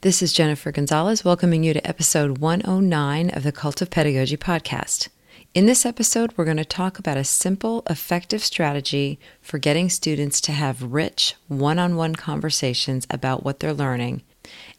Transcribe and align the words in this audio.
This 0.00 0.22
is 0.22 0.32
Jennifer 0.32 0.70
Gonzalez 0.70 1.24
welcoming 1.24 1.64
you 1.64 1.74
to 1.74 1.84
episode 1.84 2.38
109 2.38 3.30
of 3.30 3.42
the 3.42 3.50
Cult 3.50 3.82
of 3.82 3.90
Pedagogy 3.90 4.36
podcast. 4.36 5.08
In 5.54 5.66
this 5.66 5.84
episode, 5.84 6.32
we're 6.36 6.44
going 6.44 6.56
to 6.56 6.64
talk 6.64 7.00
about 7.00 7.16
a 7.16 7.24
simple, 7.24 7.82
effective 7.90 8.44
strategy 8.44 9.18
for 9.42 9.58
getting 9.58 9.90
students 9.90 10.40
to 10.42 10.52
have 10.52 10.92
rich, 10.92 11.34
one 11.48 11.80
on 11.80 11.96
one 11.96 12.14
conversations 12.14 13.08
about 13.10 13.42
what 13.42 13.58
they're 13.58 13.74
learning 13.74 14.22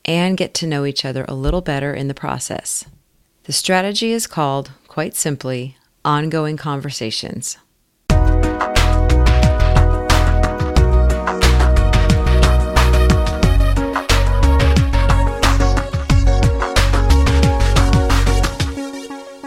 and 0.06 0.38
get 0.38 0.54
to 0.54 0.68
know 0.68 0.86
each 0.86 1.04
other 1.04 1.26
a 1.28 1.34
little 1.34 1.60
better 1.60 1.94
in 1.94 2.08
the 2.08 2.14
process. 2.14 2.86
The 3.44 3.52
strategy 3.52 4.14
is 4.14 4.26
called, 4.26 4.72
quite 4.88 5.18
simply, 5.18 5.76
ongoing 6.06 6.56
conversations. 6.56 7.58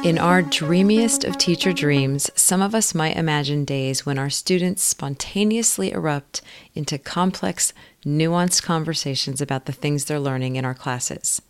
In 0.05 0.19
our 0.19 0.43
dreamiest 0.43 1.23
of 1.23 1.39
teacher 1.39 1.73
dreams, 1.73 2.29
some 2.35 2.61
of 2.61 2.75
us 2.75 2.93
might 2.93 3.17
imagine 3.17 3.65
days 3.65 4.05
when 4.05 4.19
our 4.19 4.31
students 4.31 4.83
spontaneously 4.83 5.93
erupt 5.93 6.43
into 6.75 6.99
complex, 6.99 7.73
nuanced 8.05 8.65
conversations 8.65 9.41
about 9.41 9.67
the 9.67 9.73
things 9.73 10.05
they're 10.05 10.19
learning 10.19 10.57
in 10.57 10.65
our 10.65 10.75
classes. 10.75 11.41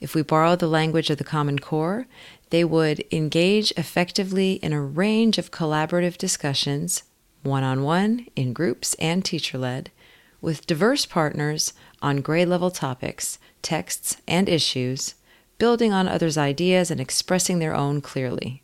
If 0.00 0.16
we 0.16 0.22
borrow 0.22 0.56
the 0.56 0.66
language 0.66 1.10
of 1.10 1.18
the 1.18 1.24
Common 1.24 1.60
Core, 1.60 2.08
they 2.50 2.64
would 2.64 3.04
engage 3.12 3.70
effectively 3.76 4.54
in 4.54 4.72
a 4.72 4.82
range 4.82 5.38
of 5.38 5.52
collaborative 5.52 6.18
discussions, 6.18 7.04
one 7.44 7.62
on 7.62 7.84
one, 7.84 8.26
in 8.34 8.52
groups, 8.52 8.94
and 8.94 9.24
teacher 9.24 9.58
led, 9.58 9.92
with 10.40 10.66
diverse 10.66 11.06
partners 11.06 11.72
on 12.02 12.20
grade 12.20 12.48
level 12.48 12.72
topics, 12.72 13.38
texts, 13.62 14.16
and 14.26 14.48
issues 14.48 15.14
building 15.60 15.92
on 15.92 16.08
others' 16.08 16.36
ideas 16.36 16.90
and 16.90 17.00
expressing 17.00 17.60
their 17.60 17.74
own 17.76 18.00
clearly. 18.00 18.62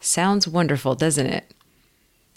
Sounds 0.00 0.46
wonderful, 0.46 0.94
doesn't 0.94 1.26
it? 1.26 1.54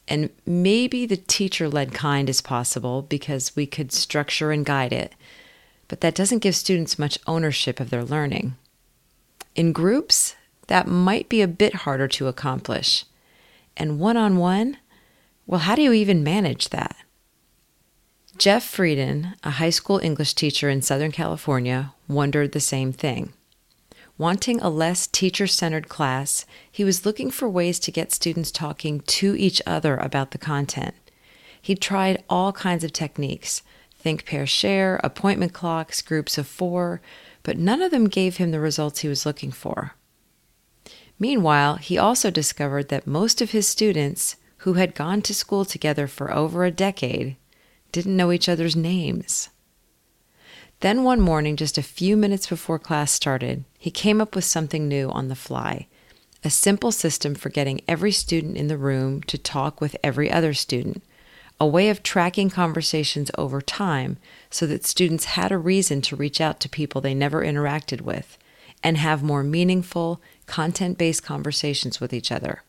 And 0.07 0.29
maybe 0.45 1.05
the 1.05 1.17
teacher 1.17 1.67
led 1.67 1.93
kind 1.93 2.29
is 2.29 2.39
possible 2.39 3.01
because 3.01 3.57
we 3.57 3.65
could 3.65 3.91
structure 3.91 4.51
and 4.53 4.65
guide 4.65 4.93
it, 4.93 5.13
but 5.89 5.99
that 5.99 6.15
doesn't 6.15 6.39
give 6.39 6.55
students 6.55 6.97
much 6.97 7.19
ownership 7.27 7.81
of 7.81 7.89
their 7.89 8.05
learning. 8.05 8.55
In 9.53 9.73
groups, 9.73 10.35
that 10.67 10.87
might 10.87 11.27
be 11.27 11.41
a 11.41 11.47
bit 11.47 11.73
harder 11.73 12.07
to 12.09 12.27
accomplish. 12.27 13.03
And 13.75 13.99
one 13.99 14.15
on 14.15 14.37
one, 14.37 14.77
well, 15.45 15.61
how 15.61 15.75
do 15.75 15.81
you 15.81 15.93
even 15.93 16.23
manage 16.23 16.69
that? 16.69 16.95
Jeff 18.37 18.63
Frieden, 18.63 19.33
a 19.43 19.51
high 19.51 19.71
school 19.71 19.99
English 19.99 20.35
teacher 20.35 20.69
in 20.69 20.83
Southern 20.83 21.11
California, 21.11 21.93
wondered 22.07 22.51
the 22.51 22.59
same 22.59 22.93
thing. 22.93 23.33
Wanting 24.17 24.59
a 24.59 24.69
less 24.69 25.05
teacher 25.05 25.45
centered 25.45 25.89
class, 25.89 26.45
he 26.71 26.83
was 26.83 27.05
looking 27.05 27.29
for 27.29 27.47
ways 27.47 27.77
to 27.79 27.91
get 27.91 28.11
students 28.11 28.51
talking 28.51 29.01
to 29.01 29.35
each 29.35 29.61
other 29.65 29.95
about 29.97 30.31
the 30.31 30.37
content. 30.37 30.95
He 31.61 31.75
tried 31.75 32.23
all 32.29 32.51
kinds 32.51 32.83
of 32.83 32.93
techniques 32.93 33.61
think, 33.99 34.25
pair, 34.25 34.45
share, 34.45 35.01
appointment 35.03 35.53
clocks, 35.53 36.01
groups 36.01 36.37
of 36.37 36.47
four, 36.47 37.01
but 37.43 37.57
none 37.57 37.81
of 37.81 37.91
them 37.91 38.07
gave 38.07 38.37
him 38.37 38.51
the 38.51 38.59
results 38.59 38.99
he 38.99 39.07
was 39.07 39.25
looking 39.25 39.51
for. 39.51 39.95
Meanwhile, 41.19 41.75
he 41.75 41.97
also 41.97 42.29
discovered 42.29 42.89
that 42.89 43.07
most 43.07 43.41
of 43.41 43.51
his 43.51 43.67
students, 43.67 44.37
who 44.59 44.73
had 44.73 44.95
gone 44.95 45.21
to 45.23 45.33
school 45.33 45.65
together 45.65 46.07
for 46.07 46.33
over 46.33 46.63
a 46.63 46.71
decade, 46.71 47.35
didn't 47.91 48.15
know 48.15 48.31
each 48.31 48.47
other's 48.47 48.75
names. 48.75 49.49
Then 50.81 51.03
one 51.03 51.21
morning, 51.21 51.55
just 51.55 51.77
a 51.77 51.83
few 51.83 52.15
minutes 52.15 52.47
before 52.47 52.77
class 52.77 53.11
started, 53.11 53.63
he 53.79 53.89
came 53.89 54.21
up 54.21 54.35
with 54.35 54.45
something 54.45 54.87
new 54.87 55.09
on 55.09 55.27
the 55.27 55.35
fly 55.35 55.87
a 56.43 56.49
simple 56.49 56.91
system 56.91 57.35
for 57.35 57.49
getting 57.49 57.81
every 57.87 58.11
student 58.11 58.55
in 58.55 58.67
the 58.67 58.77
room 58.77 59.21
to 59.23 59.37
talk 59.37 59.81
with 59.81 59.97
every 60.03 60.31
other 60.31 60.53
student, 60.53 61.03
a 61.59 61.67
way 61.67 61.89
of 61.89 62.03
tracking 62.03 62.49
conversations 62.49 63.31
over 63.37 63.59
time 63.59 64.17
so 64.49 64.67
that 64.67 64.85
students 64.85 65.25
had 65.25 65.51
a 65.51 65.57
reason 65.57 65.99
to 65.99 66.15
reach 66.15 66.39
out 66.39 66.59
to 66.59 66.69
people 66.69 67.01
they 67.01 67.15
never 67.15 67.43
interacted 67.43 68.01
with 68.01 68.37
and 68.83 68.97
have 68.97 69.23
more 69.23 69.43
meaningful, 69.43 70.21
content 70.45 70.97
based 70.97 71.23
conversations 71.23 71.99
with 71.99 72.13
each 72.13 72.31
other. 72.31 72.61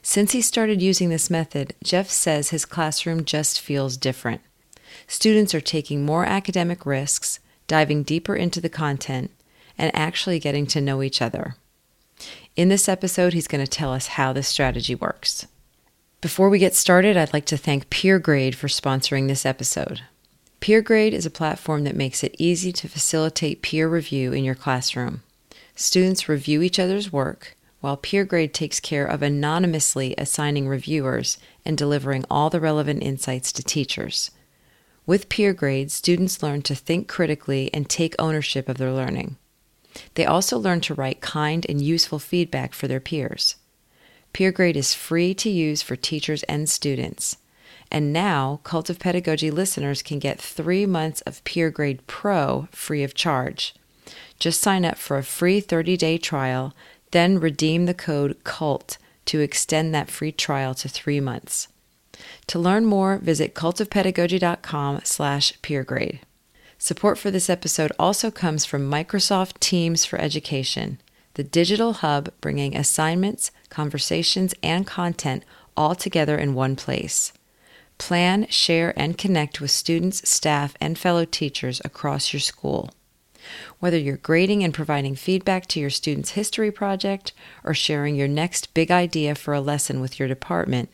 Since 0.00 0.32
he 0.32 0.40
started 0.40 0.80
using 0.80 1.10
this 1.10 1.28
method, 1.28 1.74
Jeff 1.82 2.08
says 2.08 2.50
his 2.50 2.64
classroom 2.64 3.24
just 3.24 3.60
feels 3.60 3.96
different. 3.96 4.40
Students 5.10 5.56
are 5.56 5.60
taking 5.60 6.04
more 6.04 6.24
academic 6.24 6.86
risks, 6.86 7.40
diving 7.66 8.04
deeper 8.04 8.36
into 8.36 8.60
the 8.60 8.68
content, 8.68 9.32
and 9.76 9.90
actually 9.92 10.38
getting 10.38 10.68
to 10.68 10.80
know 10.80 11.02
each 11.02 11.20
other. 11.20 11.56
In 12.54 12.68
this 12.68 12.88
episode, 12.88 13.32
he's 13.32 13.48
going 13.48 13.62
to 13.62 13.68
tell 13.68 13.92
us 13.92 14.06
how 14.06 14.32
this 14.32 14.46
strategy 14.46 14.94
works. 14.94 15.48
Before 16.20 16.48
we 16.48 16.60
get 16.60 16.76
started, 16.76 17.16
I'd 17.16 17.32
like 17.32 17.44
to 17.46 17.56
thank 17.56 17.90
PeerGrade 17.90 18.54
for 18.54 18.68
sponsoring 18.68 19.26
this 19.26 19.44
episode. 19.44 20.02
PeerGrade 20.60 21.10
is 21.10 21.26
a 21.26 21.30
platform 21.30 21.82
that 21.82 21.96
makes 21.96 22.22
it 22.22 22.36
easy 22.38 22.70
to 22.74 22.88
facilitate 22.88 23.62
peer 23.62 23.88
review 23.88 24.32
in 24.32 24.44
your 24.44 24.54
classroom. 24.54 25.24
Students 25.74 26.28
review 26.28 26.62
each 26.62 26.78
other's 26.78 27.12
work, 27.12 27.56
while 27.80 27.96
PeerGrade 27.96 28.52
takes 28.52 28.78
care 28.78 29.06
of 29.06 29.22
anonymously 29.22 30.14
assigning 30.16 30.68
reviewers 30.68 31.36
and 31.64 31.76
delivering 31.76 32.24
all 32.30 32.48
the 32.48 32.60
relevant 32.60 33.02
insights 33.02 33.50
to 33.54 33.64
teachers. 33.64 34.30
With 35.06 35.28
peer 35.28 35.52
grades, 35.52 35.94
students 35.94 36.42
learn 36.42 36.62
to 36.62 36.74
think 36.74 37.08
critically 37.08 37.70
and 37.72 37.88
take 37.88 38.14
ownership 38.18 38.68
of 38.68 38.78
their 38.78 38.92
learning. 38.92 39.36
They 40.14 40.24
also 40.24 40.58
learn 40.58 40.80
to 40.82 40.94
write 40.94 41.20
kind 41.20 41.66
and 41.68 41.80
useful 41.80 42.18
feedback 42.18 42.74
for 42.74 42.86
their 42.86 43.00
peers. 43.00 43.56
PeerGrade 44.32 44.76
is 44.76 44.94
free 44.94 45.34
to 45.34 45.50
use 45.50 45.82
for 45.82 45.96
teachers 45.96 46.42
and 46.44 46.68
students. 46.68 47.38
And 47.90 48.12
now, 48.12 48.60
Cult 48.62 48.88
of 48.88 49.00
Pedagogy 49.00 49.50
listeners 49.50 50.02
can 50.02 50.20
get 50.20 50.40
three 50.40 50.86
months 50.86 51.20
of 51.22 51.42
PeerGrade 51.44 52.00
Pro 52.06 52.68
free 52.70 53.02
of 53.02 53.14
charge. 53.14 53.74
Just 54.38 54.60
sign 54.60 54.84
up 54.84 54.96
for 54.96 55.18
a 55.18 55.24
free 55.24 55.60
30 55.60 55.96
day 55.96 56.18
trial, 56.18 56.74
then 57.10 57.40
redeem 57.40 57.86
the 57.86 57.94
code 57.94 58.36
CULT 58.44 58.98
to 59.26 59.40
extend 59.40 59.94
that 59.94 60.10
free 60.10 60.32
trial 60.32 60.74
to 60.74 60.88
three 60.88 61.20
months. 61.20 61.68
To 62.48 62.58
learn 62.58 62.84
more, 62.84 63.18
visit 63.18 63.54
cultofpedagogy.com 63.54 65.00
slash 65.04 65.52
peergrade. 65.62 66.20
Support 66.78 67.18
for 67.18 67.30
this 67.30 67.50
episode 67.50 67.92
also 67.98 68.30
comes 68.30 68.64
from 68.64 68.90
Microsoft 68.90 69.60
Teams 69.60 70.04
for 70.04 70.18
Education, 70.18 70.98
the 71.34 71.44
digital 71.44 71.92
hub 71.92 72.30
bringing 72.40 72.74
assignments, 72.74 73.50
conversations, 73.68 74.54
and 74.62 74.86
content 74.86 75.44
all 75.76 75.94
together 75.94 76.36
in 76.38 76.54
one 76.54 76.76
place. 76.76 77.32
Plan, 77.98 78.46
share, 78.48 78.98
and 78.98 79.18
connect 79.18 79.60
with 79.60 79.70
students, 79.70 80.26
staff, 80.28 80.74
and 80.80 80.98
fellow 80.98 81.26
teachers 81.26 81.82
across 81.84 82.32
your 82.32 82.40
school. 82.40 82.90
Whether 83.78 83.98
you're 83.98 84.16
grading 84.16 84.64
and 84.64 84.72
providing 84.72 85.14
feedback 85.14 85.66
to 85.66 85.80
your 85.80 85.90
student's 85.90 86.30
history 86.30 86.70
project 86.70 87.32
or 87.62 87.74
sharing 87.74 88.14
your 88.14 88.28
next 88.28 88.72
big 88.74 88.90
idea 88.90 89.34
for 89.34 89.54
a 89.54 89.60
lesson 89.60 90.00
with 90.00 90.18
your 90.18 90.28
department, 90.28 90.88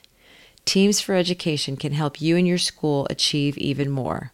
Teams 0.67 1.01
for 1.01 1.15
Education 1.15 1.77
can 1.77 1.93
help 1.93 2.21
you 2.21 2.37
and 2.37 2.47
your 2.47 2.59
school 2.59 3.07
achieve 3.09 3.57
even 3.57 3.89
more. 3.89 4.33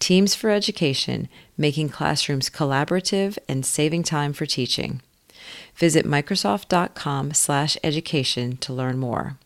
Teams 0.00 0.34
for 0.34 0.50
Education, 0.50 1.28
making 1.56 1.88
classrooms 1.88 2.50
collaborative 2.50 3.38
and 3.48 3.64
saving 3.64 4.02
time 4.02 4.32
for 4.32 4.44
teaching. 4.44 5.00
Visit 5.76 6.04
microsoft.com/education 6.04 8.56
to 8.56 8.72
learn 8.72 8.98
more. 8.98 9.38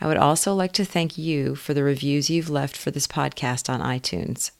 I 0.00 0.06
would 0.06 0.16
also 0.16 0.54
like 0.54 0.72
to 0.72 0.84
thank 0.84 1.18
you 1.18 1.54
for 1.54 1.74
the 1.74 1.84
reviews 1.84 2.30
you've 2.30 2.50
left 2.50 2.76
for 2.76 2.90
this 2.90 3.06
podcast 3.06 3.68
on 3.68 3.80
iTunes. 3.80 4.50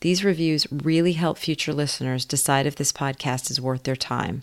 These 0.00 0.24
reviews 0.24 0.66
really 0.70 1.14
help 1.14 1.38
future 1.38 1.72
listeners 1.72 2.26
decide 2.26 2.66
if 2.66 2.76
this 2.76 2.92
podcast 2.92 3.50
is 3.50 3.60
worth 3.60 3.84
their 3.84 3.96
time. 3.96 4.42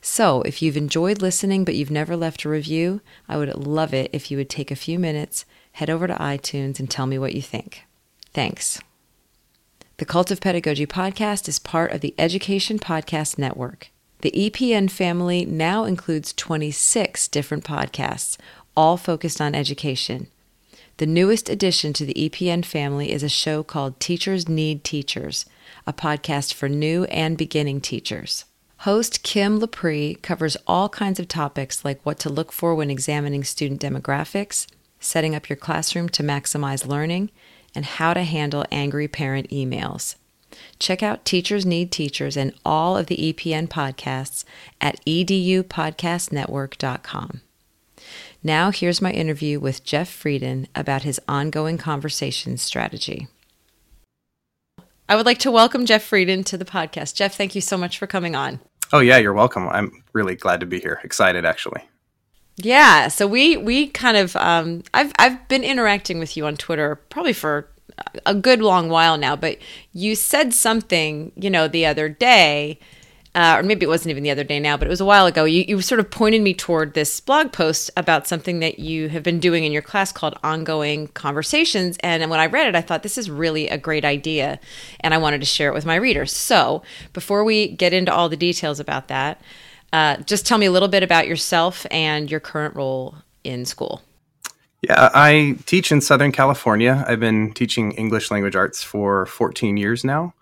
So, 0.00 0.42
if 0.42 0.62
you've 0.62 0.76
enjoyed 0.76 1.22
listening 1.22 1.64
but 1.64 1.74
you've 1.74 1.90
never 1.90 2.16
left 2.16 2.44
a 2.44 2.48
review, 2.48 3.00
I 3.28 3.36
would 3.36 3.54
love 3.54 3.92
it 3.92 4.10
if 4.12 4.30
you 4.30 4.36
would 4.36 4.50
take 4.50 4.70
a 4.70 4.76
few 4.76 4.98
minutes, 4.98 5.44
head 5.72 5.90
over 5.90 6.06
to 6.06 6.14
iTunes, 6.14 6.78
and 6.78 6.90
tell 6.90 7.06
me 7.06 7.18
what 7.18 7.34
you 7.34 7.42
think. 7.42 7.84
Thanks. 8.32 8.80
The 9.98 10.04
Cult 10.04 10.30
of 10.30 10.40
Pedagogy 10.40 10.86
podcast 10.86 11.48
is 11.48 11.58
part 11.58 11.92
of 11.92 12.02
the 12.02 12.14
Education 12.18 12.78
Podcast 12.78 13.38
Network. 13.38 13.90
The 14.20 14.30
EPN 14.30 14.90
family 14.90 15.44
now 15.44 15.84
includes 15.84 16.32
26 16.32 17.28
different 17.28 17.64
podcasts, 17.64 18.36
all 18.76 18.96
focused 18.96 19.40
on 19.40 19.54
education. 19.54 20.28
The 20.98 21.06
newest 21.06 21.48
addition 21.50 21.92
to 21.94 22.06
the 22.06 22.14
EPN 22.14 22.64
family 22.64 23.12
is 23.12 23.22
a 23.22 23.28
show 23.28 23.62
called 23.62 24.00
Teachers 24.00 24.48
Need 24.48 24.84
Teachers, 24.84 25.44
a 25.86 25.92
podcast 25.92 26.54
for 26.54 26.68
new 26.68 27.04
and 27.04 27.36
beginning 27.36 27.80
teachers. 27.80 28.46
Host 28.80 29.22
Kim 29.22 29.60
Lepre 29.60 30.20
covers 30.22 30.56
all 30.66 30.88
kinds 30.88 31.18
of 31.18 31.28
topics 31.28 31.84
like 31.84 32.00
what 32.04 32.18
to 32.20 32.28
look 32.28 32.52
for 32.52 32.74
when 32.74 32.90
examining 32.90 33.44
student 33.44 33.80
demographics, 33.80 34.66
setting 35.00 35.34
up 35.34 35.48
your 35.48 35.56
classroom 35.56 36.08
to 36.10 36.22
maximize 36.22 36.86
learning, 36.86 37.30
and 37.74 37.84
how 37.84 38.14
to 38.14 38.22
handle 38.22 38.64
angry 38.70 39.08
parent 39.08 39.50
emails. 39.50 40.14
Check 40.78 41.02
out 41.02 41.24
Teachers 41.24 41.66
Need 41.66 41.90
Teachers 41.90 42.36
and 42.36 42.52
all 42.64 42.96
of 42.96 43.06
the 43.06 43.32
EPN 43.32 43.66
podcasts 43.68 44.44
at 44.80 45.04
edupodcastnetwork.com. 45.04 47.40
Now, 48.42 48.70
here's 48.70 49.02
my 49.02 49.10
interview 49.10 49.58
with 49.58 49.84
Jeff 49.84 50.08
Frieden 50.08 50.68
about 50.74 51.02
his 51.02 51.20
ongoing 51.26 51.78
conversation 51.78 52.58
strategy. 52.58 53.26
I 55.08 55.14
would 55.14 55.26
like 55.26 55.38
to 55.38 55.52
welcome 55.52 55.86
Jeff 55.86 56.02
Frieden 56.02 56.42
to 56.44 56.58
the 56.58 56.64
podcast. 56.64 57.14
Jeff, 57.14 57.36
thank 57.36 57.54
you 57.54 57.60
so 57.60 57.76
much 57.76 57.98
for 57.98 58.06
coming 58.06 58.34
on. 58.34 58.58
Oh 58.92 58.98
yeah, 58.98 59.18
you're 59.18 59.32
welcome. 59.32 59.68
I'm 59.68 60.02
really 60.12 60.34
glad 60.34 60.60
to 60.60 60.66
be 60.66 60.80
here. 60.80 61.00
Excited 61.04 61.44
actually. 61.44 61.82
Yeah, 62.56 63.08
so 63.08 63.26
we 63.26 63.56
we 63.56 63.88
kind 63.88 64.16
of 64.16 64.34
um, 64.36 64.82
I've 64.94 65.12
I've 65.18 65.46
been 65.48 65.62
interacting 65.62 66.18
with 66.18 66.36
you 66.36 66.46
on 66.46 66.56
Twitter 66.56 66.96
probably 66.96 67.34
for 67.34 67.68
a 68.24 68.34
good 68.34 68.60
long 68.60 68.88
while 68.88 69.16
now, 69.16 69.36
but 69.36 69.58
you 69.92 70.14
said 70.14 70.52
something, 70.52 71.32
you 71.36 71.50
know, 71.50 71.68
the 71.68 71.86
other 71.86 72.08
day, 72.08 72.78
uh, 73.36 73.58
or 73.58 73.62
maybe 73.62 73.84
it 73.84 73.88
wasn't 73.88 74.10
even 74.10 74.22
the 74.22 74.30
other 74.30 74.42
day 74.42 74.58
now, 74.58 74.78
but 74.78 74.86
it 74.86 74.90
was 74.90 75.00
a 75.00 75.04
while 75.04 75.26
ago. 75.26 75.44
You, 75.44 75.62
you 75.68 75.82
sort 75.82 76.00
of 76.00 76.10
pointed 76.10 76.40
me 76.40 76.54
toward 76.54 76.94
this 76.94 77.20
blog 77.20 77.52
post 77.52 77.90
about 77.94 78.26
something 78.26 78.60
that 78.60 78.78
you 78.78 79.10
have 79.10 79.22
been 79.22 79.38
doing 79.38 79.64
in 79.64 79.72
your 79.72 79.82
class 79.82 80.10
called 80.10 80.38
Ongoing 80.42 81.08
Conversations. 81.08 81.98
And 82.00 82.28
when 82.30 82.40
I 82.40 82.46
read 82.46 82.66
it, 82.66 82.74
I 82.74 82.80
thought 82.80 83.02
this 83.02 83.18
is 83.18 83.30
really 83.30 83.68
a 83.68 83.76
great 83.76 84.06
idea, 84.06 84.58
and 85.00 85.12
I 85.12 85.18
wanted 85.18 85.40
to 85.40 85.46
share 85.46 85.70
it 85.70 85.74
with 85.74 85.84
my 85.84 85.96
readers. 85.96 86.32
So 86.32 86.82
before 87.12 87.44
we 87.44 87.68
get 87.68 87.92
into 87.92 88.12
all 88.12 88.30
the 88.30 88.38
details 88.38 88.80
about 88.80 89.08
that, 89.08 89.42
uh, 89.92 90.16
just 90.22 90.46
tell 90.46 90.56
me 90.56 90.64
a 90.64 90.72
little 90.72 90.88
bit 90.88 91.02
about 91.02 91.28
yourself 91.28 91.86
and 91.90 92.30
your 92.30 92.40
current 92.40 92.74
role 92.74 93.16
in 93.44 93.66
school. 93.66 94.00
Yeah, 94.80 95.10
I 95.12 95.58
teach 95.66 95.92
in 95.92 96.00
Southern 96.00 96.32
California. 96.32 97.04
I've 97.06 97.20
been 97.20 97.52
teaching 97.52 97.92
English 97.92 98.30
language 98.30 98.56
arts 98.56 98.82
for 98.82 99.26
14 99.26 99.76
years 99.76 100.04
now, 100.04 100.32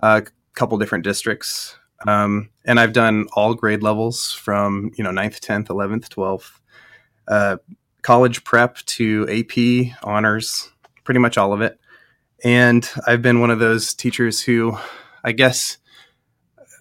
a 0.00 0.24
couple 0.54 0.78
different 0.78 1.04
districts. 1.04 1.76
Um, 2.06 2.50
and 2.64 2.78
I've 2.78 2.92
done 2.92 3.26
all 3.32 3.54
grade 3.54 3.82
levels 3.82 4.32
from, 4.32 4.92
you 4.96 5.04
know, 5.04 5.10
9th, 5.10 5.40
10th, 5.40 5.66
11th, 5.66 6.08
12th, 6.08 6.50
uh, 7.26 7.56
college 8.02 8.44
prep 8.44 8.76
to 8.76 9.26
AP, 9.28 9.98
honors, 10.02 10.70
pretty 11.04 11.20
much 11.20 11.36
all 11.36 11.52
of 11.52 11.60
it. 11.60 11.80
And 12.44 12.88
I've 13.06 13.22
been 13.22 13.40
one 13.40 13.50
of 13.50 13.58
those 13.58 13.94
teachers 13.94 14.42
who, 14.42 14.78
I 15.24 15.32
guess, 15.32 15.78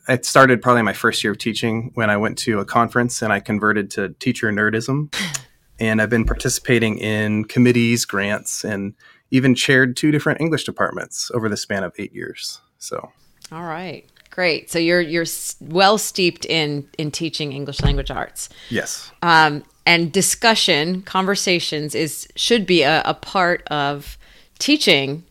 it 0.07 0.25
started 0.25 0.61
probably 0.61 0.83
my 0.83 0.93
first 0.93 1.23
year 1.23 1.31
of 1.31 1.39
teaching 1.39 1.91
when 1.95 2.09
I 2.09 2.17
went 2.17 2.37
to 2.39 2.59
a 2.59 2.65
conference 2.65 3.21
and 3.21 3.33
I 3.33 3.39
converted 3.39 3.89
to 3.91 4.09
teacher 4.09 4.51
nerdism. 4.51 5.13
and 5.79 6.01
I've 6.01 6.09
been 6.09 6.25
participating 6.25 6.97
in 6.97 7.45
committees, 7.45 8.05
grants, 8.05 8.63
and 8.63 8.93
even 9.31 9.55
chaired 9.55 9.97
two 9.97 10.11
different 10.11 10.41
English 10.41 10.63
departments 10.63 11.29
over 11.33 11.49
the 11.49 11.57
span 11.57 11.83
of 11.83 11.93
eight 11.97 12.13
years. 12.13 12.61
So, 12.77 13.11
all 13.51 13.63
right, 13.63 14.09
great. 14.37 14.69
So 14.69 14.77
you're 14.77 15.01
you're 15.01 15.25
well 15.59 15.97
steeped 15.97 16.45
in 16.45 16.87
in 16.99 17.09
teaching 17.09 17.53
English 17.53 17.81
language 17.81 18.11
arts. 18.11 18.49
Yes. 18.69 19.11
Um, 19.23 19.63
and 19.85 20.11
discussion, 20.11 21.01
conversations 21.01 21.95
is 21.95 22.27
should 22.35 22.67
be 22.67 22.83
a, 22.83 23.01
a 23.03 23.15
part 23.15 23.67
of 23.69 24.17
teaching 24.59 25.23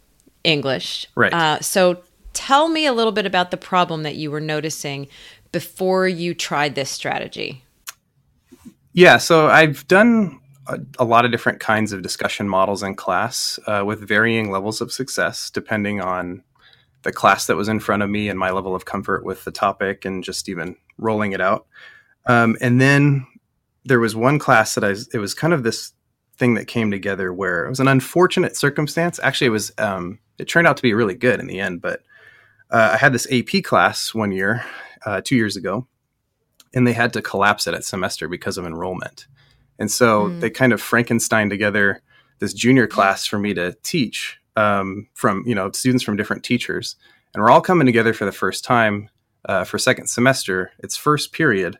English. 0.42 1.06
Right. 1.14 1.32
Uh, 1.32 1.60
so 1.60 2.02
tell 2.32 2.68
me 2.68 2.84
a 2.84 2.92
little 2.92 3.12
bit 3.12 3.26
about 3.26 3.52
the 3.52 3.56
problem 3.56 4.02
that 4.02 4.16
you 4.16 4.30
were 4.30 4.40
noticing 4.40 5.06
before 5.52 6.08
you 6.08 6.34
tried 6.34 6.74
this 6.74 6.90
strategy. 6.90 7.62
Yeah, 8.92 9.18
so 9.18 9.46
I've 9.46 9.86
done 9.86 10.40
a, 10.66 10.80
a, 10.98 11.04
lot 11.04 11.24
of 11.24 11.30
different 11.30 11.60
kinds 11.60 11.92
of 11.92 12.02
discussion 12.02 12.48
models 12.48 12.82
in 12.82 12.94
class 12.94 13.58
uh, 13.66 13.84
with 13.86 14.00
varying 14.00 14.50
levels 14.50 14.80
of 14.80 14.90
success 14.90 15.50
depending 15.50 16.00
on 16.00 16.42
the 17.06 17.12
class 17.12 17.46
that 17.46 17.56
was 17.56 17.68
in 17.68 17.78
front 17.78 18.02
of 18.02 18.10
me 18.10 18.28
and 18.28 18.36
my 18.36 18.50
level 18.50 18.74
of 18.74 18.84
comfort 18.84 19.24
with 19.24 19.44
the 19.44 19.52
topic 19.52 20.04
and 20.04 20.24
just 20.24 20.48
even 20.48 20.74
rolling 20.98 21.30
it 21.30 21.40
out. 21.40 21.66
Um, 22.26 22.56
and 22.60 22.80
then 22.80 23.24
there 23.84 24.00
was 24.00 24.16
one 24.16 24.40
class 24.40 24.74
that 24.74 24.82
I 24.82 24.96
it 25.14 25.18
was 25.18 25.32
kind 25.32 25.54
of 25.54 25.62
this 25.62 25.92
thing 26.36 26.54
that 26.54 26.66
came 26.66 26.90
together 26.90 27.32
where 27.32 27.64
it 27.64 27.68
was 27.68 27.78
an 27.78 27.86
unfortunate 27.86 28.56
circumstance. 28.56 29.20
Actually, 29.22 29.46
it 29.46 29.50
was, 29.50 29.72
um, 29.78 30.18
it 30.36 30.46
turned 30.46 30.66
out 30.66 30.76
to 30.76 30.82
be 30.82 30.94
really 30.94 31.14
good 31.14 31.38
in 31.38 31.46
the 31.46 31.60
end, 31.60 31.80
but 31.80 32.02
uh, 32.70 32.90
I 32.94 32.96
had 32.96 33.12
this 33.12 33.28
AP 33.30 33.62
class 33.62 34.12
one 34.12 34.32
year, 34.32 34.64
uh, 35.06 35.20
two 35.24 35.36
years 35.36 35.56
ago, 35.56 35.86
and 36.74 36.84
they 36.84 36.92
had 36.92 37.12
to 37.12 37.22
collapse 37.22 37.68
it 37.68 37.74
at 37.74 37.84
semester 37.84 38.26
because 38.26 38.58
of 38.58 38.66
enrollment. 38.66 39.28
And 39.78 39.90
so 39.92 40.28
mm. 40.28 40.40
they 40.40 40.50
kind 40.50 40.72
of 40.72 40.82
Frankenstein 40.82 41.48
together 41.48 42.02
this 42.40 42.52
junior 42.52 42.88
class 42.88 43.24
for 43.26 43.38
me 43.38 43.54
to 43.54 43.76
teach 43.84 44.40
um, 44.56 45.08
from 45.14 45.44
you 45.46 45.54
know 45.54 45.70
students 45.72 46.04
from 46.04 46.16
different 46.16 46.44
teachers, 46.44 46.96
and 47.34 47.42
we're 47.42 47.50
all 47.50 47.60
coming 47.60 47.86
together 47.86 48.12
for 48.12 48.24
the 48.24 48.32
first 48.32 48.64
time 48.64 49.08
uh, 49.46 49.64
for 49.64 49.78
second 49.78 50.08
semester. 50.08 50.72
It's 50.80 50.96
first 50.96 51.32
period, 51.32 51.78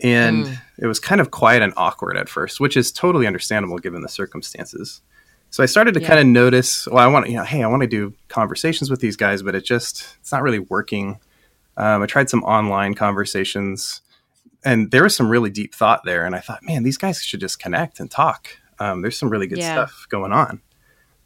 and 0.00 0.46
mm. 0.46 0.60
it 0.78 0.86
was 0.86 1.00
kind 1.00 1.20
of 1.20 1.30
quiet 1.30 1.62
and 1.62 1.72
awkward 1.76 2.16
at 2.16 2.28
first, 2.28 2.60
which 2.60 2.76
is 2.76 2.92
totally 2.92 3.26
understandable 3.26 3.78
given 3.78 4.02
the 4.02 4.08
circumstances. 4.08 5.02
So 5.50 5.62
I 5.62 5.66
started 5.66 5.94
to 5.94 6.00
yeah. 6.00 6.08
kind 6.08 6.20
of 6.20 6.26
notice, 6.26 6.86
well, 6.86 6.98
I 6.98 7.06
want 7.06 7.26
to, 7.26 7.30
you 7.32 7.38
know, 7.38 7.44
hey, 7.44 7.62
I 7.62 7.66
want 7.68 7.82
to 7.82 7.88
do 7.88 8.12
conversations 8.28 8.90
with 8.90 9.00
these 9.00 9.16
guys, 9.16 9.42
but 9.42 9.54
it 9.54 9.64
just, 9.64 10.16
it's 10.20 10.30
not 10.30 10.42
really 10.42 10.58
working. 10.58 11.20
Um, 11.76 12.02
I 12.02 12.06
tried 12.06 12.28
some 12.28 12.42
online 12.44 12.94
conversations 12.94 14.02
and 14.64 14.90
there 14.90 15.04
was 15.04 15.16
some 15.16 15.28
really 15.30 15.50
deep 15.50 15.74
thought 15.74 16.02
there. 16.04 16.26
And 16.26 16.34
I 16.34 16.40
thought, 16.40 16.62
man, 16.62 16.82
these 16.82 16.98
guys 16.98 17.22
should 17.22 17.40
just 17.40 17.58
connect 17.58 18.00
and 18.00 18.10
talk. 18.10 18.48
Um, 18.78 19.02
there's 19.02 19.18
some 19.18 19.30
really 19.30 19.46
good 19.46 19.58
yeah. 19.58 19.72
stuff 19.72 20.06
going 20.10 20.32
on. 20.32 20.60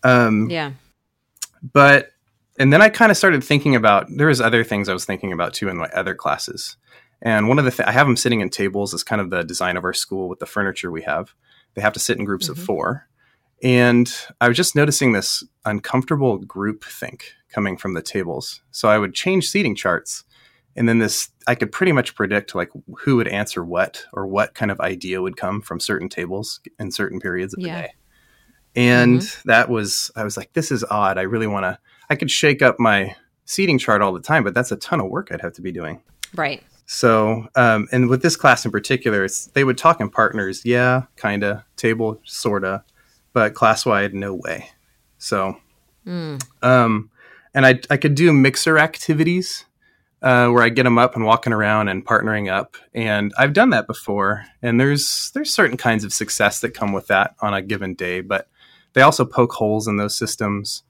Um, 0.05 0.51
yeah. 0.51 0.73
But 1.73 2.11
and 2.59 2.73
then 2.73 2.83
I 2.83 2.89
kind 2.89 3.11
of 3.11 3.17
started 3.17 3.43
thinking 3.43 3.77
about 3.77 4.07
there 4.09 4.27
was 4.27 4.41
other 4.41 4.65
things 4.65 4.89
I 4.89 4.93
was 4.93 5.05
thinking 5.05 5.33
about 5.33 5.55
too 5.55 5.69
in 5.69 5.77
my 5.77 5.89
other 5.95 6.15
classes. 6.15 6.77
And 7.23 7.49
one 7.49 7.59
of 7.59 7.65
the 7.65 7.71
th- 7.71 7.89
I 7.89 7.93
have 7.93 8.07
them 8.07 8.17
sitting 8.17 8.41
in 8.41 8.51
tables 8.51 8.93
is 8.93 9.05
kind 9.05 9.21
of 9.21 9.31
the 9.31 9.45
design 9.45 9.77
of 9.77 9.85
our 9.85 9.93
school 9.93 10.29
with 10.29 10.41
the 10.41 10.47
furniture 10.47 10.91
we 10.91 11.03
have. 11.03 11.35
They 11.75 11.83
have 11.83 11.93
to 11.93 12.01
sit 12.01 12.19
in 12.19 12.25
groups 12.25 12.49
mm-hmm. 12.49 12.61
of 12.61 12.67
four. 12.67 13.09
And 13.63 14.13
I 14.41 14.49
was 14.49 14.57
just 14.57 14.75
noticing 14.75 15.13
this 15.13 15.45
uncomfortable 15.65 16.39
group 16.39 16.85
think 16.85 17.33
coming 17.49 17.77
from 17.77 17.95
the 17.95 18.03
tables. 18.03 18.61
So 18.73 18.89
I 18.89 18.99
would 18.99 19.15
change 19.15 19.49
seating 19.49 19.77
charts 19.77 20.25
and 20.77 20.89
then 20.89 20.99
this 20.99 21.31
i 21.47 21.55
could 21.55 21.73
pretty 21.73 21.93
much 21.93 22.15
predict 22.15 22.55
like 22.55 22.71
who 22.99 23.17
would 23.17 23.29
answer 23.29 23.65
what 23.65 24.05
or 24.13 24.27
what 24.27 24.55
kind 24.55 24.71
of 24.71 24.81
idea 24.81 25.21
would 25.21 25.37
come 25.37 25.61
from 25.61 25.81
certain 25.81 26.09
tables 26.09 26.61
in 26.79 26.91
certain 26.91 27.21
periods 27.21 27.55
of 27.55 27.61
yeah. 27.61 27.75
the 27.75 27.83
day 27.83 27.95
and 28.75 29.21
mm-hmm. 29.21 29.49
that 29.49 29.69
was 29.69 30.11
i 30.17 30.25
was 30.25 30.37
like 30.37 30.53
this 30.53 30.71
is 30.71 30.85
odd 30.91 31.19
i 31.19 31.23
really 31.23 31.47
want 31.47 31.65
to 31.65 31.79
i 32.11 32.17
could 32.17 32.31
shake 32.31 32.63
up 32.63 32.79
my 32.79 33.15
seating 33.45 33.79
chart 33.79 34.01
all 34.01 34.13
the 34.13 34.21
time 34.21 34.45
but 34.45 34.55
that's 34.55 34.73
a 34.73 34.77
ton 34.77 35.01
of 35.01 35.09
work 35.09 35.29
i'd 35.31 35.41
have 35.41 35.53
to 35.53 35.63
be 35.63 35.73
doing 35.73 36.01
right 36.35 36.63
so 36.87 37.47
um, 37.55 37.87
and 37.93 38.09
with 38.09 38.23
this 38.23 38.37
class 38.37 38.65
in 38.65 38.71
particular 38.71 39.25
it's 39.25 39.47
they 39.49 39.65
would 39.65 39.79
talk 39.79 40.01
in 40.01 40.11
partners 40.11 40.63
yeah 40.65 41.03
kinda 41.17 41.65
table 41.77 42.21
sorta 42.25 42.83
but 43.33 43.55
class 43.55 43.87
wide 43.87 44.15
no 44.15 44.35
way 44.35 44.69
so 45.19 45.57
mm. 46.07 46.43
um, 46.63 47.11
and 47.55 47.67
I, 47.67 47.81
I 47.91 47.97
could 47.97 48.15
do 48.15 48.33
mixer 48.33 48.79
activities 48.79 49.65
uh, 50.23 50.49
where 50.49 50.63
I 50.63 50.69
get 50.69 50.85
them 50.85 50.99
up 50.99 51.17
and 51.17 51.25
walking 51.25 51.53
around 51.53 51.89
and 51.89 52.05
partnering 52.05 52.51
up. 52.51 52.77
And 52.95 53.33
I've 53.37 53.53
done 53.53 53.71
that 53.71 53.87
before, 53.87 54.45
and 54.63 54.81
there's 54.81 55.31
there's 55.35 55.53
certain 55.53 55.77
kinds 55.77 56.05
of 56.05 56.13
success 56.13 56.61
that 56.61 56.75
come 56.75 56.93
with 56.93 57.09
that 57.09 57.35
on 57.41 57.55
a 57.55 57.63
given 57.63 57.95
day. 57.95 58.21
But 58.21 58.49
they 58.95 59.03
also 59.03 59.25
poke 59.25 59.53
holes 59.53 59.89
in 59.89 59.97
those 59.97 60.17
systems, 60.17 60.83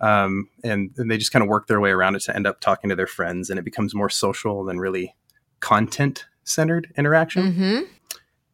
um, 0.00 0.48
and, 0.62 0.90
and, 0.96 1.10
they 1.10 1.16
just 1.16 1.32
kind 1.32 1.42
of 1.42 1.48
work 1.48 1.66
their 1.66 1.80
way 1.80 1.90
around 1.90 2.16
it 2.16 2.20
to 2.22 2.34
end 2.34 2.46
up 2.46 2.60
talking 2.60 2.90
to 2.90 2.96
their 2.96 3.06
friends, 3.06 3.48
and 3.48 3.58
it 3.58 3.64
becomes 3.64 3.94
more 3.94 4.10
social 4.10 4.64
than 4.64 4.78
really 4.78 5.14
content 5.60 6.26
centered 6.42 6.92
interaction. 6.96 7.52
Mm-hmm. 7.52 7.80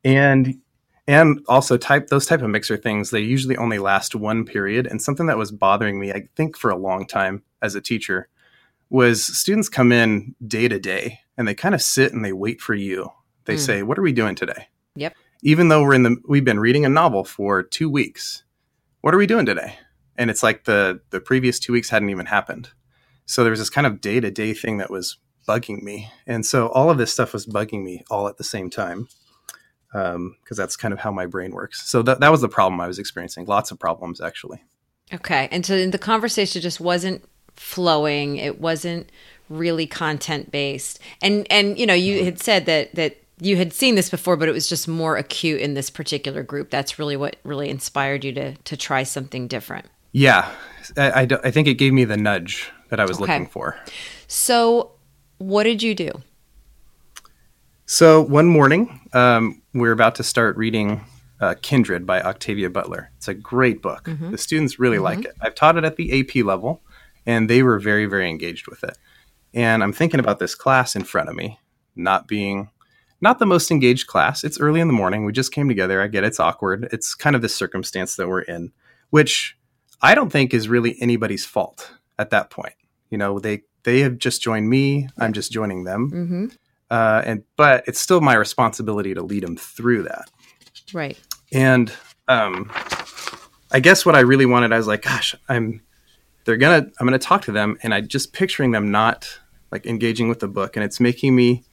And 0.04 0.61
and 1.07 1.40
also 1.49 1.76
type 1.76 2.07
those 2.07 2.26
type 2.26 2.40
of 2.40 2.50
mixer 2.50 2.76
things. 2.76 3.11
They 3.11 3.21
usually 3.21 3.57
only 3.57 3.78
last 3.78 4.14
one 4.14 4.45
period, 4.45 4.87
and 4.87 5.02
something 5.02 5.26
that 5.26 5.38
was 5.38 5.50
bothering 5.50 5.99
me, 5.99 6.12
I 6.12 6.28
think, 6.37 6.57
for 6.57 6.71
a 6.71 6.76
long 6.76 7.07
time 7.07 7.42
as 7.62 7.75
a 7.75 7.80
teacher 7.80 8.28
was 8.90 9.25
students 9.25 9.69
come 9.69 9.92
in 9.92 10.35
day 10.47 10.69
to 10.69 10.78
day 10.78 11.21
and 11.38 11.47
they 11.47 11.54
kind 11.54 11.75
of 11.75 11.80
sit 11.80 12.12
and 12.12 12.25
they 12.25 12.33
wait 12.33 12.61
for 12.61 12.75
you. 12.75 13.11
They 13.45 13.54
mm. 13.54 13.59
say, 13.59 13.83
"What 13.83 13.99
are 13.99 14.02
we 14.02 14.12
doing 14.12 14.35
today?" 14.35 14.69
Yep. 14.97 15.14
Even 15.42 15.69
though 15.69 15.83
we're 15.83 15.95
in 15.95 16.02
the 16.02 16.16
we've 16.28 16.45
been 16.45 16.61
reading 16.61 16.85
a 16.85 16.88
novel 16.88 17.25
for 17.25 17.62
2 17.62 17.88
weeks. 17.88 18.45
What 19.00 19.14
are 19.14 19.19
we 19.19 19.26
doing 19.26 19.47
today? 19.47 19.78
And 20.16 20.30
it's 20.30 20.42
like 20.42 20.64
the 20.64 21.00
the 21.11 21.21
previous 21.21 21.59
2 21.59 21.73
weeks 21.73 21.90
hadn't 21.90 22.11
even 22.11 22.26
happened. 22.26 22.71
So 23.26 23.42
there 23.42 23.50
was 23.50 23.61
this 23.61 23.71
kind 23.71 23.87
of 23.87 24.00
day-to-day 24.00 24.54
thing 24.54 24.78
that 24.78 24.90
was 24.90 25.19
bugging 25.49 25.83
me. 25.83 26.11
And 26.26 26.45
so 26.45 26.69
all 26.69 26.90
of 26.90 26.99
this 26.99 27.12
stuff 27.12 27.33
was 27.33 27.47
bugging 27.47 27.85
me 27.85 28.04
all 28.11 28.28
at 28.28 28.38
the 28.38 28.45
same 28.45 28.71
time. 28.71 29.09
because 29.92 30.14
um, 30.16 30.37
that's 30.49 30.76
kind 30.76 30.92
of 30.92 31.00
how 31.00 31.12
my 31.12 31.26
brain 31.26 31.52
works. 31.52 31.88
So 31.88 32.02
that, 32.02 32.21
that 32.21 32.30
was 32.30 32.40
the 32.40 32.49
problem 32.49 32.80
I 32.80 32.87
was 32.87 32.99
experiencing. 32.99 33.47
Lots 33.47 33.71
of 33.71 33.78
problems, 33.78 34.21
actually. 34.21 34.62
Okay. 35.12 35.49
And 35.50 35.64
so 35.66 35.88
the 35.88 35.99
conversation 35.99 36.61
just 36.62 36.80
wasn't 36.80 37.25
flowing. 37.54 38.37
It 38.37 38.61
wasn't 38.61 39.11
really 39.49 39.87
content 39.87 40.50
based. 40.50 41.00
And 41.21 41.47
and 41.50 41.78
you 41.78 41.87
know, 41.87 41.95
you 41.95 42.25
had 42.25 42.40
said 42.40 42.66
that 42.66 42.95
that 42.95 43.16
you 43.40 43.56
had 43.56 43.73
seen 43.73 43.94
this 43.94 44.11
before, 44.11 44.37
but 44.37 44.49
it 44.49 44.52
was 44.52 44.68
just 44.68 44.87
more 44.88 45.16
acute 45.16 45.61
in 45.61 45.75
this 45.75 45.90
particular 45.90 46.42
group. 46.42 46.70
That's 46.70 46.99
really 46.99 47.16
what 47.16 47.37
really 47.44 47.68
inspired 47.70 48.25
you 48.25 48.32
to 48.32 48.54
to 48.54 48.76
try 48.76 49.02
something 49.02 49.49
different. 49.49 49.87
Yeah, 50.12 50.50
I, 50.97 51.23
I, 51.23 51.28
I 51.44 51.50
think 51.50 51.68
it 51.68 51.75
gave 51.75 51.92
me 51.92 52.04
the 52.04 52.16
nudge 52.16 52.70
that 52.90 52.99
I 53.00 53.04
was 53.04 53.20
Okay. 53.20 53.32
looking 53.32 53.47
for. 53.47 53.76
So, 54.26 54.92
what 55.38 55.62
did 55.64 55.82
you 55.82 55.94
do? 55.94 56.11
So 57.87 58.23
one 58.23 58.47
morning, 58.47 59.00
um, 59.12 59.62
we 59.75 59.88
are 59.88 59.92
about 59.92 60.14
to 60.16 60.23
start 60.23 60.56
reading 60.56 61.04
uh, 61.40 61.54
Kindred 61.61 62.06
by 62.06 62.20
Octavia 62.20 62.70
Butler. 62.70 63.11
It's 63.16 63.26
a 63.26 63.35
great 63.35 63.82
book. 63.82 64.09
The 64.30 64.38
students 64.38 64.78
really 64.78 64.99
like 64.99 65.25
it. 65.25 65.35
I've 65.40 65.54
taught 65.56 65.76
it 65.76 65.85
at 65.85 65.97
the 65.97 66.20
AP 66.20 66.44
level, 66.44 66.82
and 67.26 67.50
they 67.50 67.62
were 67.64 67.78
very, 67.80 68.06
very 68.06 68.28
engaged 68.28 68.68
with 68.68 68.85
it. 68.85 68.97
And 69.54 69.82
I'm 69.82 69.92
thinking 69.92 70.20
about 70.20 70.38
this 70.38 70.54
class 70.54 70.94
in 70.94 71.02
front 71.02 71.28
of 71.28 71.35
me 71.35 71.59
not 71.97 72.28
being 72.28 72.70
not 73.20 73.38
the 73.38 73.46
most 73.46 73.70
engaged 73.70 74.06
class. 74.06 74.44
It's 74.44 74.58
early 74.60 74.80
in 74.80 74.86
the 74.88 74.94
morning. 74.94 75.24
We 75.24 75.32
just 75.32 75.52
came 75.52 75.68
together. 75.68 76.00
I 76.02 76.06
get 76.08 76.24
it's 76.24 76.40
awkward. 76.40 76.88
It's 76.92 77.14
kind 77.14 77.36
of 77.36 77.42
the 77.42 77.48
circumstance 77.48 78.16
that 78.16 78.28
we're 78.28 78.42
in, 78.42 78.72
which 79.10 79.56
I 80.00 80.14
don't 80.14 80.30
think 80.30 80.54
is 80.54 80.68
really 80.68 80.96
anybody's 81.00 81.44
fault 81.44 81.92
at 82.18 82.30
that 82.30 82.50
point. 82.50 82.74
You 83.10 83.18
know, 83.18 83.38
they 83.38 83.62
they 83.82 84.00
have 84.00 84.18
just 84.18 84.42
joined 84.42 84.68
me. 84.68 85.08
I'm 85.18 85.32
just 85.32 85.52
joining 85.52 85.84
them 85.84 86.10
Mm-hmm. 86.10 86.46
uh, 86.90 87.22
and 87.24 87.44
but 87.56 87.84
it's 87.86 88.00
still 88.00 88.20
my 88.20 88.34
responsibility 88.34 89.14
to 89.14 89.22
lead 89.22 89.42
them 89.42 89.56
through 89.56 90.04
that. 90.04 90.30
Right. 90.92 91.18
And 91.52 91.92
um, 92.28 92.70
I 93.72 93.80
guess 93.80 94.04
what 94.06 94.14
I 94.16 94.20
really 94.20 94.46
wanted, 94.46 94.72
I 94.72 94.76
was 94.78 94.86
like, 94.86 95.02
gosh, 95.02 95.34
I'm 95.48 95.82
they're 96.44 96.56
gonna 96.56 96.90
I'm 96.98 97.06
gonna 97.06 97.18
talk 97.18 97.42
to 97.42 97.52
them, 97.52 97.76
and 97.82 97.92
I 97.92 98.00
just 98.00 98.32
picturing 98.32 98.70
them 98.72 98.90
not 98.90 99.40
like 99.70 99.86
engaging 99.86 100.28
with 100.28 100.40
the 100.40 100.48
book, 100.48 100.76
and 100.76 100.84
it's 100.84 100.98
making 101.00 101.34
me 101.36 101.64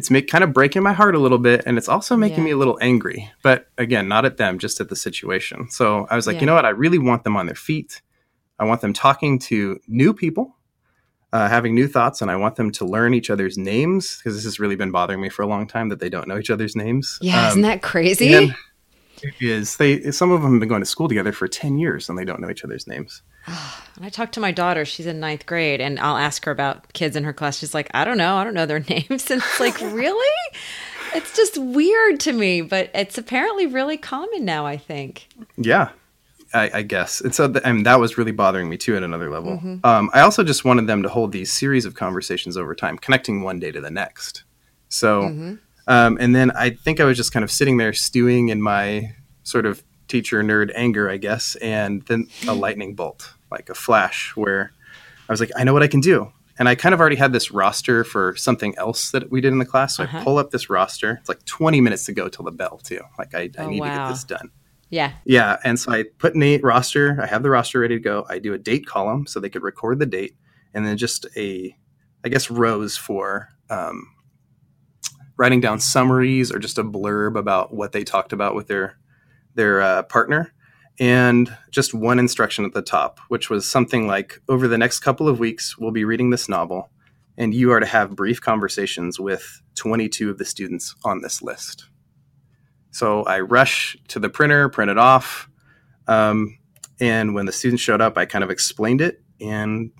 it's 0.00 0.10
make 0.10 0.28
kind 0.28 0.42
of 0.42 0.52
breaking 0.54 0.82
my 0.82 0.94
heart 0.94 1.14
a 1.14 1.18
little 1.18 1.38
bit, 1.38 1.62
and 1.66 1.76
it's 1.76 1.88
also 1.88 2.16
making 2.16 2.38
Yeah. 2.38 2.44
me 2.44 2.50
a 2.52 2.56
little 2.56 2.78
angry. 2.80 3.30
But 3.42 3.68
again, 3.76 4.08
not 4.08 4.24
at 4.24 4.38
them, 4.38 4.58
just 4.58 4.80
at 4.80 4.88
the 4.88 4.96
situation. 4.96 5.70
So 5.70 6.06
I 6.10 6.16
was 6.16 6.26
like, 6.26 6.34
Yeah. 6.36 6.40
you 6.40 6.46
know 6.46 6.54
what? 6.54 6.64
I 6.64 6.70
really 6.70 6.98
want 6.98 7.24
them 7.24 7.36
on 7.36 7.44
their 7.46 7.54
feet. 7.54 8.00
I 8.58 8.64
want 8.64 8.80
them 8.80 8.92
talking 8.94 9.38
to 9.50 9.78
new 9.86 10.14
people 10.14 10.56
uh, 11.32 11.48
having 11.48 11.74
new 11.74 11.86
thoughts, 11.86 12.22
and 12.22 12.30
I 12.30 12.36
want 12.36 12.56
them 12.56 12.70
to 12.72 12.84
learn 12.84 13.14
each 13.14 13.30
other's 13.30 13.56
names 13.56 14.16
because 14.16 14.34
this 14.34 14.44
has 14.44 14.58
really 14.58 14.74
been 14.74 14.90
bothering 14.90 15.20
me 15.20 15.28
for 15.28 15.42
a 15.42 15.46
long 15.46 15.66
time 15.66 15.88
that 15.90 16.00
they 16.00 16.08
don't 16.08 16.26
know 16.26 16.38
each 16.38 16.50
other's 16.50 16.74
names. 16.74 17.18
Yeah, 17.22 17.42
Um, 17.42 17.48
isn't 17.50 17.62
that 17.62 17.82
crazy? 17.82 18.32
it 18.34 19.34
is 19.38 19.76
they? 19.76 20.10
Some 20.10 20.30
of 20.32 20.42
them 20.42 20.52
have 20.52 20.60
been 20.60 20.68
going 20.68 20.80
to 20.82 20.86
school 20.86 21.08
together 21.08 21.30
for 21.32 21.46
ten 21.46 21.78
years, 21.78 22.08
and 22.08 22.18
they 22.18 22.24
don't 22.24 22.40
know 22.40 22.50
each 22.50 22.64
other's 22.64 22.86
names. 22.88 23.22
And 23.96 24.06
I 24.06 24.08
talked 24.08 24.32
to 24.34 24.40
my 24.40 24.50
daughter. 24.50 24.86
She's 24.86 25.04
in 25.04 25.20
ninth 25.20 25.44
grade, 25.44 25.78
and 25.78 26.00
I'll 26.00 26.16
ask 26.16 26.42
her 26.46 26.50
about 26.50 26.90
kids 26.94 27.16
in 27.16 27.24
her 27.24 27.34
class. 27.34 27.58
She's 27.58 27.74
like, 27.74 27.90
I 27.92 28.06
don't 28.06 28.16
know. 28.16 28.36
I 28.36 28.44
don't 28.44 28.54
know 28.54 28.64
their 28.64 28.80
names. 28.88 29.30
And 29.30 29.42
it's 29.42 29.60
like, 29.60 29.78
really? 29.82 30.56
It's 31.14 31.36
just 31.36 31.58
weird 31.58 32.18
to 32.20 32.32
me, 32.32 32.62
but 32.62 32.90
it's 32.94 33.18
apparently 33.18 33.66
really 33.66 33.98
common 33.98 34.46
now, 34.46 34.64
I 34.64 34.78
think. 34.78 35.28
Yeah, 35.58 35.90
I, 36.54 36.70
I 36.72 36.82
guess. 36.82 37.20
And 37.20 37.34
so, 37.34 37.46
th- 37.52 37.62
and 37.62 37.84
that 37.84 38.00
was 38.00 38.16
really 38.16 38.32
bothering 38.32 38.70
me 38.70 38.78
too 38.78 38.96
at 38.96 39.02
another 39.02 39.28
level. 39.28 39.58
Mm-hmm. 39.58 39.84
Um, 39.84 40.08
I 40.14 40.20
also 40.20 40.42
just 40.44 40.64
wanted 40.64 40.86
them 40.86 41.02
to 41.02 41.10
hold 41.10 41.32
these 41.32 41.52
series 41.52 41.84
of 41.84 41.94
conversations 41.94 42.56
over 42.56 42.74
time, 42.74 42.96
connecting 42.96 43.42
one 43.42 43.58
day 43.60 43.70
to 43.70 43.82
the 43.82 43.90
next. 43.90 44.44
So, 44.88 45.24
Mm-hmm. 45.24 45.54
um, 45.88 46.16
and 46.18 46.34
then 46.34 46.52
I 46.52 46.70
think 46.70 47.00
I 47.00 47.04
was 47.04 47.18
just 47.18 47.32
kind 47.34 47.44
of 47.44 47.50
sitting 47.50 47.76
there 47.76 47.92
stewing 47.92 48.48
in 48.48 48.62
my 48.62 49.14
sort 49.42 49.66
of 49.66 49.82
teacher 50.08 50.42
nerd 50.42 50.70
anger, 50.74 51.10
I 51.10 51.18
guess, 51.18 51.54
and 51.56 52.00
then 52.06 52.28
a 52.48 52.54
lightning 52.64 52.94
bolt, 52.94 53.34
like 53.50 53.68
a 53.68 53.74
flash, 53.74 54.32
where 54.36 54.72
I 55.28 55.32
was 55.32 55.40
like, 55.40 55.50
I 55.56 55.64
know 55.64 55.72
what 55.72 55.82
I 55.82 55.88
can 55.88 56.00
do. 56.00 56.32
And 56.58 56.68
I 56.68 56.74
kind 56.74 56.92
of 56.94 57.00
already 57.00 57.16
had 57.16 57.32
this 57.32 57.50
roster 57.50 58.04
for 58.04 58.36
something 58.36 58.74
else 58.76 59.12
that 59.12 59.30
we 59.30 59.40
did 59.40 59.52
in 59.52 59.58
the 59.58 59.64
class. 59.64 59.96
So 59.96 60.04
Uh-huh. 60.04 60.18
I 60.18 60.24
pull 60.24 60.36
up 60.38 60.50
this 60.50 60.68
roster. 60.68 61.16
It's 61.20 61.28
like 61.28 61.42
20 61.46 61.80
minutes 61.80 62.04
to 62.04 62.12
go 62.12 62.28
till 62.28 62.44
the 62.44 62.50
bell, 62.52 62.78
too. 62.82 63.00
Like, 63.18 63.34
I, 63.34 63.50
I 63.58 63.64
Oh, 63.64 63.70
need 63.70 63.80
to 63.80 63.86
get 63.86 64.08
this 64.08 64.24
done. 64.24 64.50
Yeah. 64.90 65.12
Yeah, 65.24 65.56
and 65.64 65.78
so 65.80 65.92
I 65.92 66.04
put 66.18 66.34
in 66.34 66.42
a 66.42 66.58
roster. 66.58 67.18
I 67.22 67.26
have 67.26 67.42
the 67.42 67.50
roster 67.50 67.80
ready 67.80 67.94
to 67.96 68.00
go. 68.02 68.26
I 68.28 68.38
do 68.40 68.52
a 68.52 68.58
date 68.58 68.86
column 68.86 69.26
so 69.26 69.38
they 69.40 69.48
could 69.48 69.62
record 69.62 70.00
the 70.00 70.06
date, 70.06 70.34
and 70.74 70.84
then 70.84 70.96
just 70.98 71.26
a, 71.36 71.74
I 72.24 72.28
guess, 72.28 72.50
rows 72.50 72.96
for 72.96 73.48
um, 73.70 74.02
writing 75.36 75.60
down 75.60 75.78
summaries 75.80 76.52
or 76.52 76.58
just 76.58 76.76
a 76.76 76.84
blurb 76.84 77.38
about 77.38 77.72
what 77.72 77.92
they 77.92 78.04
talked 78.04 78.32
about 78.32 78.54
with 78.54 78.66
their 78.66 78.98
their 79.54 79.80
uh, 79.80 80.02
partner, 80.02 80.52
and 81.00 81.56
just 81.70 81.94
one 81.94 82.18
instruction 82.18 82.64
at 82.64 82.74
the 82.74 82.82
top, 82.82 83.18
which 83.28 83.50
was 83.50 83.68
something 83.68 84.06
like, 84.06 84.40
"Over 84.48 84.68
the 84.68 84.78
next 84.78 85.00
couple 85.00 85.26
of 85.28 85.40
weeks, 85.40 85.76
we'll 85.78 85.90
be 85.90 86.04
reading 86.04 86.30
this 86.30 86.48
novel, 86.48 86.90
and 87.36 87.54
you 87.54 87.72
are 87.72 87.80
to 87.80 87.86
have 87.86 88.14
brief 88.14 88.40
conversations 88.40 89.18
with 89.18 89.62
22 89.74 90.30
of 90.30 90.38
the 90.38 90.44
students 90.44 90.94
on 91.02 91.22
this 91.22 91.42
list." 91.42 91.88
So 92.92 93.22
I 93.24 93.40
rush 93.40 93.96
to 94.08 94.18
the 94.18 94.28
printer, 94.28 94.68
print 94.68 94.90
it 94.90 94.98
off. 94.98 95.48
Um, 96.06 96.58
and 97.00 97.34
when 97.34 97.46
the 97.46 97.52
students 97.52 97.82
showed 97.82 98.00
up, 98.00 98.18
I 98.18 98.26
kind 98.26 98.44
of 98.44 98.50
explained 98.50 99.00
it, 99.00 99.22
and 99.40 99.90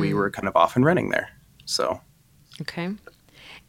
we 0.00 0.12
were 0.14 0.30
kind 0.30 0.48
of 0.48 0.56
off 0.56 0.76
and 0.76 0.84
running 0.84 1.10
there. 1.10 1.28
So, 1.66 2.00
Okay. 2.60 2.90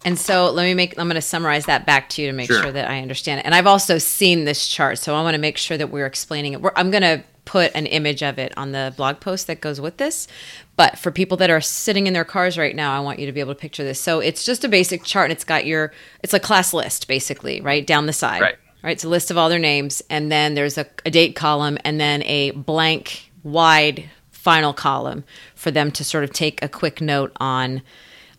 And 0.05 0.17
so 0.17 0.49
let 0.51 0.63
me 0.63 0.73
make, 0.73 0.97
I'm 0.97 1.07
going 1.07 1.15
to 1.15 1.21
summarize 1.21 1.65
that 1.65 1.85
back 1.85 2.09
to 2.09 2.21
you 2.21 2.29
to 2.29 2.33
make 2.33 2.47
Sure. 2.47 2.63
sure 2.63 2.71
that 2.71 2.89
I 2.89 3.01
understand 3.01 3.39
it. 3.39 3.45
And 3.45 3.53
I've 3.53 3.67
also 3.67 3.97
seen 3.97 4.45
this 4.45 4.67
chart, 4.67 4.97
so 4.97 5.13
I 5.13 5.21
want 5.21 5.35
to 5.35 5.39
make 5.41 5.57
sure 5.57 5.77
that 5.77 5.91
we're 5.91 6.05
explaining 6.05 6.53
it. 6.53 6.61
We're, 6.61 6.71
I'm 6.75 6.89
going 6.89 7.03
to 7.03 7.23
put 7.43 7.71
an 7.75 7.85
image 7.87 8.21
of 8.21 8.37
it 8.37 8.55
on 8.57 8.71
the 8.71 8.93
blog 8.95 9.19
post 9.19 9.47
that 9.47 9.59
goes 9.59 9.81
with 9.81 9.97
this. 9.97 10.27
But 10.75 10.97
for 10.99 11.11
people 11.11 11.35
that 11.37 11.49
are 11.49 11.59
sitting 11.59 12.07
in 12.07 12.13
their 12.13 12.23
cars 12.23 12.57
right 12.57 12.75
now, 12.75 12.95
I 12.95 12.99
want 12.99 13.19
you 13.19 13.25
to 13.25 13.31
be 13.31 13.39
able 13.39 13.53
to 13.55 13.59
picture 13.59 13.83
this. 13.83 13.99
So 13.99 14.19
it's 14.19 14.45
just 14.45 14.63
a 14.63 14.69
basic 14.69 15.03
chart 15.03 15.25
and 15.25 15.31
it's 15.33 15.43
got 15.43 15.65
your, 15.65 15.91
it's 16.23 16.33
a 16.33 16.39
class 16.39 16.73
list 16.73 17.07
basically, 17.07 17.59
right? 17.59 17.85
Down 17.85 18.05
the 18.05 18.13
side. 18.13 18.41
Right. 18.41 18.55
Right. 18.83 18.91
It's 18.91 19.03
a 19.03 19.09
list 19.09 19.29
of 19.31 19.37
all 19.37 19.49
their 19.49 19.59
names. 19.59 20.01
And 20.09 20.31
then 20.31 20.53
there's 20.53 20.77
a, 20.77 20.85
a 21.05 21.11
date 21.11 21.35
column 21.35 21.77
and 21.83 21.99
then 21.99 22.23
a 22.23 22.51
blank, 22.51 23.31
wide 23.43 24.09
final 24.31 24.71
column 24.71 25.25
for 25.55 25.71
them 25.71 25.91
to 25.91 26.03
sort 26.05 26.23
of 26.23 26.31
take 26.31 26.63
a 26.63 26.69
quick 26.69 27.01
note 27.01 27.33
on 27.41 27.81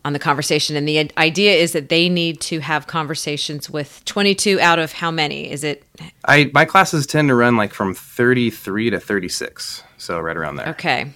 on 0.03 0.13
the 0.13 0.19
conversation. 0.19 0.75
And 0.75 0.87
the 0.87 1.11
idea 1.17 1.53
is 1.53 1.73
that 1.73 1.89
they 1.89 2.09
need 2.09 2.41
to 2.41 2.59
have 2.59 2.87
conversations 2.87 3.69
with 3.69 4.03
22 4.05 4.59
out 4.59 4.79
of 4.79 4.93
how 4.93 5.11
many? 5.11 5.51
Is 5.51 5.63
it? 5.63 5.83
I 6.25 6.49
my 6.53 6.65
classes 6.65 7.05
tend 7.05 7.27
to 7.29 7.35
run 7.35 7.55
like 7.57 7.73
from 7.73 7.93
33 7.93 8.89
to 8.91 8.99
36, 8.99 9.83
so 9.97 10.19
right 10.19 10.35
around 10.37 10.55
there. 10.55 10.69
okay. 10.69 11.11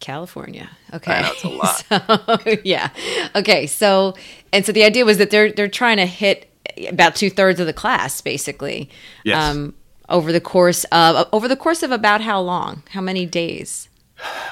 California. 0.00 0.70
Okay. 0.94 1.20
Know, 1.20 1.30
it's 1.30 1.44
a 1.44 1.48
lot. 1.48 2.40
so, 2.46 2.54
yeah. 2.64 2.88
Okay 3.36 3.66
so 3.66 4.14
and 4.50 4.64
so 4.64 4.72
the 4.72 4.82
idea 4.82 5.04
was 5.04 5.18
that 5.18 5.30
they're 5.30 5.52
they're 5.52 5.68
trying 5.68 5.98
to 5.98 6.06
hit 6.06 6.48
about 6.88 7.14
two-thirds 7.14 7.60
of 7.60 7.66
the 7.66 7.74
class 7.74 8.22
basically 8.22 8.88
um, 9.34 9.66
Yes. 9.66 9.72
over 10.08 10.32
the 10.32 10.40
course 10.40 10.84
of 10.84 11.28
over 11.34 11.48
the 11.48 11.56
course 11.56 11.82
of 11.82 11.90
about 11.90 12.22
how 12.22 12.40
long? 12.40 12.82
How 12.92 13.02
many 13.02 13.26
days 13.26 13.89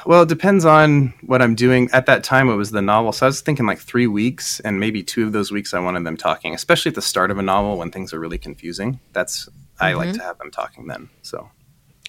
Well, 0.07 0.23
it 0.23 0.29
depends 0.29 0.65
on 0.65 1.13
what 1.27 1.43
I'm 1.43 1.55
doing. 1.55 1.91
At 1.93 2.07
that 2.07 2.25
time, 2.25 2.49
it 2.49 2.55
was 2.57 2.71
the 2.71 2.83
novel, 2.83 3.13
so 3.13 3.27
I 3.27 3.29
was 3.29 3.41
thinking 3.41 3.67
like 3.67 3.79
three 3.79 4.07
weeks, 4.07 4.61
and 4.61 4.81
maybe 4.81 5.03
two 5.03 5.27
of 5.27 5.33
those 5.33 5.51
weeks 5.51 5.75
I 5.75 5.81
wanted 5.81 6.05
them 6.05 6.17
talking, 6.17 6.55
especially 6.55 6.91
at 6.91 6.95
the 6.95 7.03
start 7.03 7.31
of 7.31 7.39
a 7.39 7.43
novel 7.43 7.77
when 7.77 7.91
things 7.91 8.13
are 8.13 8.21
really 8.21 8.39
confusing. 8.39 9.01
That's 9.13 9.49
I 9.81 9.93
like 9.93 10.13
to 10.15 10.23
have 10.23 10.39
them 10.39 10.51
talking 10.51 10.87
then. 10.87 11.09
So 11.23 11.51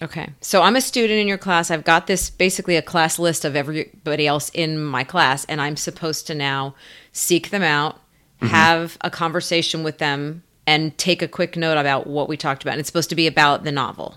Okay. 0.02 0.30
So 0.42 0.62
I'm 0.62 0.76
a 0.76 0.82
student 0.82 1.20
in 1.20 1.28
your 1.28 1.38
class. 1.38 1.72
I've 1.72 1.84
got 1.84 2.08
this 2.08 2.30
basically 2.30 2.78
a 2.78 2.82
class 2.82 3.20
list 3.20 3.44
of 3.44 3.56
everybody 3.56 4.28
else 4.28 4.50
in 4.54 4.80
my 4.80 5.04
class, 5.04 5.46
and 5.46 5.60
I'm 5.60 5.76
supposed 5.76 6.28
to 6.28 6.36
now 6.36 6.76
seek 7.12 7.50
them 7.50 7.64
out, 7.64 8.00
have 8.42 8.98
a 9.02 9.10
conversation 9.10 9.84
with 9.84 9.98
them, 9.98 10.44
and 10.66 10.98
take 10.98 11.22
a 11.22 11.28
quick 11.28 11.58
note 11.58 11.78
about 11.78 12.08
what 12.08 12.30
we 12.30 12.38
talked 12.38 12.64
about. 12.64 12.74
And 12.74 12.80
it's 12.80 12.88
supposed 12.88 13.10
to 13.10 13.16
be 13.16 13.28
about 13.28 13.64
the 13.64 13.72
novel. 13.72 14.16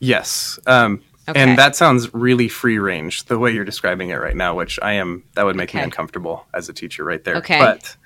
Yes. 0.00 0.58
Um, 0.66 1.02
Okay. 1.28 1.40
And 1.40 1.56
that 1.56 1.76
sounds 1.76 2.12
really 2.12 2.48
free 2.48 2.78
range 2.78 3.24
the 3.24 3.38
way 3.38 3.52
you're 3.52 3.64
describing 3.64 4.10
it 4.10 4.16
right 4.16 4.36
now, 4.36 4.56
which 4.56 4.78
I 4.82 4.94
am, 4.94 5.22
that 5.34 5.44
would 5.44 5.56
make 5.56 5.72
me 5.72 5.80
uncomfortable 5.80 6.46
as 6.52 6.68
a 6.68 6.72
teacher 6.72 7.04
right 7.04 7.22
there. 7.22 7.36
Okay. 7.36 7.58
But 7.58 7.96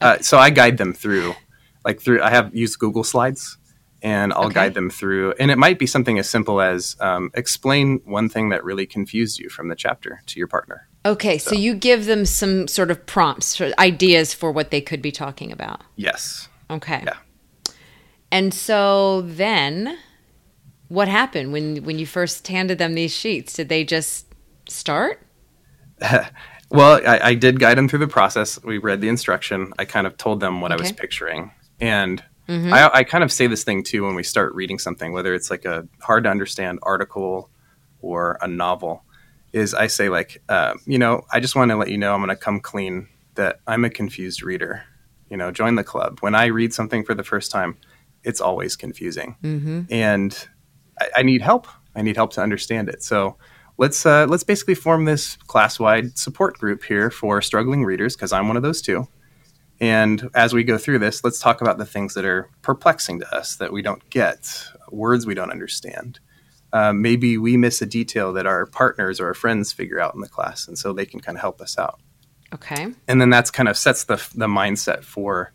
uh, 0.00 0.18
so 0.18 0.36
I 0.36 0.50
guide 0.50 0.76
them 0.76 0.92
through, 0.92 1.34
like 1.84 2.00
through, 2.00 2.22
I 2.22 2.30
have 2.30 2.54
used 2.54 2.78
Google 2.78 3.02
Slides 3.02 3.56
and 4.02 4.32
I'll 4.34 4.46
Okay. 4.46 4.54
guide 4.54 4.74
them 4.74 4.90
through. 4.90 5.32
And 5.40 5.50
it 5.50 5.56
might 5.56 5.78
be 5.78 5.86
something 5.86 6.18
as 6.18 6.28
simple 6.28 6.60
as 6.60 6.96
um, 7.00 7.30
explain 7.32 8.02
one 8.04 8.28
thing 8.28 8.50
that 8.50 8.62
really 8.62 8.86
confused 8.86 9.38
you 9.38 9.48
from 9.48 9.68
the 9.68 9.74
chapter 9.74 10.20
to 10.26 10.38
your 10.38 10.46
partner. 10.46 10.86
Okay. 11.06 11.38
So, 11.38 11.54
you 11.54 11.74
give 11.74 12.04
them 12.04 12.26
some 12.26 12.68
sort 12.68 12.90
of 12.90 13.06
prompts, 13.06 13.58
ideas 13.78 14.34
for 14.34 14.52
what 14.52 14.70
they 14.70 14.82
could 14.82 15.00
be 15.00 15.12
talking 15.12 15.50
about. 15.50 15.80
Yes. 15.94 16.48
Okay. 16.68 17.02
Yeah. 17.06 17.14
And 18.30 18.52
so 18.52 19.22
then 19.22 19.96
what 20.88 21.08
happened 21.08 21.52
when 21.52 21.84
when 21.84 21.98
you 21.98 22.06
first 22.06 22.46
handed 22.48 22.78
them 22.78 22.94
these 22.94 23.14
sheets? 23.14 23.52
Did 23.54 23.68
they 23.68 23.84
just 23.84 24.26
start? 24.68 25.20
Well, 26.68 27.00
I, 27.06 27.20
I 27.28 27.34
did 27.34 27.60
guide 27.60 27.78
them 27.78 27.88
through 27.88 28.00
the 28.00 28.08
process. 28.08 28.60
We 28.64 28.78
read 28.78 29.00
the 29.00 29.08
instruction. 29.08 29.72
I 29.78 29.84
kind 29.84 30.04
of 30.04 30.16
told 30.16 30.40
them 30.40 30.60
what 30.60 30.72
I 30.72 30.76
was 30.76 30.90
picturing. 30.96 31.52
And 31.80 32.20
I, 32.72 32.90
I 32.92 33.04
kind 33.04 33.22
of 33.22 33.30
say 33.30 33.46
this 33.46 33.62
thing 33.62 33.84
too 33.84 34.04
when 34.04 34.16
we 34.16 34.24
start 34.24 34.52
reading 34.54 34.80
something, 34.80 35.12
whether 35.12 35.32
it's 35.32 35.48
like 35.48 35.64
a 35.64 35.86
hard 36.00 36.24
to 36.24 36.30
understand 36.30 36.80
article 36.82 37.50
or 38.00 38.36
a 38.40 38.48
novel, 38.48 39.04
is 39.52 39.74
I 39.74 39.86
say, 39.86 40.08
like, 40.08 40.42
uh, 40.48 40.74
you 40.86 40.98
know, 40.98 41.22
I 41.32 41.38
just 41.38 41.54
want 41.54 41.70
to 41.70 41.76
let 41.76 41.88
you 41.88 41.98
know 41.98 42.12
I'm 42.14 42.20
going 42.20 42.30
to 42.30 42.36
come 42.36 42.58
clean 42.58 43.08
that 43.36 43.60
I'm 43.68 43.84
a 43.84 43.90
confused 43.90 44.42
reader. 44.42 44.82
You 45.30 45.36
know, 45.36 45.52
join 45.52 45.76
the 45.76 45.84
club. 45.84 46.18
When 46.20 46.34
I 46.34 46.46
read 46.46 46.74
something 46.74 47.04
for 47.04 47.14
the 47.14 47.24
first 47.24 47.52
time, 47.52 47.78
it's 48.24 48.40
always 48.40 48.74
confusing. 48.74 49.36
And 49.90 50.48
I, 51.00 51.08
I 51.18 51.22
need 51.22 51.42
help. 51.42 51.66
I 51.94 52.02
need 52.02 52.16
help 52.16 52.32
to 52.34 52.42
understand 52.42 52.88
it. 52.88 53.02
So 53.02 53.36
let's 53.78 54.04
uh, 54.04 54.26
let's 54.28 54.44
basically 54.44 54.74
form 54.74 55.04
this 55.04 55.36
class-wide 55.46 56.18
support 56.18 56.58
group 56.58 56.84
here 56.84 57.10
for 57.10 57.40
struggling 57.42 57.84
readers 57.84 58.16
because 58.16 58.32
I'm 58.32 58.48
one 58.48 58.56
of 58.56 58.62
those 58.62 58.82
too. 58.82 59.08
And 59.80 60.30
as 60.34 60.54
we 60.54 60.64
go 60.64 60.78
through 60.78 61.00
this, 61.00 61.22
let's 61.22 61.38
talk 61.38 61.60
about 61.60 61.78
the 61.78 61.84
things 61.84 62.14
that 62.14 62.24
are 62.24 62.48
perplexing 62.62 63.20
to 63.20 63.36
us 63.36 63.56
that 63.56 63.72
we 63.72 63.82
don't 63.82 64.08
get, 64.08 64.64
words 64.90 65.26
we 65.26 65.34
don't 65.34 65.50
understand. 65.50 66.18
Um, 66.72 67.02
maybe 67.02 67.38
we 67.38 67.56
miss 67.56 67.82
a 67.82 67.86
detail 67.86 68.32
that 68.32 68.46
our 68.46 68.66
partners 68.66 69.20
or 69.20 69.26
our 69.26 69.34
friends 69.34 69.72
figure 69.72 70.00
out 70.00 70.14
in 70.14 70.20
the 70.20 70.28
class, 70.28 70.66
and 70.66 70.78
so 70.78 70.92
they 70.92 71.06
can 71.06 71.20
kind 71.20 71.36
of 71.36 71.42
help 71.42 71.60
us 71.60 71.78
out. 71.78 72.00
Okay. 72.54 72.88
And 73.08 73.20
then 73.20 73.30
that's 73.30 73.50
kind 73.50 73.68
of 73.68 73.76
sets 73.76 74.04
the 74.04 74.16
the 74.34 74.46
mindset 74.46 75.04
for 75.04 75.52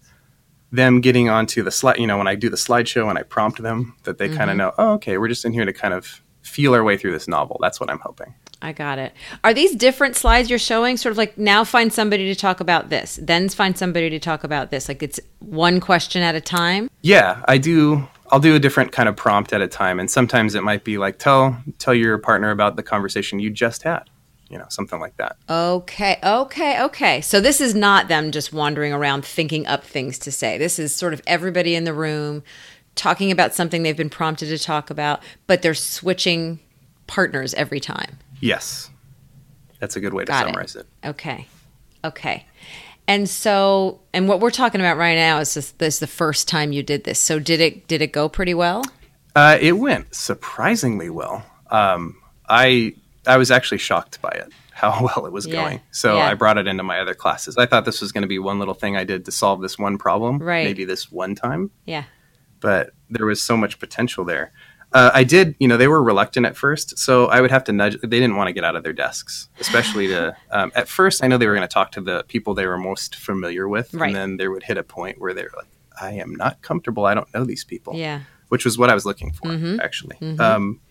them 0.71 1.01
getting 1.01 1.29
onto 1.29 1.63
the 1.63 1.71
slide. 1.71 1.97
You 1.97 2.07
know, 2.07 2.17
when 2.17 2.27
I 2.27 2.35
do 2.35 2.49
the 2.49 2.57
slideshow 2.57 3.09
and 3.09 3.17
I 3.17 3.23
prompt 3.23 3.61
them, 3.61 3.95
that 4.03 4.17
they 4.17 4.27
mm-hmm. 4.27 4.37
kind 4.37 4.51
of 4.51 4.57
know, 4.57 4.73
oh, 4.77 4.93
okay, 4.93 5.17
we're 5.17 5.27
just 5.27 5.45
in 5.45 5.53
here 5.53 5.65
to 5.65 5.73
kind 5.73 5.93
of 5.93 6.21
feel 6.41 6.73
our 6.73 6.83
way 6.83 6.97
through 6.97 7.11
this 7.11 7.27
novel. 7.27 7.57
That's 7.61 7.79
what 7.79 7.89
I'm 7.89 7.99
hoping. 7.99 8.33
I 8.61 8.73
got 8.73 8.99
it. 8.99 9.13
Are 9.43 9.53
these 9.53 9.75
different 9.75 10.15
slides 10.15 10.49
you're 10.49 10.59
showing? 10.59 10.97
Sort 10.97 11.11
of 11.11 11.17
like 11.17 11.37
now 11.37 11.63
find 11.63 11.91
somebody 11.91 12.25
to 12.27 12.35
talk 12.35 12.59
about 12.59 12.89
this, 12.89 13.19
then 13.21 13.49
find 13.49 13.77
somebody 13.77 14.09
to 14.11 14.19
talk 14.19 14.43
about 14.43 14.69
this. 14.69 14.87
Like 14.87 15.01
it's 15.01 15.19
one 15.39 15.79
question 15.79 16.21
at 16.21 16.35
a 16.35 16.41
time? 16.41 16.89
Yeah, 17.01 17.43
I 17.47 17.57
do. 17.57 18.07
I'll 18.29 18.39
do 18.39 18.55
a 18.55 18.59
different 18.59 18.91
kind 18.91 19.09
of 19.09 19.15
prompt 19.15 19.51
at 19.51 19.61
a 19.61 19.67
time. 19.67 19.99
And 19.99 20.09
sometimes 20.09 20.55
it 20.55 20.63
might 20.63 20.83
be 20.83 20.97
like, 20.97 21.19
tell, 21.19 21.61
tell 21.79 21.93
your 21.93 22.17
partner 22.17 22.51
about 22.51 22.75
the 22.75 22.83
conversation 22.83 23.39
you 23.39 23.49
just 23.49 23.83
had 23.83 24.09
you 24.51 24.57
know, 24.57 24.65
something 24.69 24.99
like 24.99 25.15
that. 25.17 25.37
Okay, 25.49 26.19
okay, 26.21 26.83
okay. 26.83 27.21
So 27.21 27.39
this 27.39 27.61
is 27.61 27.73
not 27.73 28.09
them 28.09 28.31
just 28.31 28.51
wandering 28.51 28.91
around 28.91 29.23
thinking 29.23 29.65
up 29.65 29.83
things 29.83 30.19
to 30.19 30.31
say. 30.31 30.57
This 30.57 30.77
is 30.77 30.93
sort 30.93 31.13
of 31.13 31.21
everybody 31.25 31.73
in 31.73 31.85
the 31.85 31.93
room 31.93 32.43
talking 32.95 33.31
about 33.31 33.53
something 33.55 33.83
they've 33.83 33.95
been 33.95 34.09
prompted 34.09 34.47
to 34.47 34.57
talk 34.59 34.89
about, 34.89 35.23
but 35.47 35.61
they're 35.61 35.73
switching 35.73 36.59
partners 37.07 37.53
every 37.53 37.79
time. 37.79 38.17
Yes. 38.41 38.89
That's 39.79 39.95
a 39.95 40.01
good 40.01 40.13
way 40.13 40.25
Got 40.25 40.41
to 40.41 40.47
summarize 40.47 40.75
it. 40.75 40.85
it. 41.01 41.09
Okay. 41.09 41.47
Okay. 42.03 42.45
And 43.07 43.29
so, 43.29 44.01
and 44.13 44.27
what 44.27 44.41
we're 44.41 44.51
talking 44.51 44.81
about 44.81 44.97
right 44.97 45.15
now 45.15 45.39
is 45.39 45.53
this, 45.53 45.71
this 45.71 45.95
is 45.95 45.99
the 45.99 46.07
first 46.07 46.47
time 46.47 46.71
you 46.71 46.83
did 46.83 47.03
this. 47.05 47.19
So 47.19 47.39
did 47.39 47.59
it 47.59 47.87
did 47.87 48.01
it 48.01 48.11
go 48.11 48.29
pretty 48.29 48.53
well? 48.53 48.83
Uh, 49.35 49.57
it 49.59 49.73
went 49.73 50.13
surprisingly 50.13 51.09
well. 51.09 51.45
Um, 51.69 52.17
I 52.49 52.95
I 53.27 53.37
was 53.37 53.51
actually 53.51 53.77
shocked 53.77 54.21
by 54.21 54.29
it 54.29 54.51
how 54.81 54.99
well 55.15 55.25
it 55.25 55.31
was 55.31 55.45
yeah. 55.45 55.53
going. 55.53 55.81
So 55.91 56.17
yeah. 56.17 56.27
I 56.27 56.33
brought 56.33 56.57
it 56.57 56.67
into 56.67 56.83
my 56.83 56.99
other 56.99 57.13
classes. 57.13 57.57
I 57.57 57.65
thought 57.65 57.85
this 57.85 58.01
was 58.01 58.11
going 58.11 58.23
to 58.23 58.27
be 58.27 58.39
one 58.39 58.59
little 58.59 58.73
thing 58.73 58.97
I 58.97 59.03
did 59.03 59.25
to 59.25 59.31
solve 59.31 59.61
this 59.61 59.77
one 59.77 59.97
problem, 59.97 60.39
right. 60.39 60.65
maybe 60.65 60.85
this 60.85 61.11
one 61.11 61.35
time. 61.35 61.71
Yeah. 61.85 62.05
But 62.59 62.91
there 63.09 63.25
was 63.25 63.41
so 63.41 63.55
much 63.55 63.79
potential 63.79 64.25
there. 64.25 64.51
Uh, 64.93 65.09
I 65.13 65.23
did, 65.23 65.55
you 65.57 65.69
know, 65.69 65.77
they 65.77 65.87
were 65.87 66.03
reluctant 66.03 66.45
at 66.45 66.57
first, 66.57 66.99
so 66.99 67.27
I 67.27 67.39
would 67.39 67.49
have 67.49 67.63
to 67.65 67.71
nudge. 67.71 67.97
They 68.01 68.19
didn't 68.19 68.35
want 68.35 68.49
to 68.49 68.53
get 68.53 68.65
out 68.65 68.75
of 68.75 68.83
their 68.83 68.91
desks, 68.91 69.47
especially 69.59 70.07
to. 70.07 70.35
Um, 70.51 70.69
at 70.75 70.89
first, 70.89 71.23
I 71.23 71.27
know 71.27 71.37
they 71.37 71.47
were 71.47 71.55
going 71.55 71.67
to 71.67 71.73
talk 71.73 71.93
to 71.93 72.01
the 72.01 72.25
people 72.27 72.53
they 72.53 72.67
were 72.67 72.77
most 72.77 73.15
familiar 73.15 73.69
with, 73.69 73.93
right. 73.93 74.07
and 74.07 74.15
then 74.15 74.35
there 74.35 74.51
would 74.51 74.63
hit 74.63 74.77
a 74.77 74.83
point 74.83 75.17
where 75.17 75.33
they 75.33 75.43
were 75.43 75.53
like, 75.55 75.69
"I 76.01 76.11
am 76.11 76.35
not 76.35 76.61
comfortable. 76.61 77.05
I 77.05 77.13
don't 77.13 77.33
know 77.33 77.45
these 77.45 77.63
people." 77.63 77.95
Yeah, 77.95 78.23
which 78.49 78.65
was 78.65 78.77
what 78.77 78.89
I 78.89 78.93
was 78.93 79.05
looking 79.05 79.31
for, 79.31 79.47
mm-hmm. 79.47 79.79
actually. 79.79 80.17
Mm-hmm. 80.17 80.41
Um, 80.41 80.81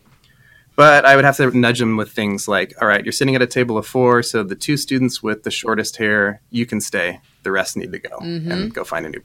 but 0.81 1.05
I 1.05 1.15
would 1.15 1.27
have 1.27 1.37
to 1.37 1.51
nudge 1.51 1.79
them 1.79 1.99
with 1.99 2.11
things 2.11 2.49
like, 2.49 2.73
all 2.81 2.89
right, 2.89 3.05
you're 3.05 3.13
sitting 3.13 3.37
at 3.37 3.43
a 3.43 3.47
table 3.47 3.77
of 3.77 3.87
four, 3.87 4.23
so 4.23 4.43
the 4.43 4.55
two 4.55 4.79
students 4.79 5.23
with 5.23 5.43
the 5.43 5.51
shortest 5.51 5.99
hair, 5.99 6.41
you 6.49 6.65
can 6.65 6.81
stay. 6.81 7.21
The 7.43 7.51
rest 7.51 7.77
need 7.77 7.93
to 7.93 7.99
go 7.99 8.17
mm-hmm. 8.17 8.51
and 8.51 8.73
go 8.73 8.83
find 8.83 9.05
a 9.05 9.11
new 9.11 9.21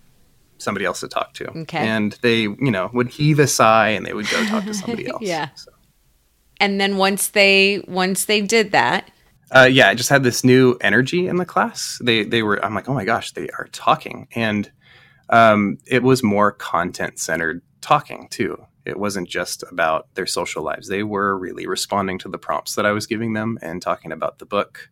somebody 0.58 0.84
else 0.84 1.00
to 1.00 1.08
talk 1.08 1.34
to. 1.36 1.50
Okay. 1.62 1.78
And 1.78 2.12
they, 2.22 2.42
you 2.42 2.72
know, 2.72 2.90
would 2.94 3.08
heave 3.08 3.40
a 3.40 3.48
sigh 3.48 3.88
and 3.92 4.06
they 4.06 4.14
would 4.14 4.30
go 4.30 4.44
talk 4.48 4.66
to 4.66 4.74
somebody 4.74 5.08
else. 5.10 5.22
yeah. 5.22 5.48
So. 5.56 5.72
And 6.60 6.82
then 6.82 6.98
once 6.98 7.30
they 7.30 7.86
once 7.88 8.26
they 8.26 8.42
did 8.42 8.74
that, 8.74 9.10
uh, 9.52 9.70
yeah, 9.72 9.88
I 9.88 9.96
just 9.96 10.10
had 10.10 10.24
this 10.24 10.44
new 10.44 10.78
energy 10.82 11.26
in 11.26 11.38
the 11.38 11.46
class. 11.46 12.02
They 12.04 12.26
they 12.26 12.44
were. 12.44 12.64
I'm 12.66 12.76
like, 12.76 12.90
oh 12.90 12.94
my 12.94 13.06
gosh, 13.06 13.32
they 13.32 13.48
are 13.58 13.70
talking, 13.72 14.28
and 14.36 14.70
um, 15.30 15.78
it 15.88 16.04
was 16.04 16.22
more 16.22 16.52
content 16.52 17.18
centered 17.18 17.62
talking 17.80 18.28
too. 18.30 18.62
It 18.86 19.00
wasn't 19.00 19.28
just 19.28 19.64
about 19.64 20.14
their 20.16 20.26
social 20.26 20.64
lives. 20.64 20.88
They 20.88 21.04
were 21.04 21.38
really 21.38 21.66
responding 21.66 22.20
to 22.20 22.30
the 22.30 22.38
prompts 22.38 22.76
that 22.76 22.86
I 22.86 22.92
was 22.92 23.08
giving 23.08 23.34
them 23.34 23.58
and 23.62 23.82
talking 23.82 24.12
about 24.12 24.40
the 24.40 24.46
book. 24.46 24.90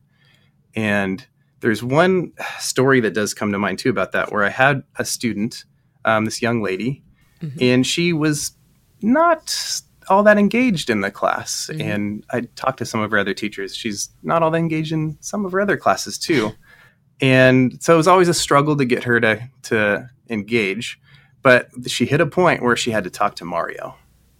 And 0.75 1.25
there's 1.59 1.83
one 1.83 2.33
story 2.59 2.99
that 3.01 3.13
does 3.13 3.33
come 3.33 3.51
to 3.51 3.59
mind 3.59 3.79
too 3.79 3.89
about 3.89 4.11
that, 4.11 4.31
where 4.31 4.43
I 4.43 4.49
had 4.49 4.83
a 4.97 5.05
student, 5.05 5.63
um, 6.05 6.25
this 6.25 6.41
young 6.41 6.61
lady, 6.61 7.03
mm-hmm. 7.41 7.57
and 7.61 7.87
she 7.87 8.11
was 8.11 8.51
not 9.01 9.81
all 10.09 10.23
that 10.23 10.37
engaged 10.37 10.89
in 10.89 11.01
the 11.01 11.11
class. 11.11 11.69
Mm-hmm. 11.71 11.81
And 11.81 12.25
I 12.31 12.41
talked 12.55 12.79
to 12.79 12.85
some 12.85 13.01
of 13.01 13.11
her 13.11 13.17
other 13.17 13.33
teachers. 13.33 13.75
She's 13.75 14.09
not 14.23 14.43
all 14.43 14.51
that 14.51 14.57
engaged 14.57 14.91
in 14.91 15.17
some 15.21 15.45
of 15.45 15.51
her 15.51 15.61
other 15.61 15.77
classes 15.77 16.17
too. 16.17 16.51
and 17.21 17.81
so 17.81 17.93
it 17.93 17.97
was 17.97 18.07
always 18.07 18.27
a 18.27 18.33
struggle 18.33 18.75
to 18.75 18.85
get 18.85 19.03
her 19.03 19.19
to 19.21 19.47
to 19.63 20.09
engage. 20.29 20.99
But 21.43 21.69
she 21.87 22.05
hit 22.05 22.21
a 22.21 22.25
point 22.25 22.63
where 22.63 22.75
she 22.75 22.91
had 22.91 23.03
to 23.03 23.09
talk 23.09 23.35
to 23.35 23.45
Mario, 23.45 23.95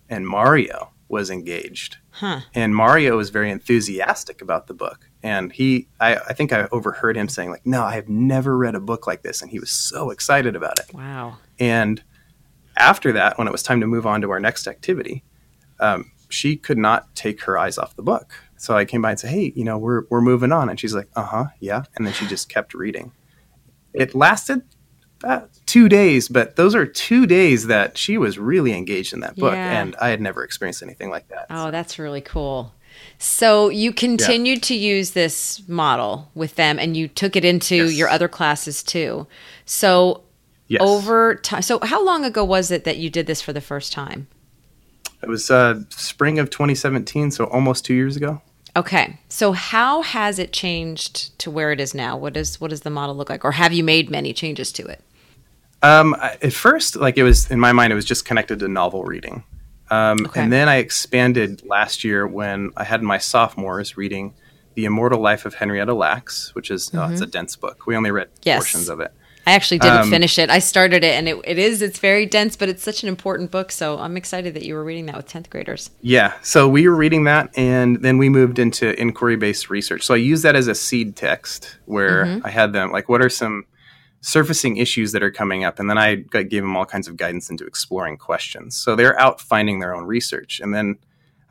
and 0.10 0.26
Mario 0.26 0.94
was 1.14 1.30
engaged. 1.30 1.98
Huh. 2.10 2.42
And 2.54 2.76
Mario 2.76 3.18
was 3.18 3.30
very 3.30 3.52
enthusiastic 3.52 4.42
about 4.42 4.68
the 4.68 4.74
book. 4.74 5.10
And 5.22 5.52
he, 5.52 5.88
I, 6.00 6.16
I, 6.16 6.34
think 6.34 6.52
I 6.52 6.68
overheard 6.72 7.16
him 7.16 7.30
saying, 7.30 7.52
like, 7.52 7.66
no, 7.66 7.84
I 7.84 7.94
have 7.96 8.10
never 8.10 8.58
read 8.58 8.76
a 8.76 8.80
book 8.80 9.06
like 9.06 9.22
this. 9.22 9.42
And 9.42 9.52
he 9.52 9.60
was 9.60 9.70
so 9.70 10.10
excited 10.10 10.56
about 10.56 10.80
it. 10.80 10.94
Wow. 10.94 11.38
And 11.60 12.04
after 12.78 13.12
that, 13.12 13.38
when 13.38 13.48
it 13.48 13.52
was 13.52 13.64
time 13.64 13.80
to 13.82 13.88
move 13.88 14.08
on 14.08 14.22
to 14.22 14.32
our 14.32 14.40
next 14.40 14.68
activity, 14.68 15.24
um, 15.80 16.12
she 16.30 16.56
could 16.56 16.80
not 16.80 17.14
take 17.16 17.44
her 17.44 17.58
eyes 17.58 17.78
off 17.78 17.96
the 17.96 18.02
book. 18.02 18.34
So 18.58 18.76
I 18.76 18.86
came 18.86 19.02
by 19.02 19.12
and 19.12 19.20
said, 19.20 19.30
hey, 19.30 19.54
you 19.56 19.64
know, 19.64 19.78
we're, 19.78 20.04
we're 20.10 20.22
moving 20.22 20.52
on. 20.52 20.68
And 20.68 20.80
she's 20.80 20.96
like, 20.96 21.10
uh 21.16 21.26
huh, 21.26 21.46
yeah. 21.60 21.84
And 21.96 22.08
then 22.08 22.14
she 22.14 22.26
just 22.26 22.50
kept 22.50 22.74
reading. 22.74 23.12
It 23.94 24.16
lasted 24.16 24.64
about 25.24 25.50
two 25.66 25.90
days, 25.90 26.28
but 26.28 26.56
those 26.56 26.76
are 26.76 26.86
two 26.86 27.26
days 27.26 27.68
that 27.68 27.98
she 27.98 28.18
was 28.18 28.38
really 28.38 28.74
engaged 28.74 29.14
in 29.14 29.22
that 29.22 29.36
book, 29.36 29.54
yeah. 29.54 29.82
and 29.82 29.96
I 30.02 30.10
had 30.10 30.22
never 30.22 30.44
experienced 30.44 30.84
anything 30.84 31.10
like 31.10 31.28
that. 31.30 31.48
Oh, 31.50 31.72
that's 31.72 31.98
really 31.98 32.22
cool. 32.22 32.74
So 33.18 33.70
you 33.70 33.94
continued 33.94 34.58
yeah. 34.60 34.68
to 34.68 34.76
use 34.76 35.12
this 35.12 35.68
model 35.68 36.30
with 36.36 36.56
them, 36.56 36.78
and 36.78 36.96
you 36.96 37.08
took 37.08 37.36
it 37.36 37.46
into 37.46 37.76
yes. 37.76 37.94
your 37.94 38.10
other 38.10 38.28
classes 38.28 38.84
too. 38.84 39.28
So 39.66 40.24
yes. 40.68 40.82
over 40.82 41.36
time, 41.36 41.62
so 41.62 41.80
how 41.84 42.04
long 42.04 42.26
ago 42.26 42.44
was 42.44 42.70
it 42.70 42.84
that 42.84 42.98
you 42.98 43.10
did 43.10 43.26
this 43.26 43.42
for 43.42 43.54
the 43.54 43.62
first 43.62 43.94
time? 43.94 44.28
It 45.22 45.30
was 45.30 45.50
uh, 45.50 45.82
spring 45.90 46.38
of 46.38 46.50
2017, 46.50 47.32
so 47.32 47.46
almost 47.46 47.86
two 47.86 47.94
years 47.94 48.18
ago. 48.18 48.42
Okay. 48.76 49.20
So 49.30 49.54
how 49.54 50.02
has 50.02 50.40
it 50.40 50.52
changed 50.52 51.38
to 51.40 51.52
where 51.52 51.72
it 51.72 51.80
is 51.80 51.94
now? 51.94 52.18
What 52.18 52.34
does 52.34 52.60
what 52.60 52.72
does 52.72 52.82
the 52.82 52.90
model 52.90 53.16
look 53.16 53.30
like 53.30 53.46
or 53.46 53.52
have 53.52 53.72
you 53.72 53.84
made 53.84 54.10
many 54.10 54.34
changes 54.34 54.72
to 54.74 54.86
it? 54.88 55.02
Um, 55.84 56.16
at 56.20 56.54
first, 56.54 56.96
like 56.96 57.18
it 57.18 57.24
was 57.24 57.52
in 57.52 57.60
my 57.60 57.74
mind, 57.74 57.92
it 57.92 57.96
was 57.96 58.06
just 58.06 58.24
connected 58.24 58.60
to 58.60 58.70
novel 58.70 59.04
reading, 59.04 59.44
um, 59.92 60.26
okay. 60.26 60.42
and 60.42 60.52
then 60.52 60.70
I 60.70 60.78
expanded 60.78 61.62
last 61.66 62.06
year 62.06 62.26
when 62.26 62.72
I 62.78 62.86
had 62.86 63.04
my 63.04 63.18
sophomores 63.18 63.98
reading 63.98 64.34
"The 64.76 64.86
Immortal 64.86 65.20
Life 65.20 65.46
of 65.46 65.56
Henrietta 65.56 65.94
Lacks," 65.94 66.56
which 66.56 66.72
is 66.72 66.88
mm-hmm. 66.88 67.00
oh, 67.00 67.12
it's 67.12 67.20
a 67.20 67.26
mm-hmm. 67.26 67.32
dense 67.32 67.58
book. 67.58 67.86
We 67.86 67.98
only 67.98 68.12
read 68.12 68.30
yes. 68.44 68.60
portions 68.60 68.88
of 68.88 69.02
it. 69.02 69.12
I 69.46 69.52
actually 69.52 69.80
didn't 69.80 70.04
um, 70.04 70.10
finish 70.10 70.40
it. 70.40 70.50
I 70.50 70.60
started 70.60 71.04
it, 71.04 71.16
and 71.16 71.28
it, 71.28 71.38
it 71.44 71.60
is 71.60 71.82
it's 71.82 72.00
very 72.00 72.26
dense, 72.26 72.56
but 72.56 72.70
it's 72.70 72.82
such 72.82 73.04
an 73.04 73.10
important 73.10 73.52
book. 73.52 73.74
So 73.74 74.00
I'm 74.00 74.16
excited 74.16 74.54
that 74.54 74.64
you 74.64 74.76
were 74.76 74.86
reading 74.86 75.08
that 75.08 75.18
with 75.18 75.28
tenth 75.28 75.50
graders. 75.50 75.90
Yeah, 76.02 76.34
so 76.44 76.70
we 76.70 76.88
were 76.88 76.96
reading 76.96 77.26
that, 77.26 77.50
and 77.58 78.02
then 78.02 78.18
we 78.18 78.30
moved 78.30 78.58
into 78.58 78.98
inquiry 78.98 79.36
based 79.36 79.70
research. 79.70 80.04
So 80.04 80.14
I 80.14 80.18
used 80.18 80.44
that 80.44 80.56
as 80.56 80.70
a 80.70 80.76
seed 80.76 81.18
text 81.18 81.78
where 81.86 82.24
mm-hmm. 82.24 82.48
I 82.48 82.52
had 82.52 82.72
them 82.72 82.94
like, 82.94 83.10
what 83.10 83.22
are 83.22 83.30
some 83.30 83.66
surfacing 84.24 84.78
issues 84.78 85.12
that 85.12 85.22
are 85.22 85.30
coming 85.30 85.66
up. 85.66 85.80
And 85.80 85.90
then 85.90 85.98
I 85.98 86.16
gave 86.16 86.64
them 86.64 86.78
all 86.78 86.86
kinds 86.86 87.10
of 87.10 87.18
guidance 87.18 87.50
into 87.50 87.66
exploring 87.66 88.18
questions. 88.18 88.76
So 88.76 88.96
they're 88.96 89.20
out 89.20 89.42
finding 89.42 89.80
their 89.80 89.94
own 89.94 90.06
research. 90.06 90.62
And 90.62 90.74
then 90.74 90.96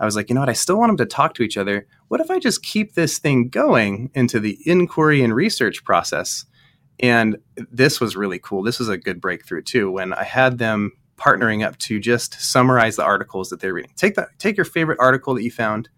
I 0.01 0.07
was 0.07 0.17
like, 0.17 0.31
you 0.31 0.35
know 0.35 0.41
what? 0.41 0.49
I 0.49 0.55
still 0.55 0.79
want 0.79 0.89
them 0.89 0.97
to 0.97 1.07
talk 1.07 1.35
to 1.35 1.43
each 1.43 1.59
other. 1.59 1.87
What 2.09 2.23
if 2.23 2.31
I 2.31 2.39
just 2.39 2.63
keep 2.63 2.95
this 2.95 3.19
thing 3.19 3.51
going 3.51 4.11
into 4.15 4.41
the 4.41 4.59
inquiry 4.65 5.23
and 5.23 5.35
research 5.35 5.85
process? 5.85 6.47
And 6.99 7.37
this 7.57 8.01
was 8.01 8.17
really 8.17 8.39
cool. 8.39 8.63
This 8.63 8.79
was 8.79 8.89
a 8.89 8.97
good 8.97 9.21
breakthrough 9.21 9.63
too. 9.63 9.91
When 9.91 10.15
I 10.15 10.25
had 10.25 10.57
them 10.57 10.93
partnering 11.19 11.65
up 11.65 11.77
to 11.79 12.01
just 12.01 12.41
summarize 12.41 12.97
the 12.97 13.05
articles 13.05 13.51
that 13.51 13.61
they're 13.61 13.75
reading. 13.75 13.93
Take 13.97 14.15
that, 14.15 14.31
take 14.39 14.57
your 14.57 14.65
favorite 14.65 14.99
article 14.99 15.35
that 15.35 15.45
you 15.45 15.51
found, 15.51 15.89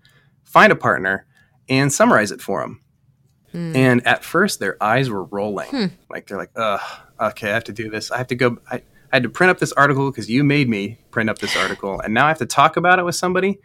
find 0.43 0.71
a 0.71 0.77
partner, 0.77 1.25
and 1.69 1.91
summarize 1.93 2.31
it 2.31 2.43
for 2.43 2.61
them. 2.61 2.83
Mm. 3.55 3.77
And 3.77 4.07
at 4.07 4.25
first, 4.25 4.59
their 4.59 4.77
eyes 4.83 5.09
were 5.09 5.23
rolling. 5.25 5.69
Hmm. 5.69 5.87
Like 6.11 6.27
they're 6.27 6.37
like, 6.37 6.51
"Ugh, 6.57 6.81
okay, 7.21 7.51
I 7.51 7.55
have 7.55 7.65
to 7.65 7.73
do 7.73 7.89
this. 7.89 8.11
I 8.11 8.19
have 8.19 8.27
to 8.27 8.35
go. 8.35 8.59
I, 8.69 8.77
I 9.13 9.17
had 9.17 9.23
to 9.23 9.29
print 9.29 9.53
up 9.53 9.59
this 9.59 9.73
article 9.73 10.11
because 10.11 10.29
you 10.29 10.43
made 10.43 10.69
me 10.69 10.99
print 11.13 11.31
up 11.31 11.39
this 11.39 11.57
article, 11.57 12.01
and 12.01 12.13
now 12.13 12.25
I 12.25 12.29
have 12.29 12.39
to 12.39 12.47
talk 12.47 12.77
about 12.77 12.99
it 12.99 13.05
with 13.05 13.15
somebody." 13.15 13.61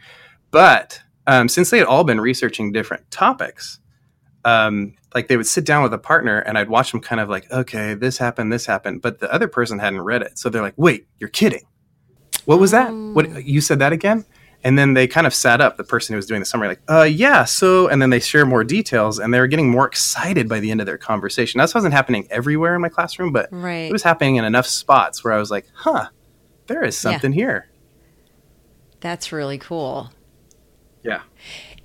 But 0.51 1.01
um, 1.25 1.49
since 1.49 1.71
they 1.71 1.79
had 1.79 1.87
all 1.87 2.03
been 2.03 2.21
researching 2.21 2.71
different 2.71 3.09
topics, 3.09 3.79
um, 4.45 4.93
like 5.15 5.27
they 5.27 5.37
would 5.37 5.47
sit 5.47 5.65
down 5.65 5.81
with 5.81 5.93
a 5.93 5.97
partner, 5.97 6.37
and 6.37 6.55
I'd 6.55 6.69
watch 6.69 6.91
them 6.91 7.01
kind 7.01 7.19
of 7.19 7.27
like, 7.27 7.51
"Okay, 7.51 7.95
this 7.95 8.19
happened, 8.19 8.53
this 8.53 8.67
happened," 8.67 9.01
but 9.01 9.19
the 9.19 9.33
other 9.33 9.47
person 9.47 9.79
hadn't 9.79 10.01
read 10.01 10.21
it, 10.21 10.37
so 10.37 10.49
they're 10.49 10.61
like, 10.61 10.77
"Wait, 10.77 11.07
you're 11.19 11.29
kidding? 11.29 11.63
What 12.45 12.59
was 12.59 12.69
that? 12.71 12.91
What 12.91 13.25
oh. 13.25 13.37
you 13.39 13.59
said 13.59 13.79
that 13.79 13.91
again?" 13.91 14.23
And 14.63 14.77
then 14.77 14.93
they 14.93 15.07
kind 15.07 15.25
of 15.25 15.33
sat 15.33 15.61
up, 15.61 15.77
the 15.77 15.85
person 15.85 16.13
who 16.13 16.17
was 16.17 16.25
doing 16.25 16.41
the 16.41 16.45
summary, 16.45 16.67
like, 16.67 16.81
uh, 16.89 17.03
yeah, 17.03 17.45
so, 17.45 17.87
and 17.87 18.01
then 18.01 18.09
they 18.09 18.19
share 18.19 18.45
more 18.45 18.65
details 18.65 19.17
and 19.17 19.33
they 19.33 19.39
were 19.39 19.47
getting 19.47 19.69
more 19.71 19.87
excited 19.87 20.49
by 20.49 20.59
the 20.59 20.69
end 20.69 20.81
of 20.81 20.85
their 20.85 20.97
conversation. 20.97 21.59
That 21.59 21.73
wasn't 21.73 21.93
happening 21.93 22.27
everywhere 22.29 22.75
in 22.75 22.81
my 22.81 22.89
classroom, 22.89 23.31
but 23.31 23.47
Right. 23.51 23.87
it 23.89 23.91
was 23.93 24.03
happening 24.03 24.35
in 24.35 24.43
enough 24.43 24.67
spots 24.67 25.23
where 25.23 25.33
I 25.33 25.37
was 25.37 25.49
like, 25.49 25.65
huh, 25.73 26.07
there 26.67 26.83
is 26.83 26.95
Yeah. 26.97 27.11
something 27.11 27.31
here. 27.31 27.69
That's 28.99 29.31
really 29.31 29.57
cool. 29.57 30.11
Yeah. 31.03 31.21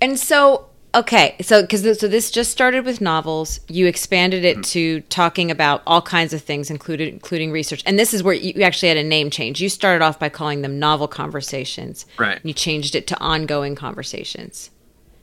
And 0.01 0.19
so, 0.19 0.67
okay, 0.95 1.35
so 1.41 1.61
because 1.61 1.99
so 1.99 2.07
this 2.07 2.31
just 2.31 2.51
started 2.51 2.85
with 2.85 3.01
novels, 3.01 3.59
you 3.67 3.85
expanded 3.87 4.43
Mm-hmm. 4.43 4.59
it 4.61 4.65
to 4.65 5.01
talking 5.01 5.51
about 5.51 5.81
all 5.85 6.01
kinds 6.01 6.33
of 6.33 6.41
things, 6.41 6.69
included 6.69 7.09
including 7.13 7.51
research. 7.51 7.83
And 7.85 7.97
this 7.99 8.13
is 8.13 8.23
where 8.23 8.33
you 8.33 8.63
actually 8.63 8.89
had 8.89 8.97
a 8.97 9.03
name 9.03 9.29
change. 9.29 9.61
You 9.61 9.69
started 9.69 10.03
off 10.03 10.19
by 10.19 10.29
calling 10.29 10.61
them 10.61 10.79
novel 10.79 11.07
conversations. 11.07 12.05
Right. 12.17 12.39
You 12.43 12.53
changed 12.53 12.95
it 12.95 13.07
to 13.07 13.19
ongoing 13.19 13.75
conversations. 13.75 14.71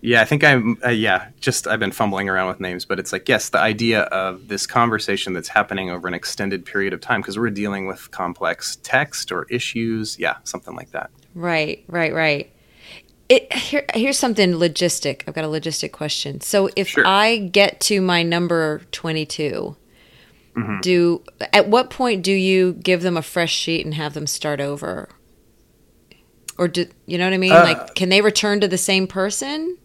Yeah, 0.05 0.21
I 0.21 0.25
think 0.25 0.43
I'm. 0.43 0.79
Uh, 0.85 0.89
yeah, 0.89 1.29
just 1.41 1.69
I've 1.69 1.79
been 1.79 1.93
fumbling 1.93 2.29
around 2.29 2.49
with 2.49 2.59
names, 2.59 2.85
but 2.85 2.99
it's 2.99 3.13
like 3.13 3.29
yes, 3.29 3.51
the 3.51 3.59
idea 3.61 4.03
of 4.05 4.49
this 4.49 4.67
conversation 4.67 5.33
that's 5.33 5.49
happening 5.49 5.91
over 5.91 6.09
an 6.09 6.15
extended 6.15 6.65
period 6.65 6.93
of 6.93 7.01
time 7.01 7.21
because 7.21 7.39
we're 7.39 7.51
dealing 7.51 7.87
with 7.87 8.11
complex 8.11 8.79
text 8.83 9.31
or 9.31 9.45
issues. 9.49 10.19
Yeah, 10.19 10.37
something 10.43 10.75
like 10.75 10.91
that. 10.91 11.11
Right, 11.37 11.85
right, 11.87 12.13
right. 12.13 12.53
It 13.33 13.51
here 13.53 13.85
here's 13.95 14.19
something 14.19 14.53
logistic. 14.53 15.23
I've 15.27 15.33
got 15.35 15.45
a 15.45 15.49
logistic 15.49 15.91
question. 15.93 16.43
So 16.43 16.69
if 16.77 16.89
Sure. 16.89 17.07
I 17.07 17.39
get 17.39 17.81
to 17.89 18.01
my 18.03 18.23
number 18.23 18.83
22, 18.93 19.77
Mm-hmm. 20.55 20.81
do 20.83 21.23
at 21.55 21.69
what 21.69 21.89
point 21.89 22.23
do 22.23 22.31
you 22.33 22.75
give 22.75 23.01
them 23.01 23.17
a 23.17 23.23
fresh 23.23 23.55
sheet 23.55 23.87
and 23.87 23.95
have 23.95 24.13
them 24.13 24.27
start 24.27 24.61
over? 24.61 25.09
Or 26.59 26.69
do 26.69 26.87
you 27.07 27.17
know 27.17 27.25
what 27.25 27.33
I 27.33 27.39
mean? 27.39 27.53
Uh, 27.53 27.63
like 27.65 27.95
can 27.95 28.11
they 28.11 28.21
return 28.21 28.61
to 28.61 28.69
the 28.69 28.77
same 28.77 29.07
person? 29.07 29.79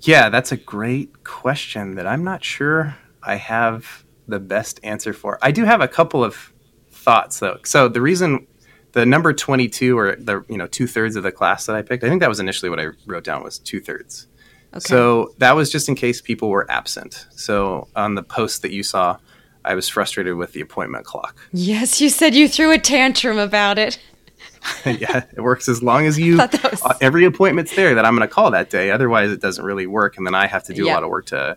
Yeah, 0.00 0.30
that's 0.30 0.50
a 0.50 0.56
great 0.56 1.22
question 1.22 1.94
that 1.94 2.08
I'm 2.08 2.24
not 2.24 2.42
sure 2.42 2.96
I 3.22 3.36
have 3.36 4.04
the 4.26 4.40
best 4.40 4.80
answer 4.82 5.12
for. 5.12 5.38
I 5.42 5.52
do 5.52 5.64
have 5.64 5.80
a 5.80 5.86
couple 5.88 6.24
of 6.24 6.52
thoughts 6.90 7.38
though. 7.38 7.58
So 7.64 7.86
the 7.86 8.00
reason 8.00 8.48
the 8.92 9.06
number 9.06 9.32
22 9.32 9.98
or 9.98 10.16
the 10.16 10.44
you 10.48 10.56
know 10.58 10.66
two 10.66 10.86
thirds 10.86 11.16
of 11.16 11.22
the 11.22 11.32
class 11.32 11.66
that 11.66 11.76
I 11.76 11.82
picked, 11.82 12.04
I 12.04 12.08
think 12.08 12.20
that 12.20 12.28
was 12.28 12.40
initially 12.40 12.70
what 12.70 12.80
I 12.80 12.88
wrote 13.06 13.24
down 13.24 13.42
was 13.42 13.58
two 13.58 13.80
thirds. 13.80 14.26
Okay. 14.72 14.80
So 14.80 15.34
that 15.38 15.52
was 15.56 15.70
just 15.70 15.88
in 15.88 15.94
case 15.96 16.20
people 16.20 16.48
were 16.48 16.70
absent. 16.70 17.26
So 17.30 17.88
on 17.96 18.14
the 18.14 18.22
post 18.22 18.62
that 18.62 18.70
you 18.70 18.82
saw, 18.84 19.18
I 19.64 19.74
was 19.74 19.88
frustrated 19.88 20.36
with 20.36 20.52
the 20.52 20.60
appointment 20.60 21.04
clock. 21.04 21.36
yes, 21.52 22.00
you 22.00 22.08
said 22.08 22.34
you 22.34 22.48
threw 22.48 22.72
a 22.72 22.78
tantrum 22.78 23.36
about 23.38 23.78
it. 23.78 23.98
yeah, 24.86 25.24
it 25.36 25.40
works 25.40 25.68
as 25.68 25.82
long 25.82 26.06
as 26.06 26.18
you 26.18 26.36
was- 26.38 26.82
uh, 26.82 26.94
every 27.00 27.24
appointment's 27.24 27.74
there 27.74 27.94
that 27.94 28.04
I'm 28.04 28.14
going 28.16 28.26
to 28.28 28.32
call 28.32 28.50
that 28.52 28.70
day. 28.70 28.90
Otherwise, 28.90 29.30
it 29.30 29.40
doesn't 29.40 29.64
really 29.64 29.86
work, 29.86 30.16
and 30.16 30.26
then 30.26 30.34
I 30.34 30.46
have 30.46 30.64
to 30.64 30.72
do 30.74 30.84
Yeah. 30.84 30.92
a 30.92 30.94
lot 30.94 31.02
of 31.02 31.10
work 31.10 31.26
to 31.26 31.56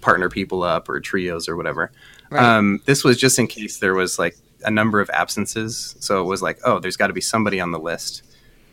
partner 0.00 0.28
people 0.28 0.62
up 0.62 0.88
or 0.88 1.00
trios 1.00 1.48
or 1.48 1.56
whatever. 1.56 1.90
Right. 2.30 2.42
Um, 2.42 2.80
this 2.86 3.04
was 3.04 3.16
just 3.18 3.38
in 3.38 3.46
case 3.46 3.78
there 3.78 3.94
was 3.94 4.18
like 4.18 4.36
a 4.64 4.70
number 4.70 5.00
of 5.00 5.08
absences, 5.10 5.96
so 6.00 6.20
it 6.20 6.24
was 6.24 6.42
like, 6.42 6.58
oh, 6.64 6.78
there's 6.78 6.96
got 6.96 7.08
to 7.08 7.12
be 7.12 7.20
somebody 7.20 7.60
on 7.60 7.70
the 7.72 7.78
list. 7.78 8.22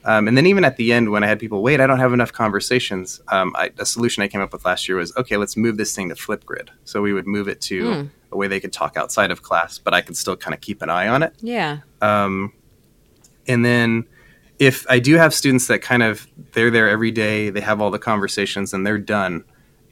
Um, 0.03 0.27
and 0.27 0.35
then 0.35 0.47
even 0.47 0.65
at 0.65 0.77
the 0.77 0.93
end, 0.93 1.11
when 1.11 1.23
I 1.23 1.27
had 1.27 1.39
people 1.39 1.61
wait, 1.61 1.79
I 1.79 1.85
don't 1.85 1.99
have 1.99 2.11
enough 2.11 2.33
conversations. 2.33 3.21
Um, 3.27 3.53
I, 3.55 3.69
a 3.77 3.85
solution 3.85 4.23
I 4.23 4.27
came 4.27 4.41
up 4.41 4.51
with 4.51 4.65
last 4.65 4.89
year 4.89 4.97
was 4.97 5.15
okay, 5.15 5.37
let's 5.37 5.55
move 5.55 5.77
this 5.77 5.95
thing 5.95 6.09
to 6.09 6.15
Flipgrid. 6.15 6.69
So 6.85 7.01
we 7.03 7.13
would 7.13 7.27
move 7.27 7.47
it 7.47 7.61
to 7.61 7.93
Hmm. 7.93 8.07
a 8.31 8.37
way 8.37 8.47
they 8.47 8.59
could 8.59 8.73
talk 8.73 8.97
outside 8.97 9.29
of 9.29 9.43
class, 9.43 9.77
but 9.77 9.93
I 9.93 10.01
could 10.01 10.17
still 10.17 10.35
kind 10.35 10.55
of 10.55 10.61
keep 10.61 10.81
an 10.81 10.89
eye 10.89 11.07
on 11.07 11.21
it. 11.21 11.35
Yeah. 11.39 11.79
Um, 12.01 12.51
and 13.47 13.63
then 13.63 14.05
if 14.57 14.85
I 14.89 14.97
do 14.99 15.15
have 15.17 15.33
students 15.35 15.67
that 15.67 15.81
kind 15.83 16.01
of 16.01 16.27
they're 16.53 16.71
there 16.71 16.89
every 16.89 17.11
day, 17.11 17.49
they 17.51 17.61
have 17.61 17.79
all 17.79 17.91
the 17.91 17.99
conversations 17.99 18.73
and 18.73 18.85
they're 18.85 18.97
done, 18.97 19.43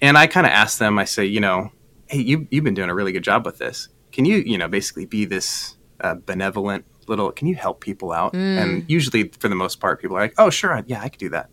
and 0.02 0.18
I 0.18 0.26
kind 0.28 0.48
of 0.48 0.52
ask 0.54 0.80
them, 0.80 0.98
I 0.98 1.06
say, 1.06 1.26
you 1.26 1.40
know, 1.40 1.72
hey, 2.08 2.20
you 2.22 2.48
you've 2.50 2.64
been 2.64 2.74
doing 2.74 2.90
a 2.90 2.96
really 2.96 3.12
good 3.12 3.24
job 3.24 3.46
with 3.46 3.60
this. 3.60 3.90
Can 4.12 4.26
you, 4.26 4.38
you 4.38 4.58
know, 4.58 4.68
basically 4.68 5.06
be 5.06 5.26
this 5.26 5.76
uh, 6.02 6.16
benevolent 6.26 6.86
little? 7.08 7.32
Can 7.32 7.48
you 7.48 7.56
help 7.56 7.82
people 7.82 8.12
out? 8.12 8.34
And 8.34 8.84
usually, 8.90 9.30
for 9.40 9.48
the 9.50 9.56
most 9.56 9.80
part, 9.80 10.02
people 10.02 10.18
are 10.18 10.22
like, 10.22 10.34
oh, 10.38 10.50
sure, 10.50 10.84
yeah, 10.88 11.02
I 11.02 11.10
could 11.10 11.20
do 11.20 11.30
that. 11.30 11.50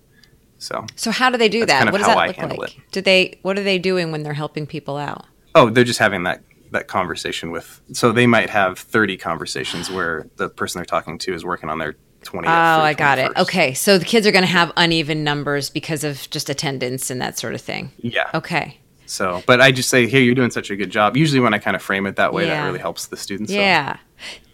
So, 0.59 0.87
So 0.97 1.11
how 1.11 1.29
do 1.31 1.37
they 1.37 1.49
do 1.51 1.67
that? 1.67 1.79
kind 1.79 1.89
of 1.89 1.93
what 1.93 1.99
does 1.99 2.07
how 2.07 2.15
that 2.15 2.21
I 2.21 2.27
look 2.29 2.37
handle 2.37 2.59
like? 2.59 2.79
it. 2.79 2.83
Do 2.93 3.01
they 3.03 3.39
what 3.43 3.59
are 3.59 3.63
they 3.63 3.79
doing 3.79 4.11
when 4.13 4.23
they're 4.23 4.33
helping 4.35 4.67
people 4.67 4.97
out? 4.97 5.27
oh, 5.55 5.71
they're 5.71 5.85
just 5.85 5.99
having 5.99 6.23
that 6.25 6.43
that 6.73 6.89
conversation 6.89 7.51
with. 7.51 7.81
So 7.93 8.11
they 8.13 8.27
might 8.27 8.51
have 8.51 8.79
thirty 8.79 9.17
conversations 9.17 9.91
where 9.91 10.27
the 10.37 10.49
person 10.49 10.79
they're 10.79 10.85
talking 10.87 11.19
to 11.19 11.35
is 11.35 11.45
working 11.45 11.69
on 11.71 11.79
their 11.79 11.95
20th. 12.23 12.45
Oh, 12.47 12.83
I 12.83 12.93
got 12.95 13.19
it. 13.19 13.31
Okay. 13.37 13.73
So 13.75 13.99
the 13.99 14.05
kids 14.05 14.27
are 14.27 14.33
going 14.33 14.43
to 14.45 14.51
have 14.51 14.73
uneven 14.77 15.23
numbers 15.23 15.71
because 15.71 16.03
of 16.05 16.29
just 16.31 16.51
attendance 16.51 17.09
and 17.11 17.21
that 17.23 17.39
sort 17.39 17.55
of 17.55 17.61
thing. 17.61 17.93
Yeah. 17.99 18.29
Okay. 18.35 18.79
So, 19.07 19.43
but 19.47 19.61
I 19.61 19.71
just 19.73 19.89
say, 19.89 20.07
hey, 20.07 20.23
you're 20.23 20.35
doing 20.35 20.51
such 20.51 20.71
a 20.71 20.77
good 20.77 20.91
job. 20.91 21.17
Usually, 21.17 21.41
when 21.41 21.55
I 21.55 21.59
kind 21.59 21.77
of 21.77 21.83
frame 21.83 22.07
it 22.07 22.17
that 22.17 22.33
way, 22.33 22.47
Yeah. 22.47 22.61
that 22.61 22.67
really 22.67 22.79
helps 22.81 23.07
the 23.07 23.17
students. 23.17 23.53
Yeah. 23.53 23.97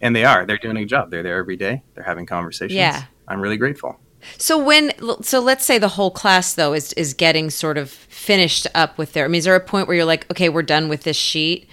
and 0.01 0.15
they 0.15 0.25
are. 0.25 0.45
They're 0.45 0.57
doing 0.57 0.77
a 0.77 0.85
job. 0.85 1.09
They're 1.11 1.23
there 1.23 1.37
every 1.37 1.55
day. 1.55 1.83
They're 1.95 2.03
having 2.03 2.25
conversations. 2.25 2.75
Yeah. 2.75 3.03
I'm 3.27 3.41
really 3.41 3.57
grateful. 3.57 3.99
So 4.37 4.57
when 4.57 4.91
so 5.21 5.39
let's 5.41 5.65
say 5.65 5.77
the 5.79 5.89
whole 5.89 6.11
class 6.11 6.53
though 6.53 6.73
is 6.73 6.93
is 6.93 7.13
getting 7.13 7.49
sort 7.49 7.77
of 7.77 7.89
finished 7.89 8.67
up 8.73 8.97
with 8.97 9.11
their 9.13 9.25
I 9.25 9.27
mean 9.27 9.39
is 9.39 9.43
there 9.45 9.55
a 9.55 9.59
point 9.59 9.87
where 9.87 9.97
you're 9.97 10.05
like 10.05 10.29
okay 10.31 10.47
we're 10.47 10.61
done 10.63 10.87
with 10.87 11.03
this 11.03 11.17
sheet 11.17 11.67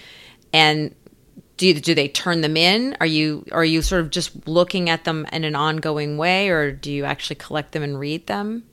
and 0.53 0.93
do 1.59 1.69
you, 1.69 1.75
do 1.75 1.95
they 1.95 2.09
turn 2.09 2.41
them 2.41 2.57
in 2.57 2.97
are 3.01 3.07
you 3.07 3.45
are 3.53 3.65
you 3.65 3.83
sort 3.83 4.01
of 4.01 4.11
just 4.11 4.49
looking 4.49 4.91
at 4.91 5.05
them 5.05 5.27
in 5.33 5.45
an 5.45 5.55
ongoing 5.55 6.17
way 6.19 6.49
or 6.49 6.73
do 6.73 6.91
you 6.91 7.05
actually 7.05 7.37
collect 7.37 7.71
them 7.71 7.85
and 7.85 8.01
read 8.01 8.27
them? 8.27 8.65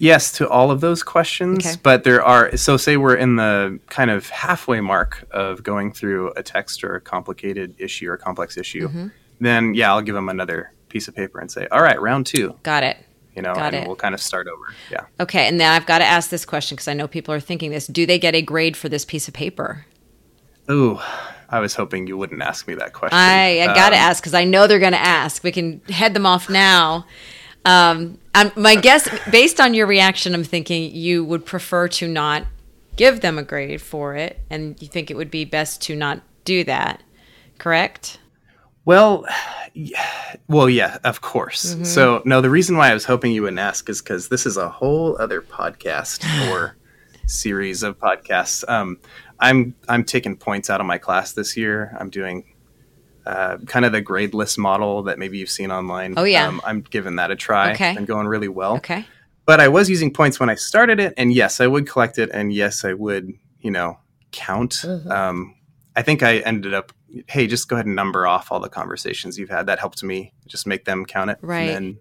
Yes 0.00 0.32
to 0.32 0.48
all 0.48 0.70
of 0.70 0.80
those 0.80 1.02
questions, 1.02 1.66
Okay. 1.66 1.76
but 1.82 2.04
there 2.04 2.22
are. 2.22 2.56
So, 2.56 2.76
say 2.76 2.96
we're 2.96 3.14
in 3.16 3.36
the 3.36 3.78
kind 3.88 4.10
of 4.10 4.28
halfway 4.28 4.80
mark 4.80 5.26
of 5.30 5.62
going 5.62 5.92
through 5.92 6.32
a 6.36 6.42
text 6.42 6.82
or 6.84 6.94
a 6.96 7.00
complicated 7.00 7.74
issue 7.78 8.10
or 8.10 8.16
complex 8.16 8.56
issue. 8.56 8.88
Mm-hmm. 8.88 9.06
Then, 9.40 9.74
yeah, 9.74 9.90
I'll 9.92 10.02
give 10.02 10.14
them 10.14 10.28
another 10.28 10.72
piece 10.88 11.08
of 11.08 11.14
paper 11.14 11.40
and 11.40 11.50
say, 11.50 11.66
"All 11.70 11.82
right, 11.82 12.00
round 12.00 12.26
two. 12.26 12.58
Got 12.62 12.82
it. 12.82 12.96
You 13.34 13.42
know, 13.42 13.54
Got 13.54 13.74
and 13.74 13.84
it. 13.84 13.86
we'll 13.86 13.96
kind 13.96 14.14
of 14.14 14.20
start 14.22 14.48
over. 14.48 14.74
Yeah. 14.90 15.04
Okay, 15.20 15.46
and 15.46 15.60
then 15.60 15.70
I've 15.70 15.84
got 15.84 15.98
to 15.98 16.04
ask 16.06 16.30
this 16.30 16.46
question 16.46 16.74
because 16.76 16.88
I 16.88 16.94
know 16.94 17.06
people 17.06 17.34
are 17.34 17.40
thinking 17.40 17.70
this. 17.70 17.86
Do 17.86 18.06
they 18.06 18.18
get 18.18 18.34
a 18.34 18.40
grade 18.42 18.76
for 18.78 18.88
this 18.88 19.04
piece 19.04 19.28
of 19.28 19.34
paper? 19.34 19.84
Ooh, 20.70 20.98
I 21.50 21.60
was 21.60 21.74
hoping 21.74 22.06
you 22.06 22.16
wouldn't 22.16 22.40
ask 22.42 22.66
me 22.66 22.74
that 22.76 22.92
question. 22.94 23.16
I, 23.18 23.60
I 23.60 23.66
got 23.66 23.90
to 23.90 23.96
Um, 23.96 24.00
ask 24.02 24.22
because 24.22 24.34
I 24.34 24.44
know 24.44 24.66
they're 24.66 24.78
going 24.78 24.92
to 24.92 24.98
ask. 24.98 25.44
We 25.44 25.52
can 25.52 25.80
head 25.88 26.14
them 26.14 26.24
off 26.26 26.48
now. 26.48 27.04
Um, 27.66 28.18
my 28.54 28.76
guess, 28.76 29.08
based 29.30 29.60
on 29.60 29.74
your 29.74 29.88
reaction, 29.88 30.34
I'm 30.34 30.44
thinking 30.44 30.94
you 30.94 31.24
would 31.24 31.44
prefer 31.44 31.88
to 31.88 32.06
not 32.06 32.44
give 32.94 33.20
them 33.20 33.38
a 33.38 33.42
grade 33.42 33.82
for 33.82 34.14
it, 34.14 34.40
and 34.48 34.80
you 34.80 34.86
think 34.86 35.10
it 35.10 35.16
would 35.16 35.32
be 35.32 35.44
best 35.44 35.82
to 35.82 35.96
not 35.96 36.22
do 36.44 36.62
that. 36.64 37.02
Correct? 37.58 38.20
Well, 38.84 39.26
yeah, 39.74 40.06
well, 40.48 40.70
yeah, 40.70 40.98
of 41.02 41.20
course. 41.20 41.74
Mm-hmm. 41.74 41.84
So, 41.84 42.22
no, 42.24 42.40
the 42.40 42.50
reason 42.50 42.76
why 42.76 42.90
I 42.90 42.94
was 42.94 43.04
hoping 43.04 43.32
you 43.32 43.42
wouldn't 43.42 43.58
ask 43.58 43.88
is 43.90 44.00
because 44.00 44.28
this 44.28 44.46
is 44.46 44.56
a 44.56 44.68
whole 44.68 45.16
other 45.18 45.42
podcast 45.42 46.24
or 46.50 46.76
series 47.26 47.82
of 47.82 47.98
podcasts. 47.98 48.64
Um, 48.68 48.98
I'm 49.40 49.74
I'm 49.88 50.04
taking 50.04 50.36
points 50.36 50.70
out 50.70 50.80
of 50.80 50.86
my 50.86 50.98
class 50.98 51.32
this 51.32 51.56
year. 51.56 51.94
I'm 51.98 52.10
doing 52.10 52.44
uh, 53.26 53.58
kind 53.66 53.84
of 53.84 53.92
the 53.92 54.00
gradeless 54.00 54.56
model 54.56 55.02
that 55.02 55.18
maybe 55.18 55.38
you've 55.38 55.50
seen 55.50 55.70
online. 55.70 56.14
Oh, 56.16 56.24
yeah. 56.24 56.46
um, 56.46 56.60
I'm 56.64 56.80
giving 56.80 57.16
that 57.16 57.30
a 57.30 57.36
try. 57.36 57.72
Okay. 57.72 57.94
and 57.96 58.06
going 58.06 58.28
really 58.28 58.48
well. 58.48 58.76
Okay. 58.76 59.04
But 59.44 59.60
I 59.60 59.68
was 59.68 59.90
using 59.90 60.12
points 60.12 60.40
when 60.40 60.48
I 60.48 60.54
started 60.54 60.98
it, 61.00 61.14
and 61.16 61.32
yes, 61.32 61.60
I 61.60 61.66
would 61.66 61.88
collect 61.88 62.18
it, 62.18 62.30
and 62.32 62.52
yes, 62.52 62.84
I 62.84 62.92
would, 62.94 63.32
you 63.60 63.70
know, 63.70 63.98
count. 64.32 64.72
Mm-hmm. 64.84 65.10
Um, 65.10 65.54
I 65.94 66.02
think 66.02 66.22
I 66.22 66.38
ended 66.38 66.74
up, 66.74 66.92
hey, 67.28 67.46
just 67.46 67.68
go 67.68 67.76
ahead 67.76 67.86
and 67.86 67.94
number 67.96 68.26
off 68.26 68.50
all 68.50 68.60
the 68.60 68.68
conversations 68.68 69.38
you've 69.38 69.48
had. 69.50 69.66
That 69.66 69.78
helped 69.78 70.02
me 70.02 70.32
just 70.46 70.66
make 70.66 70.84
them 70.84 71.04
count 71.04 71.30
it. 71.30 71.38
Right. 71.40 71.70
And, 71.70 71.98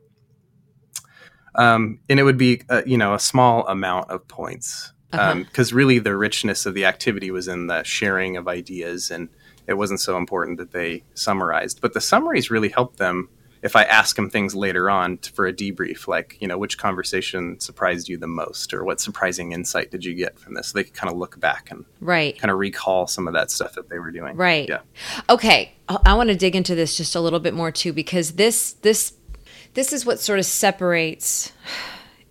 then, 1.56 1.64
um, 1.66 2.00
and 2.10 2.20
it 2.20 2.24
would 2.24 2.38
be, 2.38 2.62
uh, 2.70 2.82
you 2.86 2.98
know, 2.98 3.14
a 3.14 3.20
small 3.20 3.66
amount 3.68 4.10
of 4.10 4.28
points 4.28 4.92
Uh-huh. 5.14 5.36
because 5.36 5.72
really 5.72 6.00
the 6.00 6.18
richness 6.18 6.66
of 6.66 6.74
the 6.74 6.86
activity 6.86 7.32
was 7.32 7.48
in 7.48 7.68
the 7.68 7.84
sharing 7.84 8.36
of 8.38 8.48
ideas, 8.48 9.12
and 9.12 9.30
it 9.68 9.74
wasn't 9.76 10.00
so 10.00 10.18
important 10.18 10.58
that 10.58 10.72
they 10.72 11.04
summarized. 11.14 11.82
But 11.82 11.94
the 11.94 12.02
summaries 12.02 12.50
really 12.52 12.70
helped 12.70 12.98
them 12.98 13.30
if 13.62 13.76
I 13.76 13.82
ask 13.84 14.16
them 14.16 14.30
things 14.30 14.54
later 14.54 14.92
on 14.92 15.18
for 15.18 15.48
a 15.48 15.54
debrief, 15.54 16.08
like, 16.08 16.38
you 16.40 16.48
know, 16.48 16.56
which 16.56 16.78
conversation 16.78 17.60
surprised 17.60 18.08
you 18.08 18.16
the 18.16 18.28
most, 18.28 18.76
or 18.76 18.84
what 18.84 19.00
surprising 19.02 19.54
insight 19.54 19.90
did 19.90 20.06
you 20.06 20.14
get 20.14 20.38
from 20.38 20.54
this? 20.54 20.68
So 20.68 20.78
they 20.78 20.84
could 20.84 20.94
kind 20.94 21.12
of 21.12 21.18
look 21.18 21.40
back 21.40 21.72
and 21.72 21.84
Right. 22.00 22.38
kind 22.38 22.52
of 22.52 22.60
recall 22.60 23.08
some 23.08 23.28
of 23.28 23.34
that 23.34 23.50
stuff 23.50 23.74
that 23.74 23.90
they 23.90 23.98
were 23.98 24.12
doing. 24.12 24.36
Right. 24.36 24.70
Yeah. 24.70 24.82
Okay. 25.30 25.72
I- 25.90 25.98
I 26.06 26.14
want 26.14 26.30
to 26.30 26.36
dig 26.36 26.56
into 26.56 26.76
this 26.76 26.96
just 26.96 27.16
a 27.16 27.20
little 27.22 27.40
bit 27.40 27.56
more 27.56 27.72
too, 27.72 27.92
because 27.92 28.34
this 28.34 28.74
this 28.84 29.14
this 29.74 29.92
is 29.92 30.06
what 30.06 30.20
sort 30.20 30.38
of 30.40 30.46
separates 30.46 31.52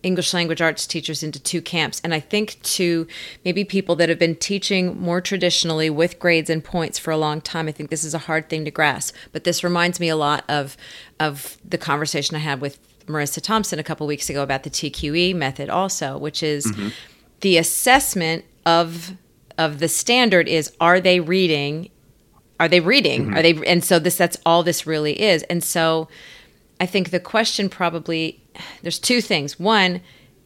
English 0.04 0.34
language 0.34 0.60
arts 0.60 0.86
teachers 0.86 1.22
into 1.22 1.40
two 1.40 1.62
camps. 1.62 2.00
And 2.04 2.14
I 2.14 2.20
think 2.20 2.60
to 2.62 3.06
maybe 3.44 3.64
people 3.64 3.96
that 3.96 4.08
have 4.08 4.18
been 4.18 4.36
teaching 4.36 5.00
more 5.00 5.20
traditionally 5.20 5.90
with 5.90 6.18
grades 6.18 6.50
and 6.50 6.62
points 6.62 6.98
for 6.98 7.10
a 7.10 7.16
long 7.16 7.40
time, 7.40 7.68
I 7.68 7.72
think 7.72 7.90
this 7.90 8.04
is 8.04 8.14
a 8.14 8.18
hard 8.18 8.48
thing 8.48 8.64
to 8.64 8.70
grasp. 8.70 9.14
But 9.32 9.44
this 9.44 9.64
reminds 9.64 9.98
me 9.98 10.08
a 10.08 10.16
lot 10.16 10.44
of 10.48 10.76
of 11.18 11.56
the 11.64 11.78
conversation 11.78 12.36
I 12.36 12.40
had 12.40 12.60
with 12.60 12.78
Marisa 13.06 13.40
Thompson 13.40 13.78
a 13.78 13.84
couple 13.84 14.06
weeks 14.06 14.30
ago 14.30 14.42
about 14.42 14.62
the 14.62 14.70
TQE 14.70 15.34
method 15.34 15.68
also, 15.68 16.18
which 16.18 16.42
is 16.42 16.66
mm-hmm. 16.66 16.88
the 17.40 17.58
assessment 17.58 18.44
of 18.66 19.16
of 19.58 19.78
the 19.78 19.88
standard 19.88 20.48
is 20.48 20.72
are 20.80 21.00
they 21.00 21.20
reading 21.20 21.90
are 22.58 22.68
they 22.68 22.80
reading 22.80 23.26
mm-hmm. 23.26 23.36
are 23.36 23.42
they 23.42 23.54
and 23.66 23.84
so 23.84 23.98
this 23.98 24.16
that's 24.16 24.36
all 24.44 24.62
this 24.62 24.86
really 24.86 25.20
is 25.20 25.42
and 25.44 25.62
so 25.62 26.08
i 26.80 26.86
think 26.86 27.10
the 27.10 27.20
question 27.20 27.68
probably 27.68 28.42
there's 28.82 28.98
two 28.98 29.20
things 29.20 29.58
one 29.58 30.00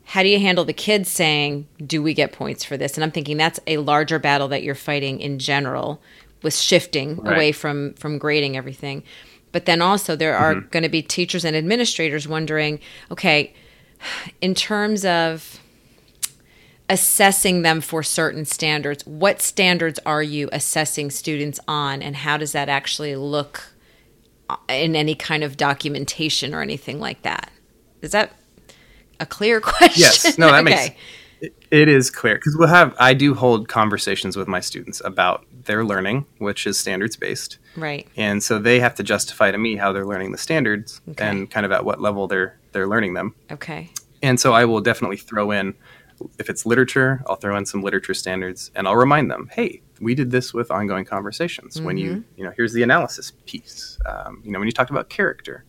how 0.04 0.22
do 0.22 0.28
you 0.28 0.38
handle 0.38 0.64
the 0.64 0.72
kids 0.72 1.08
saying 1.08 1.66
do 1.84 2.02
we 2.02 2.14
get 2.14 2.32
points 2.32 2.64
for 2.64 2.76
this 2.76 2.96
and 2.96 3.04
i'm 3.04 3.10
thinking 3.10 3.36
that's 3.36 3.60
a 3.66 3.78
larger 3.78 4.18
battle 4.18 4.48
that 4.48 4.62
you're 4.62 4.74
fighting 4.74 5.20
in 5.20 5.38
general 5.38 6.00
with 6.42 6.54
shifting 6.54 7.16
right. 7.16 7.34
away 7.34 7.52
from 7.52 7.94
from 7.94 8.18
grading 8.18 8.56
everything 8.56 9.02
but 9.52 9.66
then 9.66 9.80
also 9.80 10.14
there 10.14 10.36
are 10.36 10.54
mm-hmm. 10.54 10.68
going 10.68 10.82
to 10.82 10.88
be 10.88 11.02
teachers 11.02 11.44
and 11.44 11.56
administrators 11.56 12.26
wondering 12.28 12.78
okay 13.10 13.52
in 14.40 14.54
terms 14.54 15.04
of 15.04 15.60
assessing 16.88 17.62
them 17.62 17.80
for 17.80 18.02
certain 18.02 18.44
standards. 18.44 19.06
What 19.06 19.42
standards 19.42 19.98
are 20.06 20.22
you 20.22 20.48
assessing 20.52 21.10
students 21.10 21.60
on, 21.68 22.02
and 22.02 22.16
how 22.16 22.36
does 22.36 22.52
that 22.52 22.68
actually 22.68 23.14
look 23.16 23.72
in 24.68 24.96
any 24.96 25.14
kind 25.14 25.44
of 25.44 25.56
documentation 25.56 26.54
or 26.54 26.62
anything 26.62 26.98
like 26.98 27.22
that? 27.22 27.50
Is 28.02 28.12
that 28.12 28.32
a 29.20 29.26
clear 29.26 29.60
question? 29.62 30.00
Yes. 30.00 30.38
No, 30.38 30.46
that 30.50 30.64
okay. 30.64 30.74
makes 30.74 30.94
it 31.70 31.88
is 31.88 32.10
clear 32.10 32.34
because 32.34 32.56
we'll 32.56 32.68
have 32.68 32.94
I 32.98 33.14
do 33.14 33.34
hold 33.34 33.68
conversations 33.68 34.36
with 34.36 34.48
my 34.48 34.60
students 34.60 35.00
about 35.04 35.44
their 35.64 35.84
learning, 35.84 36.26
which 36.38 36.66
is 36.66 36.78
standards 36.78 37.16
based, 37.16 37.58
right? 37.76 38.08
And 38.16 38.42
so 38.42 38.58
they 38.58 38.80
have 38.80 38.94
to 38.96 39.02
justify 39.02 39.50
to 39.50 39.58
me 39.58 39.76
how 39.76 39.92
they're 39.92 40.06
learning 40.06 40.32
the 40.32 40.38
standards 40.38 41.00
okay. 41.10 41.26
and 41.26 41.50
kind 41.50 41.66
of 41.66 41.72
at 41.72 41.84
what 41.84 42.00
level 42.00 42.26
they're 42.26 42.58
they're 42.72 42.88
learning 42.88 43.14
them. 43.14 43.34
Okay. 43.50 43.90
And 44.22 44.40
so 44.40 44.52
I 44.52 44.64
will 44.64 44.80
definitely 44.80 45.16
throw 45.16 45.50
in 45.50 45.74
if 46.38 46.50
it's 46.50 46.66
literature, 46.66 47.22
I'll 47.28 47.36
throw 47.36 47.56
in 47.56 47.64
some 47.64 47.82
literature 47.82 48.14
standards 48.14 48.72
and 48.74 48.88
I'll 48.88 48.96
remind 48.96 49.30
them, 49.30 49.48
hey, 49.52 49.82
we 50.00 50.16
did 50.16 50.32
this 50.32 50.52
with 50.52 50.70
ongoing 50.70 51.04
conversations. 51.04 51.76
Mm-hmm. 51.76 51.86
When 51.86 51.98
you, 51.98 52.10
mm-hmm. 52.10 52.20
you 52.36 52.44
know, 52.44 52.52
here's 52.56 52.72
the 52.72 52.82
analysis 52.82 53.32
piece. 53.46 53.98
Um, 54.06 54.42
you 54.44 54.50
know, 54.50 54.58
when 54.58 54.66
you 54.66 54.72
talked 54.72 54.90
about 54.90 55.08
character. 55.08 55.64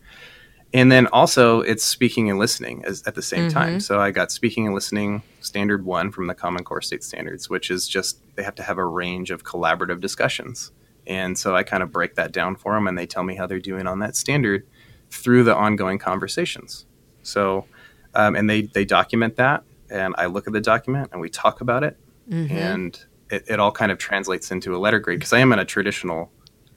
And 0.74 0.92
then 0.92 1.08
also 1.08 1.62
it's 1.62 1.84
speaking 1.84 2.30
and 2.30 2.38
listening 2.38 2.84
as, 2.86 3.02
at 3.08 3.16
the 3.16 3.22
same 3.22 3.46
mm-hmm. 3.50 3.58
time. 3.58 3.80
So 3.80 4.00
I 4.00 4.12
got 4.12 4.32
speaking 4.32 4.68
and 4.68 4.76
listening 4.76 5.24
standard 5.40 5.84
one 5.84 6.12
from 6.12 6.28
the 6.28 6.36
Common 6.36 6.64
Core 6.64 6.82
State 6.82 7.04
Standards, 7.04 7.50
which 7.50 7.72
is 7.72 7.88
just 7.88 8.22
they 8.36 8.44
have 8.44 8.56
to 8.56 8.64
have 8.64 8.78
a 8.78 8.86
range 8.86 9.32
of 9.32 9.44
collaborative 9.44 10.00
discussions. 10.00 10.72
And 11.08 11.38
so 11.38 11.56
I 11.56 11.64
kind 11.64 11.82
of 11.82 11.92
break 11.92 12.16
that 12.16 12.32
down 12.32 12.56
for 12.56 12.74
them 12.76 12.88
and 12.88 12.98
they 12.98 13.08
tell 13.08 13.24
me 13.24 13.36
how 13.36 13.48
they're 13.48 13.60
doing 13.60 13.88
on 13.88 14.00
that 14.00 14.16
standard 14.16 14.68
through 15.10 15.44
the 15.44 15.56
ongoing 15.56 15.98
conversations. 15.98 16.86
So, 17.24 17.66
um, 18.14 18.36
and 18.36 18.48
they, 18.48 18.62
they 18.62 18.86
document 18.86 19.38
that 19.38 19.64
and 19.90 20.16
I 20.18 20.28
look 20.28 20.48
at 20.48 20.54
the 20.54 20.62
document 20.62 21.10
and 21.12 21.22
we 21.22 21.30
talk 21.30 21.62
about 21.62 21.84
it, 21.84 21.98
mm-hmm. 22.30 22.56
and 22.56 23.06
it, 23.30 23.46
it, 23.48 23.60
all 23.60 23.72
kind 23.72 23.92
of 23.92 23.98
translates 23.98 24.52
into 24.52 24.76
a 24.76 24.80
letter 24.80 25.00
grade 25.00 25.20
because 25.20 25.34
I 25.34 25.40
am 25.40 25.52
in 25.52 25.60
a 25.60 25.66
traditional 25.66 26.32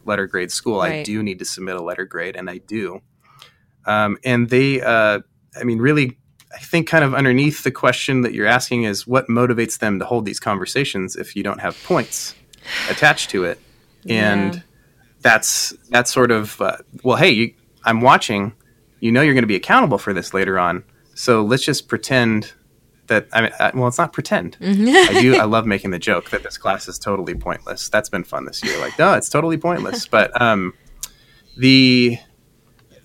letter 0.05 0.27
grade 0.27 0.51
school. 0.51 0.81
Right. 0.81 1.01
I 1.01 1.03
do 1.03 1.23
need 1.23 1.39
to 1.39 1.45
submit 1.45 1.77
a 1.77 1.83
letter 1.83 2.05
grade, 2.05 2.37
and 2.37 2.49
I 2.49 2.59
do. 2.59 3.03
Um, 3.87 4.19
and 4.25 4.49
they, 4.49 4.81
uh, 4.81 5.21
I 5.59 5.65
mean, 5.65 5.79
really, 5.79 6.19
I 6.55 6.59
think 6.59 6.89
kind 6.89 7.05
of 7.05 7.15
underneath 7.15 7.63
the 7.63 7.71
question 7.71 8.23
that 8.23 8.35
you're 8.35 8.47
asking 8.47 8.85
is 8.85 9.07
what 9.07 9.29
motivates 9.29 9.79
them 9.79 9.99
to 9.99 10.05
hold 10.05 10.25
these 10.25 10.41
conversations 10.41 11.17
if 11.17 11.35
you 11.35 11.43
don't 11.43 11.61
have 11.61 11.83
points 11.85 12.35
attached 12.91 13.31
to 13.31 13.45
it, 13.45 13.59
and 14.09 14.57
yeah. 14.57 14.61
that's 15.21 15.75
that's 15.89 16.13
sort 16.13 16.31
of 16.31 16.61
uh, 16.61 16.77
well, 17.03 17.17
hey, 17.17 17.31
you, 17.31 17.55
I'm 17.85 18.01
watching. 18.01 18.53
You 19.01 19.11
know, 19.11 19.21
you're 19.21 19.35
going 19.35 19.43
to 19.43 19.49
be 19.49 19.57
accountable 19.57 19.99
for 19.99 20.13
this 20.13 20.33
later 20.33 20.61
on. 20.61 20.85
So 21.15 21.43
let's 21.43 21.65
just 21.65 21.89
pretend 21.89 22.53
that 23.09 23.29
I 23.33 23.43
mean, 23.43 23.51
I, 23.59 23.71
well, 23.75 23.89
it's 23.89 23.99
not 23.99 24.13
pretend. 24.13 24.57
I 24.61 25.21
do. 25.21 25.37
I 25.37 25.45
love 25.45 25.67
making 25.67 25.91
the 25.91 25.99
joke 25.99 26.31
that 26.31 26.43
this 26.43 26.57
class 26.57 26.89
is 26.89 26.99
totally 26.99 27.35
pointless. 27.35 27.89
That's 27.89 28.09
been 28.09 28.25
fun 28.25 28.45
this 28.45 28.63
year. 28.63 28.79
Like, 28.79 28.99
no, 28.99 29.15
it's 29.15 29.29
totally 29.29 29.57
pointless. 29.59 30.07
But 30.07 30.41
um, 30.41 30.75
the 31.57 32.19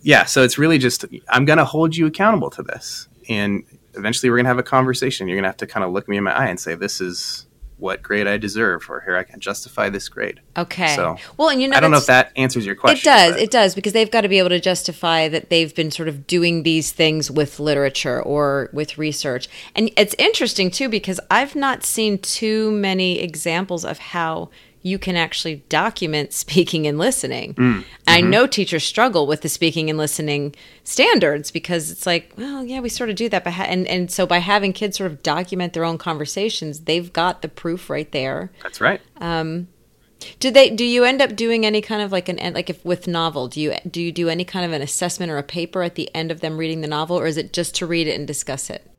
yeah, 0.07 0.23
so 0.23 0.41
it's 0.41 0.57
really 0.57 0.77
just 0.77 1.03
I'm 1.27 1.43
going 1.43 1.57
to 1.57 1.65
hold 1.65 1.93
you 1.93 2.05
accountable 2.05 2.49
to 2.51 2.63
this, 2.63 3.09
and 3.27 3.65
eventually 3.93 4.29
we're 4.29 4.37
going 4.37 4.45
to 4.45 4.49
have 4.49 4.57
a 4.57 4.63
conversation. 4.63 5.27
You're 5.27 5.35
going 5.35 5.43
to 5.43 5.49
have 5.49 5.57
to 5.57 5.67
kind 5.67 5.83
of 5.83 5.91
look 5.91 6.07
me 6.07 6.15
in 6.15 6.23
my 6.23 6.31
eye 6.31 6.47
and 6.47 6.57
say, 6.57 6.75
this 6.75 7.01
is 7.01 7.45
what 7.75 8.01
grade 8.03 8.25
I 8.25 8.37
deserve, 8.37 8.89
or 8.89 9.01
here 9.01 9.17
I 9.17 9.23
can 9.23 9.41
justify 9.41 9.89
this 9.89 10.07
grade. 10.07 10.39
Okay. 10.55 10.95
So, 10.95 11.17
well, 11.35 11.49
and 11.49 11.61
you 11.61 11.67
know, 11.67 11.75
I 11.75 11.81
don't 11.81 11.91
know 11.91 11.97
if 11.97 12.05
that 12.05 12.31
answers 12.37 12.65
your 12.65 12.73
question. 12.75 12.99
It 12.99 13.03
does. 13.03 13.33
But. 13.33 13.41
It 13.41 13.51
does 13.51 13.75
because 13.75 13.91
they've 13.91 14.09
got 14.09 14.21
to 14.21 14.29
be 14.29 14.39
able 14.39 14.47
to 14.47 14.61
justify 14.61 15.27
that 15.27 15.49
they've 15.49 15.75
been 15.75 15.91
sort 15.91 16.07
of 16.07 16.25
doing 16.25 16.63
these 16.63 16.93
things 16.93 17.29
with 17.29 17.59
literature 17.59 18.23
or 18.23 18.69
with 18.71 18.97
research. 18.97 19.49
And 19.75 19.91
it's 19.97 20.15
interesting 20.17 20.71
too 20.71 20.87
because 20.87 21.19
I've 21.29 21.53
not 21.53 21.83
seen 21.83 22.17
too 22.19 22.71
many 22.71 23.19
examples 23.19 23.83
of 23.83 23.97
how 23.99 24.51
you 24.81 24.99
can 24.99 25.15
actually 25.15 25.57
document 25.69 26.33
speaking 26.33 26.87
and 26.87 26.97
listening. 26.97 27.53
Mm. 27.55 27.83
I 28.07 28.21
mm-hmm. 28.21 28.29
know 28.29 28.47
teachers 28.47 28.83
struggle 28.83 29.27
with 29.27 29.41
the 29.41 29.49
speaking 29.49 29.89
and 29.89 29.97
listening 29.97 30.55
standards 30.83 31.51
because 31.51 31.91
it's 31.91 32.05
like, 32.05 32.33
well, 32.37 32.63
yeah, 32.63 32.79
we 32.79 32.89
sort 32.89 33.09
of 33.09 33.15
do 33.15 33.29
that, 33.29 33.43
but 33.43 33.53
ha- 33.53 33.63
and 33.63 33.87
and 33.87 34.11
so 34.11 34.25
by 34.25 34.39
having 34.39 34.73
kids 34.73 34.97
sort 34.97 35.11
of 35.11 35.23
document 35.23 35.73
their 35.73 35.85
own 35.85 35.97
conversations, 35.97 36.81
they've 36.81 37.11
got 37.11 37.41
the 37.41 37.49
proof 37.49 37.89
right 37.89 38.11
there. 38.11 38.51
That's 38.63 38.81
right. 38.81 39.01
Um, 39.17 39.67
do 40.39 40.49
they? 40.49 40.69
Do 40.69 40.83
you 40.83 41.03
end 41.03 41.21
up 41.21 41.35
doing 41.35 41.65
any 41.65 41.81
kind 41.81 42.01
of 42.01 42.11
like 42.11 42.27
an 42.29 42.53
like 42.53 42.69
if 42.69 42.83
with 42.83 43.07
novel? 43.07 43.47
Do 43.47 43.61
you 43.61 43.75
do 43.89 44.01
you 44.01 44.11
do 44.11 44.29
any 44.29 44.45
kind 44.45 44.65
of 44.65 44.71
an 44.71 44.81
assessment 44.81 45.31
or 45.31 45.37
a 45.37 45.43
paper 45.43 45.83
at 45.83 45.95
the 45.95 46.13
end 46.15 46.31
of 46.31 46.39
them 46.39 46.57
reading 46.57 46.81
the 46.81 46.87
novel, 46.87 47.19
or 47.19 47.27
is 47.27 47.37
it 47.37 47.53
just 47.53 47.75
to 47.75 47.85
read 47.85 48.07
it 48.07 48.15
and 48.15 48.27
discuss 48.27 48.69
it? 48.69 48.89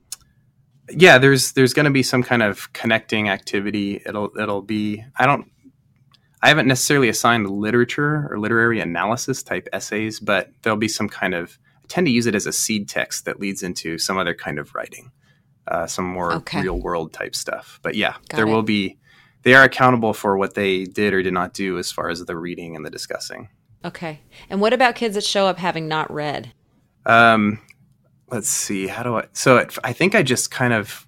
yeah 0.90 1.18
there's 1.18 1.52
there's 1.52 1.74
going 1.74 1.84
to 1.84 1.90
be 1.90 2.02
some 2.02 2.22
kind 2.22 2.42
of 2.42 2.72
connecting 2.72 3.28
activity 3.28 4.00
it'll 4.06 4.30
it'll 4.38 4.62
be 4.62 5.04
i 5.16 5.26
don't 5.26 5.50
I 6.42 6.48
haven't 6.48 6.68
necessarily 6.68 7.09
assigned 7.09 7.51
literature 7.51 8.29
or 8.31 8.38
literary 8.38 8.81
analysis 8.81 9.42
type 9.42 9.68
essays, 9.72 10.20
but 10.20 10.51
there'll 10.62 10.77
be 10.77 10.88
some 10.88 11.09
kind 11.09 11.35
of, 11.35 11.59
I 11.83 11.87
tend 11.88 12.07
to 12.07 12.12
use 12.12 12.27
it 12.27 12.35
as 12.35 12.46
a 12.46 12.53
seed 12.53 12.88
text 12.88 13.24
that 13.24 13.40
leads 13.40 13.62
into 13.62 13.98
some 13.98 14.18
other 14.18 14.35
kind 14.35 14.59
of 14.59 14.74
writing, 14.74 15.11
uh, 15.66 15.87
some 15.87 16.05
more 16.05 16.33
okay. 16.35 16.62
real 16.62 16.81
world 16.81 17.12
type 17.12 17.35
stuff. 17.35 17.81
But 17.83 17.96
yeah, 17.96 18.12
Got 18.29 18.37
there 18.37 18.46
it. 18.46 18.51
will 18.51 18.62
be, 18.62 18.98
they 19.42 19.55
are 19.55 19.64
accountable 19.64 20.12
for 20.12 20.38
what 20.38 20.55
they 20.55 20.85
did 20.85 21.12
or 21.12 21.22
did 21.22 21.33
not 21.33 21.55
do 21.55 21.79
as 21.79 21.90
far 21.90 22.09
as 22.09 22.24
the 22.24 22.37
reading 22.37 22.77
and 22.77 22.85
the 22.87 22.90
discussing. 22.90 23.48
Okay. 23.85 24.20
And 24.48 24.61
what 24.61 24.72
about 24.72 24.94
kids 24.94 25.14
that 25.14 25.24
show 25.24 25.46
up 25.46 25.59
having 25.59 25.88
not 25.88 26.12
read? 26.12 26.53
Um, 27.07 27.61
let's 28.31 28.48
see. 28.48 28.87
How 28.87 29.03
do 29.03 29.16
I? 29.16 29.27
So 29.33 29.57
it, 29.57 29.77
I 29.83 29.92
think 29.92 30.14
I 30.14 30.22
just 30.22 30.51
kind 30.51 30.72
of 30.72 31.08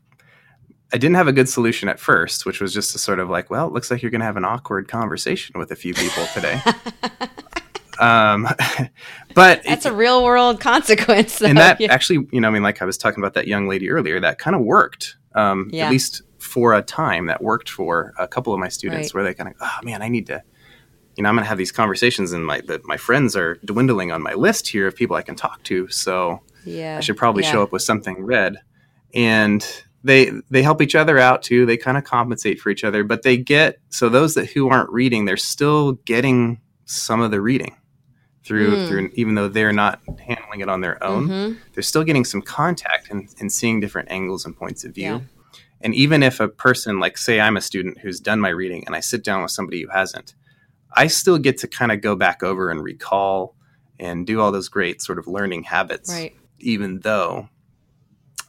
I 0.93 0.99
didn't 0.99 1.17
have 1.17 1.29
a 1.29 1.33
good 1.33 1.49
solution 1.49 1.89
at 1.89 2.01
first, 2.01 2.45
which 2.45 2.61
was 2.61 2.75
just 2.75 2.93
to 2.93 2.99
sort 2.99 3.21
of 3.21 3.31
like, 3.31 3.49
well, 3.49 3.67
it 3.67 3.73
looks 3.73 3.91
like 3.91 4.03
you're 4.03 4.11
going 4.11 4.21
to 4.21 4.27
have 4.27 4.37
an 4.37 4.45
awkward 4.45 4.89
conversation 4.89 5.59
with 5.59 5.71
a 5.71 5.77
few 5.77 5.95
people 5.95 6.27
today. 6.35 6.61
um, 8.01 8.49
but 9.35 9.63
that's 9.63 9.87
it, 9.87 9.93
a 9.93 9.95
real 9.95 10.25
world 10.25 10.59
consequence. 10.61 11.39
Though. 11.39 11.47
And 11.47 11.59
that 11.59 11.81
yeah. 11.81 11.93
actually, 11.93 12.27
you 12.33 12.41
know, 12.41 12.49
I 12.49 12.51
mean, 12.51 12.65
like 12.65 12.83
I 12.83 12.85
was 12.85 12.99
talking 12.99 13.23
about 13.23 13.35
that 13.35 13.47
young 13.47 13.69
lady 13.69 13.89
earlier, 13.89 14.19
that 14.21 14.39
kind 14.39 14.57
of 14.57 14.63
worked. 14.63 15.17
Um, 15.35 15.71
yeah. 15.73 15.87
At 15.87 15.93
least 15.93 16.23
for 16.39 16.75
a 16.75 16.83
time, 16.83 17.27
that 17.27 17.41
worked 17.41 17.69
for 17.69 18.13
a 18.19 18.27
couple 18.27 18.53
of 18.53 18.59
my 18.59 18.69
students, 18.69 19.09
right. 19.09 19.15
where 19.15 19.25
they 19.25 19.35
kind 19.35 19.51
of, 19.51 19.57
oh 19.61 19.79
man, 19.85 20.03
I 20.03 20.09
need 20.09 20.27
to, 20.27 20.43
you 21.17 21.23
know, 21.23 21.29
I'm 21.29 21.37
going 21.37 21.45
to 21.45 21.49
have 21.49 21.59
these 21.59 21.71
conversations, 21.71 22.33
and 22.33 22.45
my 22.45 22.63
my 22.83 22.97
friends 22.97 23.37
are 23.37 23.57
dwindling 23.65 24.11
on 24.11 24.23
my 24.23 24.35
list 24.35 24.67
here 24.67 24.89
of 24.89 24.97
people 24.97 25.15
I 25.15 25.23
can 25.23 25.37
talk 25.37 25.63
to. 25.65 25.87
So 25.89 26.41
yeah, 26.65 26.97
I 26.97 27.01
should 27.01 27.17
probably 27.17 27.45
yeah. 27.45 27.53
show 27.53 27.63
up 27.63 27.71
with 27.71 27.83
something 27.83 28.25
read. 28.25 28.57
And 29.15 29.65
they 30.03 30.33
they 30.51 30.63
help 30.63 30.81
each 30.81 30.95
other 30.95 31.19
out 31.19 31.43
too. 31.43 31.67
They 31.67 31.77
kind 31.77 31.99
of 31.99 32.05
compensate 32.05 32.61
for 32.61 32.71
each 32.71 32.85
other, 32.85 33.05
but 33.05 33.23
they 33.23 33.37
get 33.37 33.79
so 33.91 34.09
those 34.09 34.35
that 34.35 34.47
who 34.47 34.69
aren't 34.69 34.91
reading, 34.91 35.25
they're 35.25 35.37
still 35.37 35.93
getting 35.93 36.61
some 36.87 37.21
of 37.21 37.31
the 37.31 37.41
reading 37.41 37.77
through 38.45 38.77
mm. 38.77 38.89
through 38.89 39.11
even 39.15 39.35
though 39.35 39.49
they're 39.49 39.73
not 39.73 40.01
handling 40.19 40.61
it 40.61 40.69
on 40.69 40.81
their 40.81 41.03
own. 41.05 41.29
Mm-hmm. 41.29 41.59
They're 41.75 41.83
still 41.83 42.05
getting 42.05 42.25
some 42.25 42.43
contact 42.43 43.11
and, 43.11 43.29
and 43.39 43.53
seeing 43.53 43.81
different 43.81 44.11
angles 44.11 44.47
and 44.47 44.57
points 44.57 44.85
of 44.85 44.95
view. 44.95 45.05
Yeah. 45.05 45.21
And 45.83 45.95
even 45.95 46.23
if 46.23 46.41
a 46.41 46.49
person 46.49 46.99
like 46.99 47.17
say 47.17 47.41
I'm 47.41 47.57
a 47.57 47.61
student 47.61 47.99
who's 47.99 48.21
done 48.21 48.41
my 48.41 48.51
reading 48.51 48.85
and 48.87 48.95
I 48.95 49.01
sit 49.01 49.25
down 49.25 49.43
with 49.43 49.51
somebody 49.51 49.83
who 49.83 49.89
hasn't, 49.89 50.35
I 50.95 51.07
still 51.07 51.39
get 51.39 51.59
to 51.59 51.69
kind 51.69 51.93
of 51.93 52.01
go 52.01 52.17
back 52.17 52.43
over 52.43 52.71
and 52.71 52.83
recall 52.83 53.55
and 53.99 54.27
do 54.27 54.41
all 54.41 54.51
those 54.51 54.69
great 54.69 55.01
sort 55.03 55.19
of 55.19 55.27
learning 55.27 55.65
habits, 55.65 56.11
right. 56.11 56.35
even 56.59 57.01
though 57.01 57.49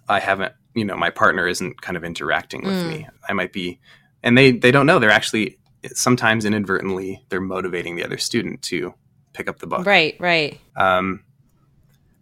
I 0.08 0.20
haven't 0.20 0.54
you 0.74 0.86
know 0.86 0.96
my 0.96 1.10
partner 1.10 1.48
isn't 1.48 1.82
kind 1.82 1.98
of 1.98 2.04
interacting 2.04 2.64
with 2.64 2.76
mm. 2.76 2.88
me 2.90 3.08
i 3.28 3.34
might 3.34 3.52
be 3.52 3.80
and 4.24 4.38
they 4.38 4.52
they 4.52 4.72
don't 4.72 4.86
know. 4.86 5.00
They're 5.00 5.10
actually 5.10 5.58
sometimes 5.94 6.46
inadvertently 6.46 7.24
they're 7.30 7.42
motivating 7.42 7.96
the 7.96 8.06
other 8.06 8.18
student 8.18 8.62
to 8.62 8.94
pick 9.34 9.50
up 9.50 9.60
the 9.60 9.68
book. 9.68 9.86
Right 9.86 10.16
right. 10.20 10.60
Um, 10.76 11.24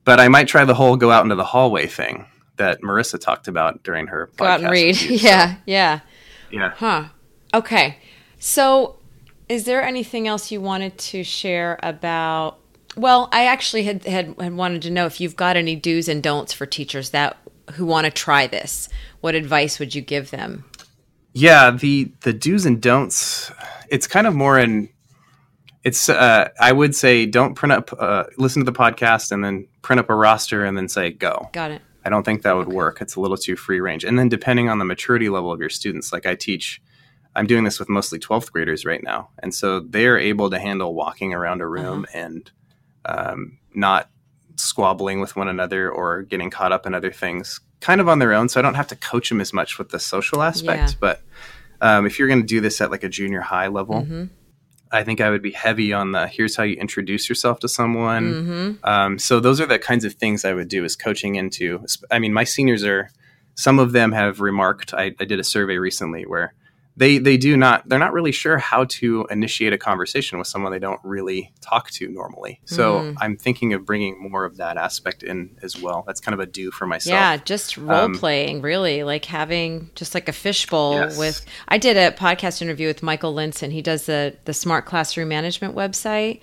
but 0.05 0.19
i 0.19 0.27
might 0.27 0.47
try 0.47 0.65
the 0.65 0.73
whole 0.73 0.95
go 0.95 1.12
out 1.12 1.23
into 1.23 1.35
the 1.35 1.43
hallway 1.43 1.85
thing 1.85 2.25
that 2.55 2.81
marisa 2.81 3.19
talked 3.19 3.47
about 3.47 3.83
during 3.83 4.07
her 4.07 4.29
go 4.38 4.45
out 4.45 4.62
and 4.62 4.71
read. 4.71 4.99
you, 4.99 5.15
yeah 5.17 5.55
so. 5.55 5.62
yeah. 5.65 5.99
Yeah. 6.51 6.73
Huh. 6.75 7.05
Okay. 7.53 7.97
So 8.39 8.97
is 9.49 9.65
there 9.65 9.83
anything 9.83 10.27
else 10.27 10.51
you 10.51 10.62
wanted 10.62 10.97
to 10.97 11.23
share 11.23 11.79
about 11.83 12.59
Well, 12.95 13.29
I 13.31 13.45
actually 13.45 13.83
had, 13.83 14.05
had, 14.05 14.35
had 14.39 14.55
wanted 14.55 14.81
to 14.83 14.89
know 14.89 15.05
if 15.05 15.21
you've 15.21 15.35
got 15.35 15.57
any 15.57 15.75
do's 15.75 16.07
and 16.07 16.23
don'ts 16.23 16.53
for 16.53 16.65
teachers 16.65 17.12
that 17.12 17.38
who 17.73 17.86
want 17.86 18.05
to 18.05 18.12
try 18.12 18.47
this. 18.47 18.89
What 19.21 19.36
advice 19.36 19.79
would 19.79 19.93
you 19.93 20.01
give 20.01 20.32
them? 20.32 20.65
Yeah, 21.34 21.71
the 21.71 22.12
the 22.21 22.34
do's 22.34 22.65
and 22.65 22.82
don'ts. 22.82 23.51
It's 23.89 24.08
kind 24.08 24.27
of 24.27 24.36
more 24.36 24.58
in. 24.58 24.89
It's 25.84 26.10
uh, 26.10 26.49
I 26.60 26.71
would 26.71 26.95
say 26.95 27.25
don't 27.25 27.55
print 27.55 27.71
up, 27.71 27.93
uh, 27.97 28.25
listen 28.38 28.65
to 28.65 28.71
the 28.71 28.77
podcast, 28.77 29.32
and 29.32 29.43
then 29.43 29.67
print 29.82 29.99
up 29.99 30.10
a 30.10 30.15
roster, 30.15 30.65
and 30.65 30.77
then 30.77 30.89
say 30.89 31.12
go. 31.12 31.49
Got 31.53 31.71
it. 31.71 31.82
I 32.03 32.10
don't 32.10 32.23
think 32.23 32.41
that 32.43 32.55
would 32.55 32.69
work. 32.69 33.01
It's 33.01 33.15
a 33.15 33.19
little 33.19 33.38
too 33.38 33.55
free 33.55 33.79
range. 33.79 34.03
And 34.03 34.17
then 34.17 34.29
depending 34.29 34.69
on 34.69 34.79
the 34.79 34.86
maturity 34.86 35.29
level 35.29 35.51
of 35.51 35.60
your 35.60 35.69
students, 35.69 36.13
like 36.13 36.25
I 36.25 36.34
teach, 36.34 36.82
I'm 37.36 37.45
doing 37.45 37.65
this 37.65 37.77
with 37.77 37.89
mostly 37.89 38.19
12th 38.19 38.51
graders 38.51 38.86
right 38.86 39.03
now, 39.03 39.29
and 39.39 39.53
so 39.53 39.82
they're 39.82 40.17
able 40.17 40.49
to 40.49 40.60
handle 40.60 40.93
walking 40.93 41.34
around 41.34 41.62
a 41.62 41.67
room 41.67 42.05
uh-huh. 42.05 42.17
and 42.17 42.51
um, 43.05 43.60
not 43.73 44.10
squabbling 44.60 45.19
with 45.19 45.36
one 45.36 45.48
another 45.48 45.89
or 45.89 46.24
getting 46.24 46.50
caught 46.50 46.72
up 46.72 46.86
in 46.86 46.93
other 46.93 47.12
things 47.12 47.60
kind 47.82 48.02
of 48.02 48.10
on 48.10 48.19
their 48.19 48.34
own. 48.34 48.50
So 48.50 48.60
I 48.60 48.63
don't 48.63 48.76
have 48.76 48.88
to 48.88 48.95
coach 48.95 49.30
them 49.30 49.41
as 49.41 49.54
much 49.54 49.78
with 49.78 49.89
the 49.89 50.00
social 50.00 50.41
aspect. 50.41 50.91
Yeah. 50.91 50.98
But 51.00 51.22
um, 51.82 52.06
if 52.06 52.19
you're 52.19 52.28
going 52.28 52.41
to 52.41 52.48
do 52.48 52.62
this 52.62 52.82
at 52.82 52.91
like 52.91 53.04
a 53.04 53.10
junior 53.10 53.41
high 53.41 53.67
level, 53.67 54.02
mm-hmm. 54.02 54.26
I 54.91 55.04
think 55.04 55.22
I 55.22 55.30
would 55.30 55.41
be 55.41 55.52
heavy 55.52 55.93
on 55.93 56.12
the 56.12 56.28
here's 56.28 56.56
how 56.56 56.63
you 56.63 56.76
introduce 56.76 57.30
yourself 57.30 57.60
to 57.60 57.69
someone. 57.69 58.34
Mm-hmm. 58.34 58.86
Um, 58.86 59.19
so 59.19 59.39
those 59.39 59.62
are 59.62 59.65
the 59.65 59.80
kinds 59.80 60.04
of 60.04 60.13
things 60.13 60.43
I 60.43 60.54
would 60.54 60.67
do 60.67 60.84
is 60.84 60.95
coaching 60.95 61.36
into. 61.36 61.86
I 62.12 62.19
mean, 62.19 62.34
my 62.34 62.43
seniors 62.43 62.84
are, 62.84 63.10
some 63.56 63.80
of 63.80 63.91
them 63.91 64.12
have 64.13 64.41
remarked, 64.41 64.93
I, 64.93 65.15
I 65.19 65.26
did 65.26 65.39
a 65.39 65.43
survey 65.43 65.78
recently 65.78 66.24
where 66.24 66.54
they 66.99 67.17
they 67.17 67.38
do 67.38 67.55
not 67.55 67.88
they're 67.88 67.97
not 67.97 68.12
really 68.12 68.33
sure 68.33 68.57
how 68.57 68.83
to 68.83 69.25
initiate 69.31 69.71
a 69.71 69.77
conversation 69.77 70.38
with 70.38 70.47
someone 70.47 70.71
they 70.71 70.79
don't 70.79 70.99
really 71.03 71.51
talk 71.62 71.89
to 71.91 72.09
normally. 72.09 72.59
So 72.65 72.99
mm. 72.99 73.15
i'm 73.19 73.38
thinking 73.38 73.73
of 73.73 73.85
bringing 73.85 74.21
more 74.21 74.43
of 74.43 74.57
that 74.57 74.77
aspect 74.77 75.23
in 75.23 75.57
as 75.63 75.81
well. 75.81 76.03
That's 76.05 76.19
kind 76.19 76.33
of 76.33 76.41
a 76.41 76.45
do 76.45 76.71
for 76.71 76.85
myself. 76.85 77.13
Yeah 77.13 77.38
just 77.38 77.77
role 77.77 78.05
um, 78.05 78.15
playing 78.15 78.62
really 78.62 79.03
like 79.03 79.23
having 79.23 79.89
just 79.95 80.13
like 80.13 80.27
a 80.27 80.33
fishbowl 80.33 80.95
yes. 80.95 81.17
with 81.17 81.45
i 81.69 81.77
did 81.77 81.95
a 81.95 82.12
podcast 82.12 82.62
interview 82.62 82.88
with 82.88 83.01
michael 83.01 83.33
linsin. 83.33 83.71
He 83.71 83.81
does 83.81 84.05
the 84.05 84.35
the 84.43 84.53
smart 84.53 84.85
classroom 84.85 85.29
management 85.29 85.75
website 85.75 86.41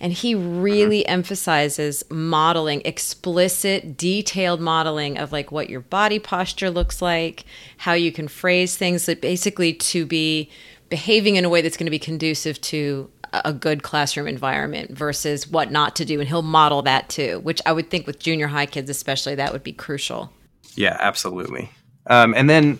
and 0.00 0.12
he 0.12 0.34
really 0.34 1.00
mm-hmm. 1.00 1.12
emphasizes 1.12 2.04
modeling, 2.10 2.82
explicit, 2.84 3.96
detailed 3.96 4.60
modeling 4.60 5.18
of 5.18 5.32
like 5.32 5.50
what 5.50 5.68
your 5.68 5.80
body 5.80 6.18
posture 6.18 6.70
looks 6.70 7.02
like, 7.02 7.44
how 7.78 7.92
you 7.92 8.12
can 8.12 8.28
phrase 8.28 8.76
things 8.76 9.06
that 9.06 9.20
basically 9.20 9.72
to 9.74 10.06
be 10.06 10.50
behaving 10.88 11.36
in 11.36 11.44
a 11.44 11.48
way 11.48 11.60
that's 11.60 11.76
going 11.76 11.86
to 11.86 11.90
be 11.90 11.98
conducive 11.98 12.60
to 12.60 13.10
a 13.32 13.52
good 13.52 13.82
classroom 13.82 14.26
environment 14.26 14.90
versus 14.90 15.46
what 15.46 15.70
not 15.70 15.94
to 15.96 16.04
do. 16.04 16.18
And 16.18 16.28
he'll 16.28 16.42
model 16.42 16.82
that 16.82 17.08
too, 17.08 17.40
which 17.40 17.60
I 17.66 17.72
would 17.72 17.90
think 17.90 18.06
with 18.06 18.18
junior 18.18 18.46
high 18.46 18.66
kids, 18.66 18.88
especially, 18.88 19.34
that 19.34 19.52
would 19.52 19.62
be 19.62 19.72
crucial. 19.72 20.32
Yeah, 20.76 20.96
absolutely. 20.98 21.70
Um, 22.06 22.32
and 22.34 22.48
then 22.48 22.78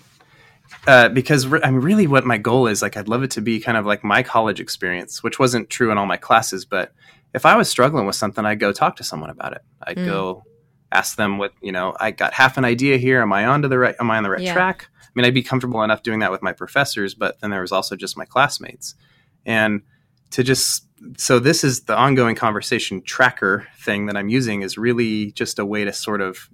uh, 0.88 1.08
because 1.10 1.46
re- 1.46 1.60
I'm 1.62 1.80
really, 1.80 2.06
what 2.06 2.24
my 2.24 2.38
goal 2.38 2.66
is 2.66 2.82
like, 2.82 2.96
I'd 2.96 3.08
love 3.08 3.22
it 3.22 3.30
to 3.32 3.40
be 3.40 3.60
kind 3.60 3.76
of 3.76 3.86
like 3.86 4.02
my 4.02 4.22
college 4.22 4.58
experience, 4.58 5.22
which 5.22 5.38
wasn't 5.38 5.68
true 5.70 5.92
in 5.92 5.98
all 5.98 6.06
my 6.06 6.16
classes. 6.16 6.64
But 6.64 6.92
if 7.34 7.44
I 7.44 7.56
was 7.56 7.68
struggling 7.68 8.06
with 8.06 8.16
something, 8.16 8.44
I'd 8.44 8.58
go 8.58 8.72
talk 8.72 8.96
to 8.96 9.04
someone 9.04 9.30
about 9.30 9.52
it. 9.52 9.62
I'd 9.82 9.98
mm. 9.98 10.06
go 10.06 10.44
ask 10.90 11.16
them 11.16 11.38
what 11.38 11.52
you 11.60 11.72
know. 11.72 11.94
I 12.00 12.10
got 12.10 12.32
half 12.32 12.56
an 12.56 12.64
idea 12.64 12.96
here. 12.96 13.20
Am 13.20 13.32
I 13.32 13.44
on 13.46 13.62
to 13.62 13.68
the 13.68 13.78
right? 13.78 13.94
Am 14.00 14.10
I 14.10 14.16
on 14.16 14.22
the 14.22 14.30
right 14.30 14.40
yeah. 14.40 14.54
track? 14.54 14.88
I 15.02 15.10
mean, 15.14 15.26
I'd 15.26 15.34
be 15.34 15.42
comfortable 15.42 15.82
enough 15.82 16.02
doing 16.02 16.20
that 16.20 16.30
with 16.30 16.42
my 16.42 16.52
professors, 16.52 17.14
but 17.14 17.40
then 17.40 17.50
there 17.50 17.60
was 17.60 17.72
also 17.72 17.94
just 17.94 18.16
my 18.16 18.24
classmates, 18.24 18.94
and 19.44 19.82
to 20.30 20.42
just 20.42 20.86
so 21.16 21.38
this 21.38 21.64
is 21.64 21.82
the 21.82 21.96
ongoing 21.96 22.34
conversation 22.34 23.02
tracker 23.02 23.66
thing 23.78 24.06
that 24.06 24.16
I'm 24.16 24.28
using 24.28 24.62
is 24.62 24.78
really 24.78 25.32
just 25.32 25.58
a 25.58 25.66
way 25.66 25.84
to 25.84 25.92
sort 25.92 26.20
of 26.20 26.48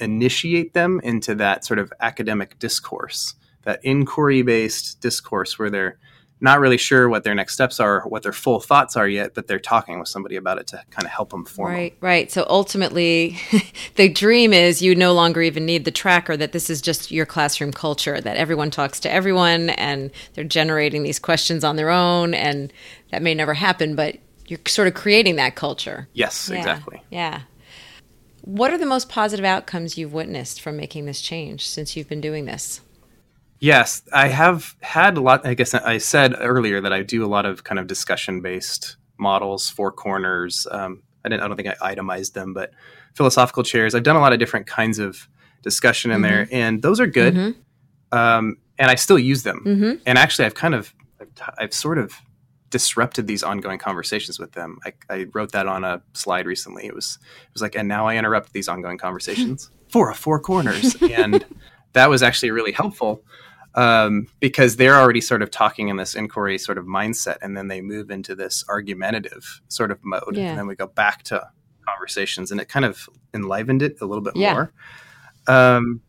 initiate 0.00 0.74
them 0.74 1.00
into 1.02 1.34
that 1.34 1.64
sort 1.64 1.78
of 1.78 1.92
academic 2.00 2.58
discourse, 2.58 3.34
that 3.68 3.80
inquiry 3.82 4.40
based 4.40 4.98
discourse 5.02 5.58
where 5.58 5.68
they're 5.68 5.98
not 6.40 6.58
really 6.58 6.78
sure 6.78 7.06
what 7.06 7.22
their 7.22 7.34
next 7.34 7.52
steps 7.52 7.78
are, 7.78 8.00
what 8.08 8.22
their 8.22 8.32
full 8.32 8.60
thoughts 8.60 8.96
are 8.96 9.06
yet, 9.06 9.34
but 9.34 9.46
they're 9.46 9.58
talking 9.58 9.98
with 9.98 10.08
somebody 10.08 10.36
about 10.36 10.56
it 10.56 10.66
to 10.68 10.82
kind 10.88 11.04
of 11.04 11.10
help 11.10 11.28
them 11.28 11.44
form. 11.44 11.72
Right, 11.72 12.00
them. 12.00 12.06
right. 12.08 12.32
So 12.32 12.46
ultimately, 12.48 13.38
the 13.96 14.08
dream 14.08 14.54
is 14.54 14.80
you 14.80 14.94
no 14.94 15.12
longer 15.12 15.42
even 15.42 15.66
need 15.66 15.84
the 15.84 15.90
tracker, 15.90 16.34
that 16.34 16.52
this 16.52 16.70
is 16.70 16.80
just 16.80 17.10
your 17.10 17.26
classroom 17.26 17.70
culture, 17.70 18.18
that 18.22 18.38
everyone 18.38 18.70
talks 18.70 19.00
to 19.00 19.12
everyone 19.12 19.68
and 19.70 20.12
they're 20.32 20.44
generating 20.44 21.02
these 21.02 21.18
questions 21.18 21.62
on 21.62 21.76
their 21.76 21.90
own. 21.90 22.32
And 22.32 22.72
that 23.10 23.20
may 23.20 23.34
never 23.34 23.52
happen, 23.52 23.94
but 23.94 24.16
you're 24.46 24.60
sort 24.66 24.88
of 24.88 24.94
creating 24.94 25.36
that 25.36 25.56
culture. 25.56 26.08
Yes, 26.14 26.48
yeah, 26.50 26.56
exactly. 26.56 27.02
Yeah. 27.10 27.42
What 28.40 28.72
are 28.72 28.78
the 28.78 28.86
most 28.86 29.10
positive 29.10 29.44
outcomes 29.44 29.98
you've 29.98 30.14
witnessed 30.14 30.62
from 30.62 30.78
making 30.78 31.04
this 31.04 31.20
change 31.20 31.68
since 31.68 31.96
you've 31.98 32.08
been 32.08 32.22
doing 32.22 32.46
this? 32.46 32.80
Yes, 33.60 34.02
I 34.12 34.28
have 34.28 34.76
had 34.80 35.16
a 35.16 35.20
lot. 35.20 35.44
I 35.46 35.54
guess 35.54 35.74
I 35.74 35.98
said 35.98 36.34
earlier 36.38 36.80
that 36.80 36.92
I 36.92 37.02
do 37.02 37.24
a 37.24 37.26
lot 37.26 37.44
of 37.44 37.64
kind 37.64 37.78
of 37.78 37.86
discussion 37.86 38.40
based 38.40 38.96
models, 39.18 39.68
four 39.68 39.90
corners. 39.90 40.66
Um, 40.70 41.02
I 41.24 41.28
didn't. 41.28 41.42
I 41.42 41.48
don't 41.48 41.56
think 41.56 41.68
I 41.68 41.76
itemized 41.80 42.34
them, 42.34 42.54
but 42.54 42.72
philosophical 43.14 43.64
chairs. 43.64 43.94
I've 43.94 44.04
done 44.04 44.16
a 44.16 44.20
lot 44.20 44.32
of 44.32 44.38
different 44.38 44.66
kinds 44.66 44.98
of 44.98 45.28
discussion 45.62 46.10
in 46.10 46.22
mm-hmm. 46.22 46.22
there, 46.22 46.48
and 46.52 46.82
those 46.82 47.00
are 47.00 47.06
good. 47.06 47.34
Mm-hmm. 47.34 48.16
Um, 48.16 48.58
and 48.78 48.90
I 48.90 48.94
still 48.94 49.18
use 49.18 49.42
them. 49.42 49.62
Mm-hmm. 49.66 50.02
And 50.06 50.18
actually, 50.18 50.46
I've 50.46 50.54
kind 50.54 50.74
of, 50.74 50.94
I've, 51.20 51.28
I've 51.58 51.74
sort 51.74 51.98
of 51.98 52.14
disrupted 52.70 53.26
these 53.26 53.42
ongoing 53.42 53.78
conversations 53.78 54.38
with 54.38 54.52
them. 54.52 54.78
I, 54.84 54.92
I, 55.08 55.26
wrote 55.32 55.52
that 55.52 55.66
on 55.66 55.84
a 55.84 56.02
slide 56.12 56.46
recently. 56.46 56.86
It 56.86 56.94
was 56.94 57.18
it 57.22 57.52
was 57.54 57.62
like, 57.62 57.74
and 57.74 57.88
now 57.88 58.06
I 58.06 58.16
interrupt 58.16 58.52
these 58.52 58.68
ongoing 58.68 58.98
conversations 58.98 59.70
for 59.88 60.10
a 60.10 60.14
four 60.14 60.38
corners, 60.38 60.96
and 61.02 61.44
that 61.92 62.10
was 62.10 62.22
actually 62.22 62.50
really 62.50 62.72
helpful 62.72 63.22
um, 63.74 64.26
because 64.40 64.76
they're 64.76 64.96
already 64.96 65.20
sort 65.20 65.42
of 65.42 65.50
talking 65.50 65.88
in 65.88 65.96
this 65.96 66.14
inquiry 66.14 66.58
sort 66.58 66.78
of 66.78 66.84
mindset, 66.84 67.36
and 67.42 67.56
then 67.56 67.68
they 67.68 67.80
move 67.80 68.10
into 68.10 68.34
this 68.34 68.64
argumentative 68.68 69.60
sort 69.68 69.90
of 69.90 70.04
mode, 70.04 70.36
yeah. 70.36 70.50
and 70.50 70.58
then 70.58 70.66
we 70.66 70.74
go 70.74 70.86
back 70.86 71.22
to 71.24 71.48
conversations, 71.86 72.50
and 72.50 72.60
it 72.60 72.68
kind 72.68 72.84
of 72.84 73.08
enlivened 73.32 73.82
it 73.82 74.00
a 74.00 74.06
little 74.06 74.22
bit 74.22 74.36
yeah. 74.36 74.52
more. 74.52 74.72
Um, 75.46 76.00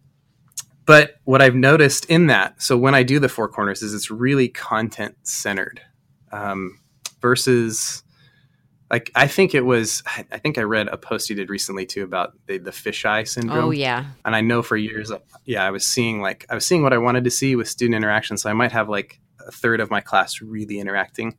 but 0.86 1.18
what 1.26 1.42
I've 1.42 1.56
noticed 1.56 2.06
in 2.06 2.28
that, 2.28 2.62
so 2.62 2.76
when 2.76 2.96
I 2.96 3.04
do 3.04 3.20
the 3.20 3.30
four 3.30 3.48
corners, 3.48 3.84
is 3.84 3.94
it's 3.94 4.10
really 4.10 4.48
content 4.48 5.15
centered 5.22 5.82
um, 6.32 6.80
versus 7.22 8.04
like 8.91 9.12
I 9.15 9.28
think 9.28 9.54
it 9.54 9.65
was 9.65 10.04
I 10.32 10.38
think 10.39 10.58
I 10.58 10.63
read 10.63 10.88
a 10.88 10.97
post 10.97 11.30
you 11.30 11.36
did 11.36 11.49
recently 11.49 11.86
too 11.86 12.04
about 12.04 12.34
the 12.47 12.58
the 12.58 12.71
fisheye 12.71 13.28
syndrome. 13.28 13.65
Oh 13.65 13.71
yeah. 13.71 14.06
And 14.25 14.36
I 14.36 14.41
know 14.41 14.62
for 14.62 14.78
years 14.78 15.12
yeah, 15.45 15.63
I 15.63 15.71
was 15.71 15.86
seeing 15.86 16.21
like 16.21 16.45
I 16.49 16.56
was 16.56 16.65
seeing 16.65 16.82
what 16.82 16.93
I 16.93 16.97
wanted 16.97 17.23
to 17.25 17.32
see 17.32 17.56
with 17.56 17.67
student 17.67 17.95
interaction. 17.95 18.38
So 18.38 18.49
I 18.49 18.54
might 18.54 18.71
have 18.71 18.89
like 18.89 19.19
a 19.47 19.52
third 19.52 19.80
of 19.80 19.91
my 19.91 20.02
class 20.02 20.41
really 20.41 20.80
interacting. 20.80 21.38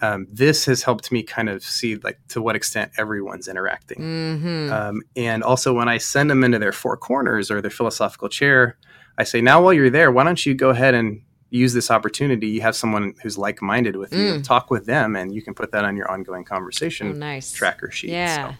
Um, 0.00 0.26
this 0.30 0.66
has 0.66 0.82
helped 0.82 1.10
me 1.10 1.22
kind 1.22 1.48
of 1.48 1.62
see 1.62 1.96
like 1.96 2.18
to 2.28 2.42
what 2.42 2.56
extent 2.56 2.92
everyone's 2.98 3.48
interacting. 3.48 3.98
Mm-hmm. 3.98 4.72
Um, 4.72 5.02
and 5.16 5.42
also 5.42 5.72
when 5.72 5.88
I 5.88 5.98
send 5.98 6.30
them 6.30 6.44
into 6.44 6.58
their 6.58 6.72
four 6.72 6.96
corners 6.96 7.50
or 7.50 7.62
their 7.62 7.70
philosophical 7.70 8.28
chair, 8.28 8.76
I 9.18 9.24
say, 9.24 9.40
now 9.40 9.62
while 9.62 9.72
you're 9.72 9.90
there, 9.90 10.10
why 10.12 10.24
don't 10.24 10.44
you 10.44 10.54
go 10.54 10.68
ahead 10.68 10.94
and 10.94 11.22
use 11.56 11.72
this 11.72 11.90
opportunity 11.90 12.48
you 12.48 12.60
have 12.60 12.76
someone 12.76 13.14
who's 13.22 13.36
like-minded 13.38 13.96
with 13.96 14.12
you 14.12 14.34
mm. 14.34 14.44
talk 14.44 14.70
with 14.70 14.86
them 14.86 15.16
and 15.16 15.34
you 15.34 15.42
can 15.42 15.54
put 15.54 15.72
that 15.72 15.84
on 15.84 15.96
your 15.96 16.10
ongoing 16.10 16.44
conversation 16.44 17.08
oh, 17.08 17.12
nice. 17.12 17.52
tracker 17.52 17.90
sheet 17.90 18.10
yeah. 18.10 18.50
So 18.50 18.56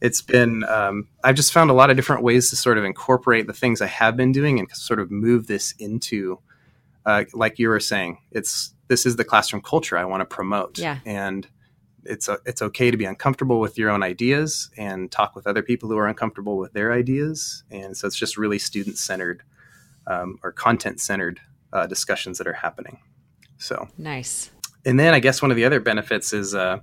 it's 0.00 0.22
been 0.22 0.64
um, 0.64 1.08
i've 1.24 1.34
just 1.34 1.52
found 1.52 1.70
a 1.70 1.72
lot 1.72 1.90
of 1.90 1.96
different 1.96 2.22
ways 2.22 2.50
to 2.50 2.56
sort 2.56 2.78
of 2.78 2.84
incorporate 2.84 3.46
the 3.46 3.52
things 3.52 3.80
i 3.80 3.86
have 3.86 4.16
been 4.16 4.32
doing 4.32 4.58
and 4.58 4.70
sort 4.72 5.00
of 5.00 5.10
move 5.10 5.46
this 5.46 5.74
into 5.78 6.38
uh, 7.06 7.24
like 7.32 7.58
you 7.58 7.68
were 7.68 7.80
saying 7.80 8.18
it's 8.30 8.74
this 8.88 9.06
is 9.06 9.16
the 9.16 9.24
classroom 9.24 9.62
culture 9.62 9.96
i 9.98 10.04
want 10.04 10.20
to 10.20 10.24
promote 10.24 10.78
yeah. 10.78 10.98
and 11.04 11.48
it's 12.04 12.28
a, 12.28 12.38
it's 12.46 12.62
okay 12.62 12.90
to 12.90 12.96
be 12.96 13.04
uncomfortable 13.04 13.60
with 13.60 13.76
your 13.76 13.90
own 13.90 14.02
ideas 14.02 14.70
and 14.76 15.10
talk 15.10 15.34
with 15.34 15.46
other 15.46 15.62
people 15.62 15.88
who 15.88 15.98
are 15.98 16.06
uncomfortable 16.06 16.56
with 16.56 16.72
their 16.72 16.92
ideas 16.92 17.64
and 17.70 17.96
so 17.96 18.06
it's 18.06 18.16
just 18.16 18.36
really 18.36 18.58
student 18.58 18.98
centered 18.98 19.42
um, 20.06 20.38
or 20.42 20.52
content 20.52 21.00
centered 21.00 21.40
uh, 21.72 21.86
discussions 21.86 22.38
that 22.38 22.46
are 22.46 22.52
happening. 22.52 22.98
So 23.58 23.88
nice. 23.98 24.50
And 24.84 24.98
then 24.98 25.14
I 25.14 25.20
guess 25.20 25.42
one 25.42 25.50
of 25.50 25.56
the 25.56 25.64
other 25.64 25.80
benefits 25.80 26.32
is 26.32 26.54
uh, 26.54 26.78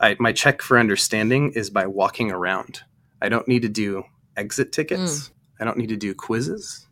I, 0.00 0.16
my 0.18 0.32
check 0.32 0.62
for 0.62 0.78
understanding 0.78 1.52
is 1.52 1.70
by 1.70 1.86
walking 1.86 2.30
around. 2.30 2.82
I 3.20 3.28
don't 3.28 3.48
need 3.48 3.62
to 3.62 3.68
do 3.68 4.04
exit 4.36 4.72
tickets. 4.72 5.28
Mm. 5.28 5.30
I 5.60 5.64
don't 5.64 5.78
need 5.78 5.88
to 5.88 5.96
do 5.96 6.14
quizzes. 6.14 6.86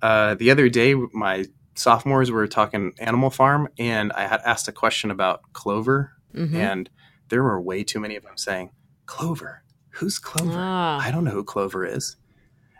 Uh, 0.00 0.34
the 0.34 0.50
other 0.50 0.68
day, 0.68 0.94
my 0.94 1.44
sophomores 1.74 2.30
were 2.30 2.46
talking 2.46 2.92
Animal 2.98 3.30
Farm, 3.30 3.68
and 3.78 4.12
I 4.12 4.26
had 4.26 4.40
asked 4.44 4.68
a 4.68 4.72
question 4.72 5.10
about 5.10 5.40
Clover, 5.52 6.12
mm-hmm. 6.34 6.56
and 6.56 6.90
there 7.28 7.42
were 7.42 7.60
way 7.60 7.82
too 7.82 8.00
many 8.00 8.16
of 8.16 8.22
them 8.22 8.36
saying, 8.36 8.70
Clover, 9.06 9.62
who's 9.90 10.18
Clover? 10.18 10.52
Ah. 10.54 11.00
I 11.00 11.10
don't 11.10 11.24
know 11.24 11.32
who 11.32 11.44
Clover 11.44 11.84
is. 11.84 12.16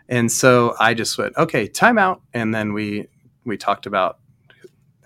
And 0.09 0.31
so 0.31 0.75
I 0.79 0.93
just 0.93 1.17
went, 1.17 1.35
okay, 1.35 1.67
time 1.67 1.97
out. 1.97 2.21
And 2.33 2.55
then 2.55 2.71
we 2.73 3.07
we 3.47 3.57
talked 3.57 3.85
about 3.85 4.19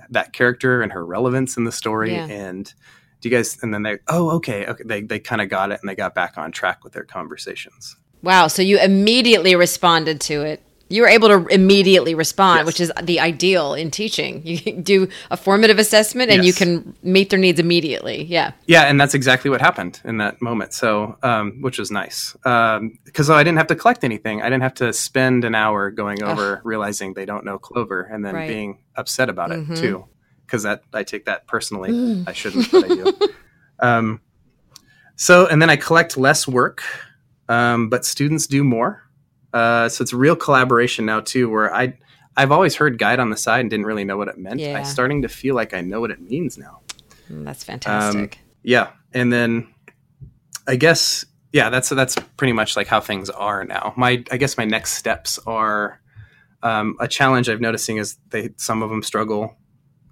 that 0.10 0.34
character 0.34 0.82
and 0.82 0.92
her 0.92 1.06
relevance 1.06 1.58
in 1.58 1.64
the 1.64 1.72
story 1.72 2.12
yeah. 2.12 2.26
and 2.26 2.74
do 3.22 3.30
you 3.30 3.36
guys 3.36 3.58
and 3.62 3.74
then 3.74 3.84
they 3.84 3.98
oh 4.10 4.32
okay 4.32 4.66
okay 4.66 4.84
they, 4.86 5.02
they 5.02 5.20
kind 5.20 5.42
of 5.42 5.50
got 5.50 5.72
it 5.72 5.80
and 5.82 5.90
they 5.90 5.96
got 5.96 6.14
back 6.14 6.38
on 6.38 6.52
track 6.52 6.84
with 6.84 6.94
their 6.94 7.06
conversations 7.06 7.96
wow 8.22 8.48
so 8.48 8.62
you 8.62 8.78
immediately 8.80 9.56
responded 9.56 10.20
to 10.20 10.42
it 10.42 10.62
you 10.92 11.02
were 11.02 11.08
able 11.08 11.28
to 11.30 11.46
immediately 11.48 12.14
respond 12.16 12.60
Yes. 12.60 12.66
which 12.66 12.80
is 12.80 12.92
the 13.04 13.20
ideal 13.20 13.74
in 13.74 13.90
teaching. 13.92 14.42
You 14.46 14.82
do 14.82 15.08
a 15.32 15.38
formative 15.38 15.80
assessment 15.80 16.30
and 16.32 16.44
you 16.46 16.54
can 16.54 16.96
meet 17.02 17.30
their 17.30 17.40
needs 17.40 17.60
immediately. 17.60 18.24
Yeah. 18.24 18.52
Yeah 18.68 18.84
and 18.84 19.00
that's 19.00 19.14
exactly 19.14 19.50
what 19.50 19.62
happened 19.62 20.02
in 20.04 20.18
that 20.18 20.42
moment. 20.42 20.74
So 20.74 21.18
um, 21.24 21.62
which 21.62 21.80
was 21.80 21.90
nice. 21.92 22.34
Because 22.44 23.30
i 23.30 23.44
didn't 23.44 23.58
have 23.58 23.68
to 23.68 23.76
collect 23.76 24.04
anything. 24.04 24.42
I 24.42 24.46
didn't 24.50 24.64
have 24.64 24.76
to 24.76 24.92
spend 24.94 25.46
an 25.46 25.56
hour 25.56 25.90
going 25.92 26.22
over 26.24 26.62
realizing 26.64 27.14
they 27.14 27.26
don't 27.26 27.46
know 27.46 27.58
clover 27.58 28.02
and 28.12 28.24
then 28.26 28.36
Right. 28.36 28.48
being 28.48 28.80
upset 28.96 29.30
about 29.30 29.52
it 29.52 29.60
Mhm. 29.68 29.78
too. 29.80 30.06
Because 30.46 30.64
that 30.64 30.84
i 30.94 31.04
take 31.04 31.26
that 31.26 31.48
personally. 31.48 31.92
I 32.28 32.34
shouldn't 32.34 32.70
but 32.72 32.84
i 32.86 32.88
do. 32.88 33.14
Um, 33.80 34.20
so 35.16 35.48
and 35.48 35.62
then 35.62 35.70
i 35.70 35.76
collect 35.76 36.18
less 36.18 36.48
work 36.48 36.84
um, 37.50 37.90
but 37.90 38.06
students 38.06 38.48
do 38.48 38.64
more 38.64 39.04
uh, 39.54 39.90
so 39.90 40.02
it's 40.02 40.14
a 40.14 40.18
real 40.18 40.36
collaboration 40.36 41.06
now 41.06 41.20
too 41.20 41.50
where 41.50 41.74
i 41.76 41.94
i've 42.38 42.52
always 42.52 42.76
heard 42.76 42.98
guide 42.98 43.20
on 43.20 43.30
the 43.30 43.38
side 43.38 43.60
and 43.62 43.70
didn't 43.70 43.86
really 43.86 44.04
know 44.06 44.18
what 44.18 44.28
it 44.28 44.38
meant 44.38 44.60
Yeah. 44.60 44.78
i'm 44.78 44.86
starting 44.86 45.22
to 45.24 45.28
feel 45.30 45.56
like 45.56 45.74
i 45.74 45.82
know 45.82 46.00
what 46.00 46.12
it 46.12 46.22
means 46.22 46.58
now 46.58 46.80
Mm, 47.32 47.46
that's 47.46 47.64
fantastic 47.64 48.40
yeah, 48.64 48.90
and 49.14 49.32
then 49.32 49.68
I 50.68 50.76
guess 50.76 51.26
yeah, 51.54 51.70
that's 51.70 51.90
that's 51.90 52.16
pretty 52.38 52.54
much 52.54 52.76
like 52.76 52.88
how 52.88 53.00
things 53.00 53.30
are 53.30 53.64
now. 53.64 53.94
My 53.98 54.24
I 54.32 54.38
guess 54.38 54.58
my 54.58 54.66
next 54.66 54.94
steps 54.94 55.40
are 55.48 56.00
um, 56.62 56.96
a 57.00 57.08
challenge 57.08 57.50
I've 57.50 57.62
noticing 57.62 57.98
is 57.98 58.18
they 58.30 58.50
some 58.58 58.84
of 58.84 58.90
them 58.90 59.02
struggle. 59.02 59.58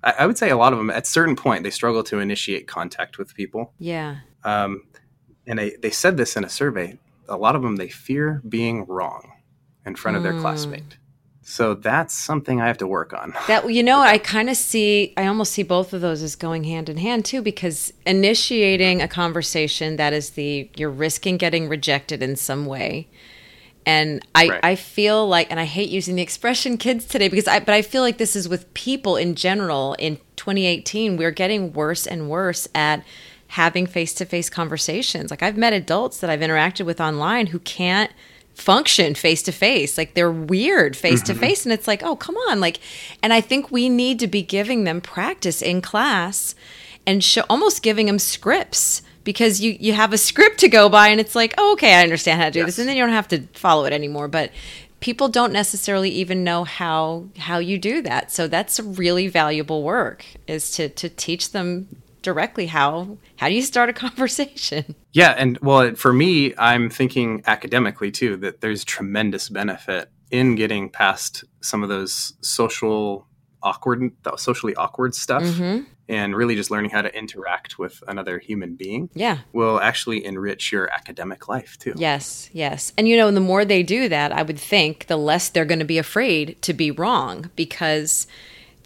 I, 0.03 0.13
I 0.19 0.25
would 0.25 0.37
say 0.37 0.49
a 0.49 0.57
lot 0.57 0.71
of 0.73 0.79
them 0.79 0.89
at 0.89 1.03
a 1.03 1.05
certain 1.05 1.35
point 1.35 1.63
they 1.63 1.69
struggle 1.69 2.03
to 2.03 2.19
initiate 2.19 2.67
contact 2.67 3.17
with 3.17 3.35
people. 3.35 3.73
yeah 3.79 4.17
Um, 4.43 4.83
and 5.45 5.59
they, 5.59 5.75
they 5.81 5.91
said 5.91 6.17
this 6.17 6.35
in 6.37 6.43
a 6.43 6.49
survey. 6.49 6.97
A 7.29 7.37
lot 7.37 7.55
of 7.55 7.61
them 7.61 7.77
they 7.77 7.87
fear 7.89 8.41
being 8.47 8.85
wrong 8.85 9.31
in 9.85 9.95
front 9.95 10.17
of 10.17 10.23
their 10.23 10.33
Mm. 10.33 10.41
classmate. 10.41 10.97
So 11.41 11.73
that's 11.73 12.13
something 12.13 12.61
I 12.61 12.67
have 12.67 12.77
to 12.79 12.85
work 12.87 13.11
on. 13.13 13.33
That 13.47 13.71
you 13.73 13.81
know, 13.81 13.99
I 14.01 14.17
kind 14.19 14.49
of 14.49 14.57
see. 14.57 15.13
I 15.17 15.25
almost 15.25 15.51
see 15.53 15.63
both 15.63 15.93
of 15.93 16.01
those 16.01 16.21
as 16.21 16.35
going 16.35 16.65
hand 16.65 16.89
in 16.89 16.97
hand 16.97 17.25
too, 17.25 17.41
because 17.41 17.91
initiating 18.05 19.01
a 19.01 19.07
conversation 19.07 19.95
that 19.95 20.13
is 20.13 20.31
the 20.31 20.69
you're 20.75 20.91
risking 20.91 21.37
getting 21.37 21.67
rejected 21.67 22.21
in 22.21 22.35
some 22.35 22.65
way, 22.67 23.07
and 23.85 24.23
I 24.35 24.49
Right. 24.49 24.59
I 24.63 24.75
feel 24.75 25.27
like, 25.27 25.49
and 25.49 25.59
I 25.59 25.65
hate 25.65 25.89
using 25.89 26.15
the 26.17 26.21
expression 26.21 26.77
"kids" 26.85 27.05
today 27.05 27.29
because 27.29 27.47
I, 27.47 27.59
but 27.59 27.73
I 27.73 27.81
feel 27.81 28.03
like 28.03 28.17
this 28.19 28.35
is 28.35 28.47
with 28.47 28.71
people 28.75 29.15
in 29.17 29.33
general. 29.33 29.95
In 29.97 30.17
2018, 30.35 31.17
we're 31.17 31.31
getting 31.31 31.73
worse 31.73 32.05
and 32.05 32.29
worse 32.29 32.67
at 32.75 33.03
having 33.49 33.87
face 33.87 34.13
to 34.13 34.25
face 34.25 34.49
conversations. 34.49 35.31
Like 35.31 35.43
I've 35.43 35.57
met 35.57 35.73
adults 35.73 36.19
that 36.19 36.29
I've 36.29 36.39
interacted 36.39 36.85
with 36.85 37.01
online 37.01 37.47
who 37.47 37.59
can't 37.59 38.11
function 38.53 39.15
face 39.15 39.41
to 39.43 39.51
face. 39.51 39.97
Like 39.97 40.13
they're 40.13 40.31
weird 40.31 40.95
face 40.95 41.23
to 41.23 41.33
face. 41.33 41.65
And 41.65 41.73
it's 41.73 41.87
like, 41.87 42.03
oh, 42.03 42.15
come 42.15 42.35
on. 42.49 42.59
Like, 42.59 42.79
and 43.23 43.33
I 43.33 43.41
think 43.41 43.71
we 43.71 43.89
need 43.89 44.19
to 44.19 44.27
be 44.27 44.41
giving 44.41 44.83
them 44.83 45.01
practice 45.01 45.61
in 45.61 45.81
class 45.81 46.53
and 47.07 47.23
show, 47.23 47.43
almost 47.49 47.81
giving 47.81 48.05
them 48.05 48.19
scripts 48.19 49.01
because 49.23 49.61
you, 49.61 49.75
you 49.79 49.93
have 49.93 50.13
a 50.13 50.17
script 50.17 50.59
to 50.59 50.69
go 50.69 50.87
by 50.87 51.07
and 51.07 51.19
it's 51.19 51.35
like, 51.35 51.55
oh, 51.57 51.73
okay, 51.73 51.95
I 51.95 52.03
understand 52.03 52.39
how 52.39 52.47
to 52.47 52.51
do 52.51 52.65
this. 52.65 52.77
And 52.77 52.87
then 52.87 52.97
you 52.97 53.03
don't 53.03 53.13
have 53.13 53.29
to 53.29 53.41
follow 53.53 53.85
it 53.85 53.93
anymore. 53.93 54.27
But 54.27 54.51
people 54.99 55.27
don't 55.27 55.53
necessarily 55.53 56.09
even 56.11 56.43
know 56.43 56.65
how 56.65 57.25
how 57.37 57.57
you 57.57 57.79
do 57.79 58.01
that. 58.03 58.31
So 58.31 58.47
that's 58.47 58.79
really 58.79 59.27
valuable 59.27 59.81
work 59.81 60.23
is 60.45 60.69
to 60.71 60.89
to 60.89 61.09
teach 61.09 61.51
them 61.51 61.87
directly 62.21 62.65
how 62.67 63.17
how 63.37 63.47
do 63.49 63.55
you 63.55 63.61
start 63.61 63.89
a 63.89 63.93
conversation. 64.07 64.95
Yeah, 65.13 65.35
and 65.37 65.57
well, 65.61 65.95
for 65.95 66.13
me, 66.13 66.53
I'm 66.57 66.89
thinking 66.89 67.43
academically 67.47 68.11
too 68.11 68.37
that 68.37 68.61
there's 68.61 68.83
tremendous 68.83 69.49
benefit 69.49 70.09
in 70.31 70.55
getting 70.55 70.89
past 70.89 71.43
some 71.61 71.81
of 71.83 71.89
those 71.89 72.33
social 72.41 73.25
awkward, 73.63 74.11
socially 74.37 74.73
awkward 74.75 75.13
stuff, 75.15 75.43
Mhm. 75.43 75.85
and 76.07 76.35
really 76.35 76.55
just 76.55 76.71
learning 76.71 76.91
how 76.91 77.01
to 77.01 77.13
interact 77.17 77.77
with 77.77 78.01
another 78.07 78.39
human 78.39 78.75
being 78.75 79.09
Yeah. 79.13 79.39
will 79.51 79.81
actually 79.81 80.23
enrich 80.23 80.71
your 80.71 80.89
academic 80.93 81.49
life 81.49 81.77
too. 81.77 81.93
Yes, 81.97 82.49
yes. 82.53 82.93
And 82.97 83.07
you 83.09 83.17
know, 83.17 83.29
the 83.31 83.41
more 83.41 83.65
they 83.65 83.83
do 83.83 84.07
that, 84.07 84.31
I 84.31 84.43
would 84.43 84.59
think 84.59 85.07
the 85.07 85.17
less 85.17 85.49
they're 85.49 85.65
going 85.65 85.79
to 85.79 85.85
be 85.85 85.97
afraid 85.97 86.55
to 86.61 86.73
be 86.73 86.89
wrong 86.91 87.49
because 87.57 88.27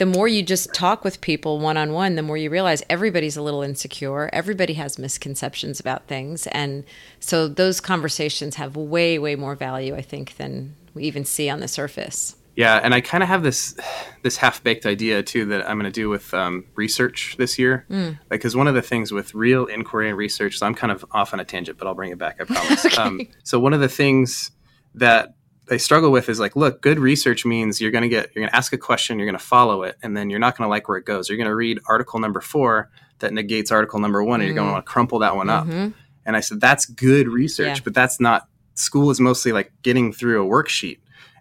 the 0.04 0.08
more 0.08 0.28
you 0.28 0.44
just 0.44 0.74
talk 0.74 1.06
with 1.06 1.22
people 1.22 1.60
one 1.60 1.78
on 1.78 1.94
one, 1.94 2.16
the 2.16 2.22
more 2.22 2.36
you 2.36 2.50
realize 2.50 2.84
everybody's 2.90 3.38
a 3.38 3.42
little 3.42 3.62
insecure. 3.62 4.30
Everybody 4.34 4.74
has 4.74 5.00
misconceptions 5.00 5.80
about 5.80 6.08
things. 6.08 6.46
And 6.48 6.84
so 7.22 7.48
those 7.48 7.80
conversations 7.80 8.56
have 8.56 8.76
way, 8.76 9.18
way 9.18 9.38
more 9.38 9.56
value, 9.56 9.96
I 9.96 10.02
think, 10.02 10.36
than 10.36 10.76
we 10.94 11.06
even 11.06 11.24
see 11.24 11.50
on 11.50 11.62
the 11.62 11.70
surface. 11.70 12.36
Yeah, 12.58 12.82
and 12.84 12.94
I 12.94 13.00
kind 13.00 13.24
of 13.24 13.30
have 13.30 13.44
this 13.44 13.78
this 14.24 14.36
half 14.36 14.62
baked 14.62 14.86
idea 14.86 15.24
too 15.24 15.46
that 15.46 15.70
I'm 15.70 15.80
going 15.80 15.90
to 15.90 16.02
do 16.02 16.10
with 16.10 16.34
um, 16.34 16.66
research 16.76 17.36
this 17.38 17.58
year. 17.58 17.86
Mm. 17.90 18.20
Because 18.28 18.58
one 18.58 18.68
of 18.68 18.76
the 18.76 18.82
things 18.82 19.14
with 19.14 19.34
real 19.34 19.68
inquiry 19.68 20.10
and 20.10 20.18
research, 20.18 20.58
so 20.58 20.66
I'm 20.66 20.76
kind 20.76 20.92
of 20.92 21.06
off 21.14 21.34
on 21.34 21.40
a 21.40 21.46
tangent, 21.46 21.78
but 21.78 21.88
I'll 21.88 21.96
bring 21.96 22.12
it 22.12 22.18
back. 22.18 22.42
I 22.42 22.44
promise. 22.44 22.98
um, 22.98 23.22
so 23.46 23.58
one 23.58 23.72
of 23.72 23.80
the 23.80 23.88
things 23.88 24.52
that 24.96 25.36
they 25.68 25.78
struggle 25.78 26.12
with 26.12 26.28
is 26.30 26.40
like, 26.40 26.56
look, 26.56 26.82
good 26.82 27.00
research 27.00 27.46
means 27.46 27.80
you're 27.80 27.92
going 27.92 28.02
to 28.02 28.10
get 28.10 28.32
you're 28.36 28.42
going 28.42 28.50
to 28.50 28.56
ask 28.56 28.74
a 28.74 28.78
question, 28.78 29.18
you're 29.18 29.26
going 29.28 29.38
to 29.40 29.44
follow 29.46 29.84
it, 29.84 29.96
and 30.04 30.16
then 30.16 30.30
you're 30.30 30.40
not 30.40 30.58
going 30.58 30.66
to 30.68 30.70
like 30.70 30.88
where 30.90 30.98
it 30.98 31.06
goes. 31.06 31.30
You're 31.30 31.38
going 31.38 31.50
to 31.50 31.56
read 31.56 31.80
article 31.88 32.20
number 32.20 32.42
four 32.42 32.90
that 33.20 33.32
negates 33.34 33.72
article 33.72 34.00
number 34.00 34.24
one, 34.24 34.42
and 34.42 34.48
you're 34.48 34.56
going 34.56 34.68
to 34.68 34.74
want 34.74 34.86
to 34.86 34.92
crumple 34.92 35.20
that 35.20 35.36
one 35.36 35.50
up. 35.50 35.66
Mhm. 35.66 35.94
And 36.26 36.36
I 36.36 36.40
said, 36.42 36.60
that's 36.62 36.86
good 36.86 37.28
research, 37.28 37.78
Yeah. 37.78 37.84
but 37.84 37.94
that's 37.94 38.20
not 38.20 38.48
school 38.76 39.10
is 39.12 39.20
mostly 39.20 39.52
like 39.52 39.72
getting 39.84 40.12
through 40.12 40.46
a 40.46 40.50
worksheet 40.50 40.98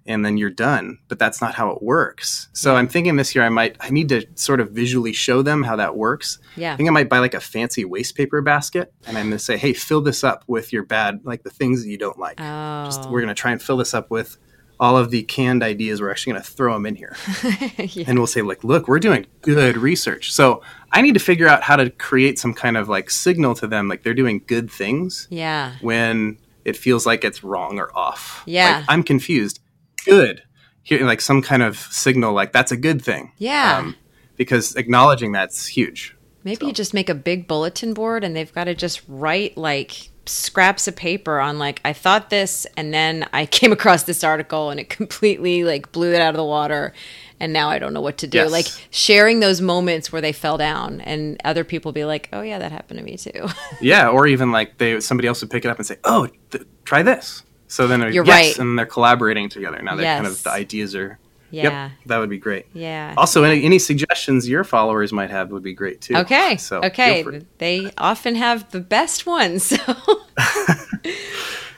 and 0.07 0.25
then 0.25 0.37
you're 0.37 0.51
done. 0.51 0.99
But 1.09 1.19
that's 1.19 1.41
not 1.41 1.55
how 1.55 1.71
it 1.71 1.83
works. 1.83 2.49
So 2.53 2.77
I'm 2.77 2.89
thinking 2.89 3.17
this 3.17 3.35
year 3.35 3.45
I 3.45 3.49
might 3.49 3.77
I 3.81 3.91
need 3.91 4.09
to 4.11 4.27
sort 4.35 4.61
of 4.61 4.71
visually 4.71 5.13
show 5.13 5.43
them 5.43 5.63
how 5.63 5.77
that 5.77 5.97
works. 5.97 6.39
Yeah. 6.57 6.75
I 6.75 6.77
think 6.77 6.89
I 6.89 6.93
might 6.93 7.09
buy 7.09 7.19
like 7.19 7.35
a 7.35 7.41
fancy 7.41 7.85
waste 7.85 8.17
paper 8.17 8.41
basket 8.43 8.93
and 9.07 9.17
I'm 9.17 9.27
gonna 9.27 9.39
say, 9.39 9.57
hey, 9.57 9.73
fill 9.73 10.01
this 10.01 10.25
up 10.25 10.45
with 10.47 10.73
your 10.73 10.85
bad 10.85 11.21
like 11.25 11.43
the 11.43 11.51
things 11.51 11.83
that 11.83 11.89
you 11.89 11.99
don't 11.99 12.19
like. 12.19 12.41
Oh. 12.41 12.85
Just, 12.85 13.09
we're 13.11 13.21
gonna 13.21 13.35
try 13.35 13.53
and 13.53 13.63
fill 13.63 13.77
this 13.77 13.95
up 13.95 14.11
with 14.11 14.39
all 14.81 14.97
of 14.99 15.11
the 15.11 15.23
canned 15.23 15.63
ideas. 15.63 16.01
We're 16.01 16.11
actually 16.11 16.33
gonna 16.33 16.45
throw 16.45 16.73
them 16.73 16.87
in 16.87 16.97
here. 16.97 17.15
yeah. 17.79 18.05
and 18.09 18.19
we'll 18.19 18.27
say 18.27 18.43
like 18.43 18.65
look 18.65 18.89
we're 18.89 18.99
doing 18.99 19.27
good 19.43 19.77
research 19.77 20.33
so 20.33 20.63
i 20.93 21.01
need 21.03 21.15
to 21.15 21.21
figure 21.21 21.47
out 21.49 21.63
how 21.63 21.77
to 21.77 21.91
create 21.91 22.39
some 22.39 22.53
kind 22.55 22.77
of 22.77 22.89
like 22.89 23.11
signal 23.11 23.55
to 23.55 23.67
them 23.67 23.89
like 23.89 24.03
they're 24.03 24.15
doing 24.15 24.43
good 24.47 24.71
things 24.71 25.27
yeah. 25.31 25.75
when 25.81 26.39
it 26.65 26.77
feels 26.77 27.07
like 27.07 27.25
it's 27.25 27.43
wrong 27.45 27.79
or 27.79 27.97
off 27.97 28.43
Yeah. 28.47 28.79
Like, 28.79 28.85
i'm 28.89 29.03
confused 29.03 29.61
good 30.05 30.43
here 30.83 31.05
like 31.07 31.21
some 31.21 31.43
kind 31.43 31.63
of 31.63 31.77
signal 31.79 32.33
like 32.33 32.53
that's 32.53 32.73
a 32.73 32.77
good 32.77 33.03
thing 33.03 33.25
Um, 33.25 33.31
Yeah. 33.39 33.93
because 34.37 34.75
acknowledging 34.77 35.33
that's 35.33 35.67
huge 35.67 36.17
Maybe 36.45 36.67
you 36.67 36.73
just 36.73 36.93
make 36.93 37.09
a 37.09 37.15
big 37.15 37.47
bulletin 37.47 37.95
board 37.95 38.25
and 38.25 38.35
they've 38.35 38.53
got 38.53 38.65
to 38.65 38.75
just 38.75 39.01
write 39.07 39.57
like 39.57 40.09
scraps 40.27 40.89
of 40.89 40.97
paper 40.97 41.39
on 41.39 41.59
like 41.61 41.81
I 41.85 41.93
thought 41.93 42.31
this 42.31 42.67
and 42.77 42.93
then 42.93 43.29
I 43.33 43.47
came 43.59 43.71
across 43.73 44.03
this 44.05 44.25
article 44.25 44.71
and 44.71 44.81
it 44.81 44.89
completely 44.89 45.63
like 45.63 45.93
blew 45.93 46.13
it 46.13 46.21
out 46.21 46.31
of 46.31 46.37
the 46.37 46.45
water 46.45 46.93
and 47.39 47.53
now 47.53 47.71
I 47.71 47.79
don't 47.81 47.93
know 47.95 48.01
what 48.01 48.19
to 48.19 48.27
do. 48.29 48.39
Yes. 48.39 48.51
Like 48.53 48.67
sharing 48.91 49.39
those 49.41 49.61
moments 49.61 50.11
where 50.13 50.21
they 50.23 50.33
fell 50.33 50.57
down 50.59 51.01
and 51.01 51.41
other 51.45 51.65
people 51.65 51.91
be 51.91 52.05
like, 52.05 52.29
"Oh 52.33 52.41
yeah, 52.43 52.61
that 52.61 52.71
happened 52.71 52.99
to 53.01 53.05
me 53.05 53.17
too." 53.17 53.49
yeah 53.81 54.09
or 54.09 54.27
even 54.29 54.51
like 54.53 54.79
they 54.79 54.99
somebody 55.01 55.27
else 55.29 55.41
would 55.43 55.51
pick 55.51 55.65
it 55.65 55.69
up 55.69 55.79
and 55.79 55.87
say 55.87 55.97
oh 56.05 56.29
th- 56.51 56.65
try 56.85 57.03
this 57.03 57.43
so 57.73 57.89
then 57.89 58.01
they're 58.01 58.11
You're 58.11 58.27
yes, 58.27 58.35
right. 58.35 58.59
and 58.59 58.79
they're 58.79 58.87
collaborating 58.87 59.49
together 59.49 59.81
now 59.83 59.97
they're 59.97 60.15
kind 60.15 60.27
of 60.27 60.43
the 60.43 60.51
ideas 60.51 60.95
are 60.95 61.19
yeah. 61.51 61.63
yep 61.63 61.93
that 62.07 62.19
would 62.19 62.31
be 62.31 62.39
great 62.39 62.67
Yeah. 62.73 63.15
Also, 63.17 63.45
any, 63.45 63.65
any 63.65 63.79
suggestions 63.79 64.49
your 64.49 64.65
followers 64.65 65.13
might 65.13 65.31
have 65.31 65.51
would 65.51 65.63
be 65.63 65.75
great 65.75 66.01
too. 66.01 66.17
Okay. 66.17 66.57
So 66.57 66.81
okay. 66.83 67.43
They 67.59 67.91
often 67.99 68.37
have 68.37 68.71
the 68.71 68.81
best 68.81 69.27
ones. 69.27 69.65
So. 69.65 69.77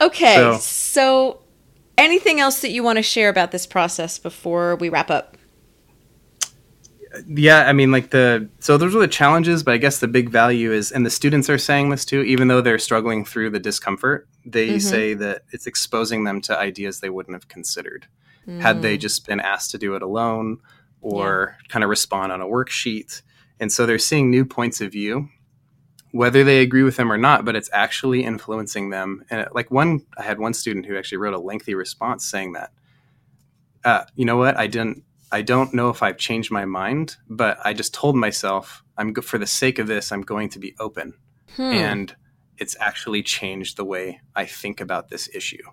okay. 0.01 0.35
So- 0.35 0.57
So. 0.59 1.41
anything 1.97 2.39
else 2.39 2.61
that 2.61 2.71
you 2.71 2.83
want 2.83 2.97
to 2.97 3.03
share 3.03 3.29
about 3.29 3.51
this 3.51 3.65
process 3.65 4.19
before 4.19 4.75
we 4.77 4.89
wrap 4.89 5.09
up? 5.09 5.34
Yeah, 7.27 7.65
I 7.67 7.73
mean, 7.73 7.91
like 7.91 8.09
the 8.11 8.49
so 8.59 8.77
those 8.77 8.95
are 8.95 8.99
the 8.99 9.07
challenges, 9.07 9.63
but 9.63 9.73
I 9.73 9.77
guess 9.77 9.99
the 9.99 10.07
big 10.07 10.29
value 10.29 10.71
is, 10.71 10.91
and 10.91 11.05
the 11.05 11.09
students 11.09 11.49
are 11.49 11.57
saying 11.57 11.89
this 11.89 12.05
too, 12.05 12.21
even 12.21 12.47
though 12.47 12.61
they're 12.61 12.79
struggling 12.79 13.25
through 13.25 13.51
the 13.51 13.59
discomfort, 13.59 14.27
they 14.45 14.75
Mhm. 14.75 14.81
say 14.81 15.13
that 15.15 15.43
it's 15.51 15.67
exposing 15.67 16.23
them 16.23 16.41
to 16.41 16.57
ideas 16.57 16.99
they 16.99 17.09
wouldn't 17.09 17.35
have 17.35 17.47
considered 17.47 18.07
had 18.59 18.77
Mm. 18.77 18.81
they 18.83 18.97
just 18.97 19.25
been 19.27 19.39
asked 19.39 19.71
to 19.71 19.77
do 19.79 19.95
it 19.95 20.03
alone 20.03 20.57
or 21.01 21.57
kind 21.67 21.83
of 21.83 21.89
respond 21.89 22.31
on 22.31 22.41
a 22.41 22.45
worksheet. 22.45 23.21
And 23.59 23.71
so 23.71 23.85
they're 23.87 23.97
seeing 23.97 24.29
new 24.29 24.45
points 24.45 24.81
of 24.81 24.91
view, 24.91 25.29
whether 26.11 26.43
they 26.43 26.59
agree 26.61 26.83
with 26.83 26.95
them 26.95 27.11
or 27.11 27.17
not, 27.17 27.43
but 27.43 27.55
it's 27.55 27.69
actually 27.73 28.23
influencing 28.23 28.89
them. 28.91 29.23
And 29.31 29.41
it- 29.41 29.55
like 29.55 29.71
one, 29.71 30.01
I 30.17 30.21
had 30.23 30.37
one 30.39 30.53
student 30.53 30.85
who 30.85 30.95
actually 30.95 31.17
wrote 31.17 31.33
a 31.33 31.39
lengthy 31.39 31.73
response 31.73 32.23
saying 32.25 32.53
that, 32.53 32.71
uh, 33.83 34.03
you 34.15 34.25
know 34.25 34.37
what, 34.37 34.57
I 34.57 34.67
didn't, 34.67 35.03
I 35.35 35.41
don't 35.41 35.73
know 35.73 35.89
if 35.89 36.01
I've 36.01 36.15
changed 36.17 36.49
my 36.49 36.63
mind, 36.63 37.17
but 37.27 37.57
I 37.65 37.73
just 37.73 37.93
told 37.93 38.15
myself 38.15 38.85
I'm 38.97 39.13
for 39.15 39.37
the 39.37 39.45
sake 39.45 39.79
of 39.79 39.87
this, 39.87 40.13
I'm 40.13 40.21
going 40.21 40.47
to 40.51 40.59
be 40.59 40.73
open. 40.79 41.13
Hmm. 41.57 41.61
And 41.61 42.15
it's 42.57 42.77
actually 42.79 43.21
changed 43.21 43.75
the 43.75 43.83
way 43.83 44.21
I 44.33 44.45
think 44.45 44.79
about 44.79 45.09
this 45.09 45.27
issue, 45.35 45.63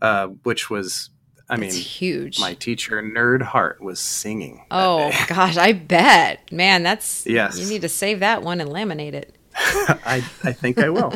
uh, 0.00 0.28
which 0.44 0.70
was 0.70 1.10
I 1.50 1.58
mean, 1.58 1.70
huge. 1.70 2.40
My 2.40 2.54
teacher, 2.54 3.02
Nerd 3.02 3.42
Heart, 3.42 3.82
was 3.82 4.00
singing. 4.00 4.64
Oh 4.70 5.12
gosh, 5.28 5.58
I 5.58 5.74
bet, 5.74 6.50
man. 6.50 6.82
That's 6.82 7.26
yes. 7.26 7.58
You 7.58 7.68
need 7.68 7.82
to 7.82 7.90
save 7.90 8.20
that 8.20 8.42
one 8.42 8.62
and 8.62 8.70
laminate 8.70 9.12
it. 9.12 9.36
I, 9.54 10.24
I 10.44 10.52
think 10.52 10.78
I 10.78 10.88
will. 10.88 11.12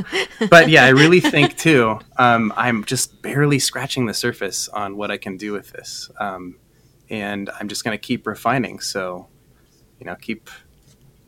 but 0.51 0.69
yeah, 0.69 0.85
I 0.85 0.91
really 0.91 1.21
think 1.21 1.57
too. 1.57 2.01
Um, 2.19 2.53
I'm 2.55 2.85
just 2.85 3.23
barely 3.23 3.59
scratching 3.59 4.05
the 4.05 4.13
surface 4.13 4.69
on 4.69 4.99
what 4.99 5.11
I 5.11 5.17
can 5.17 5.39
do 5.39 5.53
with 5.53 5.71
this, 5.71 6.11
um, 6.21 6.59
and 7.11 7.51
I'm 7.59 7.69
just 7.69 7.85
going 7.85 7.97
to 7.97 8.01
keep 8.01 8.27
refining. 8.27 8.81
So, 8.81 9.29
you 9.99 10.07
know, 10.07 10.17
keep 10.17 10.51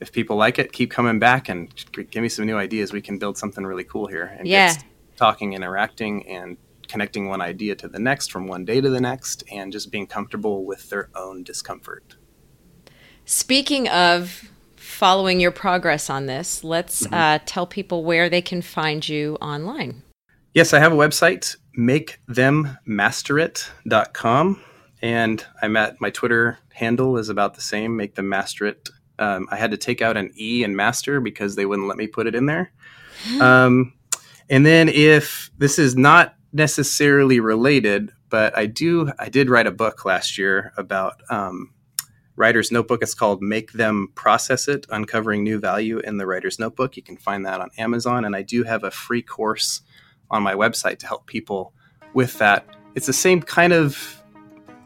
if 0.00 0.12
people 0.12 0.36
like 0.36 0.58
it, 0.58 0.72
keep 0.72 0.90
coming 0.90 1.18
back 1.18 1.48
and 1.48 1.72
give 2.10 2.22
me 2.22 2.28
some 2.28 2.44
new 2.46 2.56
ideas. 2.56 2.92
We 2.92 3.02
can 3.02 3.18
build 3.18 3.36
something 3.36 3.64
really 3.64 3.84
cool 3.84 4.06
here 4.06 4.34
and 4.38 4.48
yeah. 4.48 4.74
talking, 5.16 5.52
interacting, 5.52 6.26
and 6.26 6.56
connecting 6.88 7.28
one 7.28 7.42
idea 7.42 7.74
to 7.76 7.88
the 7.88 7.98
next 7.98 8.32
from 8.32 8.48
one 8.48 8.64
day 8.64 8.80
to 8.80 8.90
the 8.90 9.00
next, 9.00 9.44
and 9.52 9.70
just 9.70 9.92
being 9.92 10.06
comfortable 10.06 10.64
with 10.64 10.88
their 10.90 11.10
own 11.14 11.44
discomfort. 11.44 12.16
Speaking 13.26 13.88
of 13.88 14.50
following 14.76 15.38
your 15.38 15.52
progress 15.52 16.10
on 16.10 16.26
this, 16.26 16.64
let's 16.64 17.04
mm-hmm. 17.04 17.14
uh, 17.14 17.38
tell 17.46 17.66
people 17.66 18.02
where 18.02 18.28
they 18.28 18.42
can 18.42 18.62
find 18.62 19.08
you 19.08 19.38
online. 19.40 20.02
Yes, 20.52 20.72
I 20.72 20.80
have 20.80 20.92
a 20.92 20.96
website, 20.96 21.54
makethemmasterit.com. 21.78 24.64
And 25.02 25.44
I'm 25.62 25.76
at 25.76 26.00
my 26.00 26.10
Twitter 26.10 26.58
handle 26.72 27.16
is 27.16 27.28
about 27.28 27.54
the 27.54 27.60
same, 27.60 27.96
make 27.96 28.14
them 28.14 28.28
master 28.28 28.66
it. 28.66 28.88
Um, 29.18 29.48
I 29.50 29.56
had 29.56 29.70
to 29.70 29.76
take 29.76 30.02
out 30.02 30.16
an 30.16 30.32
E 30.38 30.64
in 30.64 30.76
master 30.76 31.20
because 31.20 31.56
they 31.56 31.66
wouldn't 31.66 31.88
let 31.88 31.96
me 31.96 32.06
put 32.06 32.26
it 32.26 32.34
in 32.34 32.46
there. 32.46 32.72
Um, 33.40 33.92
and 34.48 34.66
then 34.66 34.88
if 34.88 35.50
this 35.58 35.78
is 35.78 35.94
not 35.94 36.34
necessarily 36.52 37.38
related, 37.38 38.10
but 38.30 38.56
I 38.56 38.66
do, 38.66 39.12
I 39.18 39.28
did 39.28 39.50
write 39.50 39.66
a 39.66 39.70
book 39.70 40.04
last 40.04 40.38
year 40.38 40.72
about 40.76 41.20
um, 41.30 41.72
writer's 42.34 42.72
notebook. 42.72 43.02
It's 43.02 43.14
called 43.14 43.42
Make 43.42 43.72
Them 43.72 44.08
Process 44.14 44.66
It 44.66 44.86
Uncovering 44.90 45.44
New 45.44 45.60
Value 45.60 45.98
in 45.98 46.16
the 46.16 46.26
Writer's 46.26 46.58
Notebook. 46.58 46.96
You 46.96 47.02
can 47.02 47.16
find 47.16 47.44
that 47.46 47.60
on 47.60 47.70
Amazon. 47.78 48.24
And 48.24 48.34
I 48.34 48.42
do 48.42 48.64
have 48.64 48.82
a 48.82 48.90
free 48.90 49.22
course 49.22 49.82
on 50.30 50.42
my 50.42 50.54
website 50.54 50.98
to 51.00 51.06
help 51.06 51.26
people 51.26 51.74
with 52.14 52.38
that. 52.38 52.66
It's 52.94 53.06
the 53.06 53.12
same 53.12 53.42
kind 53.42 53.72
of 53.72 54.19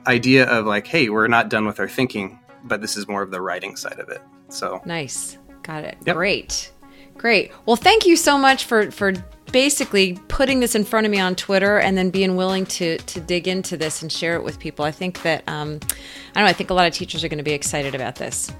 idea 0.07 0.47
of 0.47 0.67
like, 0.67 0.87
hey, 0.87 1.09
we're 1.09 1.29
not 1.29 1.49
done 1.49 1.67
with 1.67 1.81
our 1.81 1.89
thinking, 1.89 2.39
but 2.65 2.81
this 2.81 2.97
is 2.97 3.09
more 3.09 3.23
of 3.23 3.31
the 3.31 3.41
writing 3.41 3.77
side 3.77 3.99
of 3.99 4.09
it. 4.09 4.23
So 4.49 4.81
nice. 4.85 5.39
Got 5.63 5.85
it. 5.85 5.97
Yep. 6.07 6.17
Great. 6.17 6.73
Great. 7.17 7.53
Well, 7.67 7.77
thank 7.77 8.07
you 8.07 8.17
so 8.17 8.37
much 8.37 8.65
for 8.65 8.91
for 8.91 9.13
basically 9.53 10.19
putting 10.29 10.61
this 10.61 10.75
in 10.75 10.85
front 10.85 11.07
of 11.07 11.13
me 11.13 11.21
on 11.21 11.35
Twitter 11.37 11.79
and 11.79 11.97
then 11.97 12.11
being 12.11 12.37
willing 12.37 12.67
to 12.67 12.99
to 12.99 13.21
dig 13.21 13.47
into 13.49 13.77
this 13.77 14.03
and 14.03 14.11
share 14.11 14.35
it 14.37 14.43
with 14.43 14.59
people. 14.59 14.85
I 14.85 14.91
think 14.91 15.23
that 15.23 15.49
um, 15.49 15.79
I 15.83 16.41
don't 16.41 16.45
know. 16.45 16.47
I 16.47 16.53
think 16.53 16.71
a 16.71 16.75
lot 16.75 16.87
of 16.87 16.93
teachers 16.93 17.23
are 17.25 17.29
going 17.29 17.39
to 17.39 17.45
be 17.45 17.53
excited 17.53 17.95
about 17.95 18.17
this. 18.17 18.53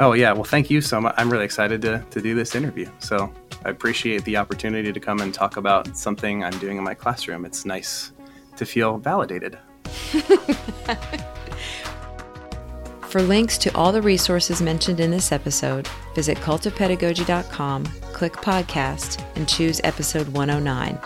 Oh 0.00 0.12
yeah, 0.12 0.32
well, 0.32 0.44
thank 0.44 0.70
you 0.70 0.80
so 0.80 1.00
much. 1.00 1.14
I'm 1.16 1.30
really 1.30 1.44
excited 1.44 1.82
to 1.82 2.04
to 2.10 2.20
do 2.20 2.34
this 2.34 2.54
interview. 2.54 2.90
So 2.98 3.32
I 3.64 3.70
appreciate 3.70 4.24
the 4.24 4.36
opportunity 4.36 4.92
to 4.92 5.00
come 5.00 5.20
and 5.20 5.32
talk 5.32 5.56
about 5.56 5.96
something 5.96 6.42
I'm 6.42 6.58
doing 6.58 6.78
in 6.78 6.84
my 6.84 6.94
classroom. 6.94 7.44
It's 7.44 7.64
nice 7.64 8.12
to 8.56 8.66
feel 8.66 8.98
validated. 8.98 9.58
For 13.14 13.22
links 13.22 13.58
to 13.58 13.72
all 13.76 13.92
the 13.92 14.02
resources 14.02 14.60
mentioned 14.60 14.98
in 14.98 15.12
this 15.12 15.30
episode, 15.30 15.86
visit 16.16 16.36
cultofpedagogy.com, 16.38 17.84
click 18.12 18.32
podcast, 18.32 19.24
and 19.36 19.48
choose 19.48 19.80
episode 19.84 20.26
109. 20.30 20.98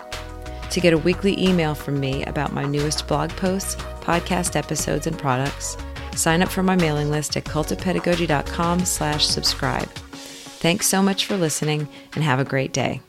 To 0.70 0.80
get 0.80 0.94
a 0.94 0.98
weekly 0.98 1.38
email 1.38 1.74
from 1.74 2.00
me 2.00 2.24
about 2.24 2.54
my 2.54 2.64
newest 2.64 3.06
blog 3.06 3.28
posts, 3.32 3.74
podcast 4.00 4.56
episodes, 4.56 5.06
and 5.06 5.18
products, 5.18 5.76
sign 6.14 6.42
up 6.42 6.48
for 6.48 6.62
my 6.62 6.76
mailing 6.76 7.10
list 7.10 7.36
at 7.36 7.44
cultofpedagogy.com 7.44 8.86
slash 8.86 9.26
subscribe. 9.26 9.88
Thanks 9.90 10.86
so 10.86 11.02
much 11.02 11.26
for 11.26 11.36
listening 11.36 11.88
and 12.14 12.24
have 12.24 12.40
a 12.40 12.44
great 12.44 12.72
day. 12.72 13.02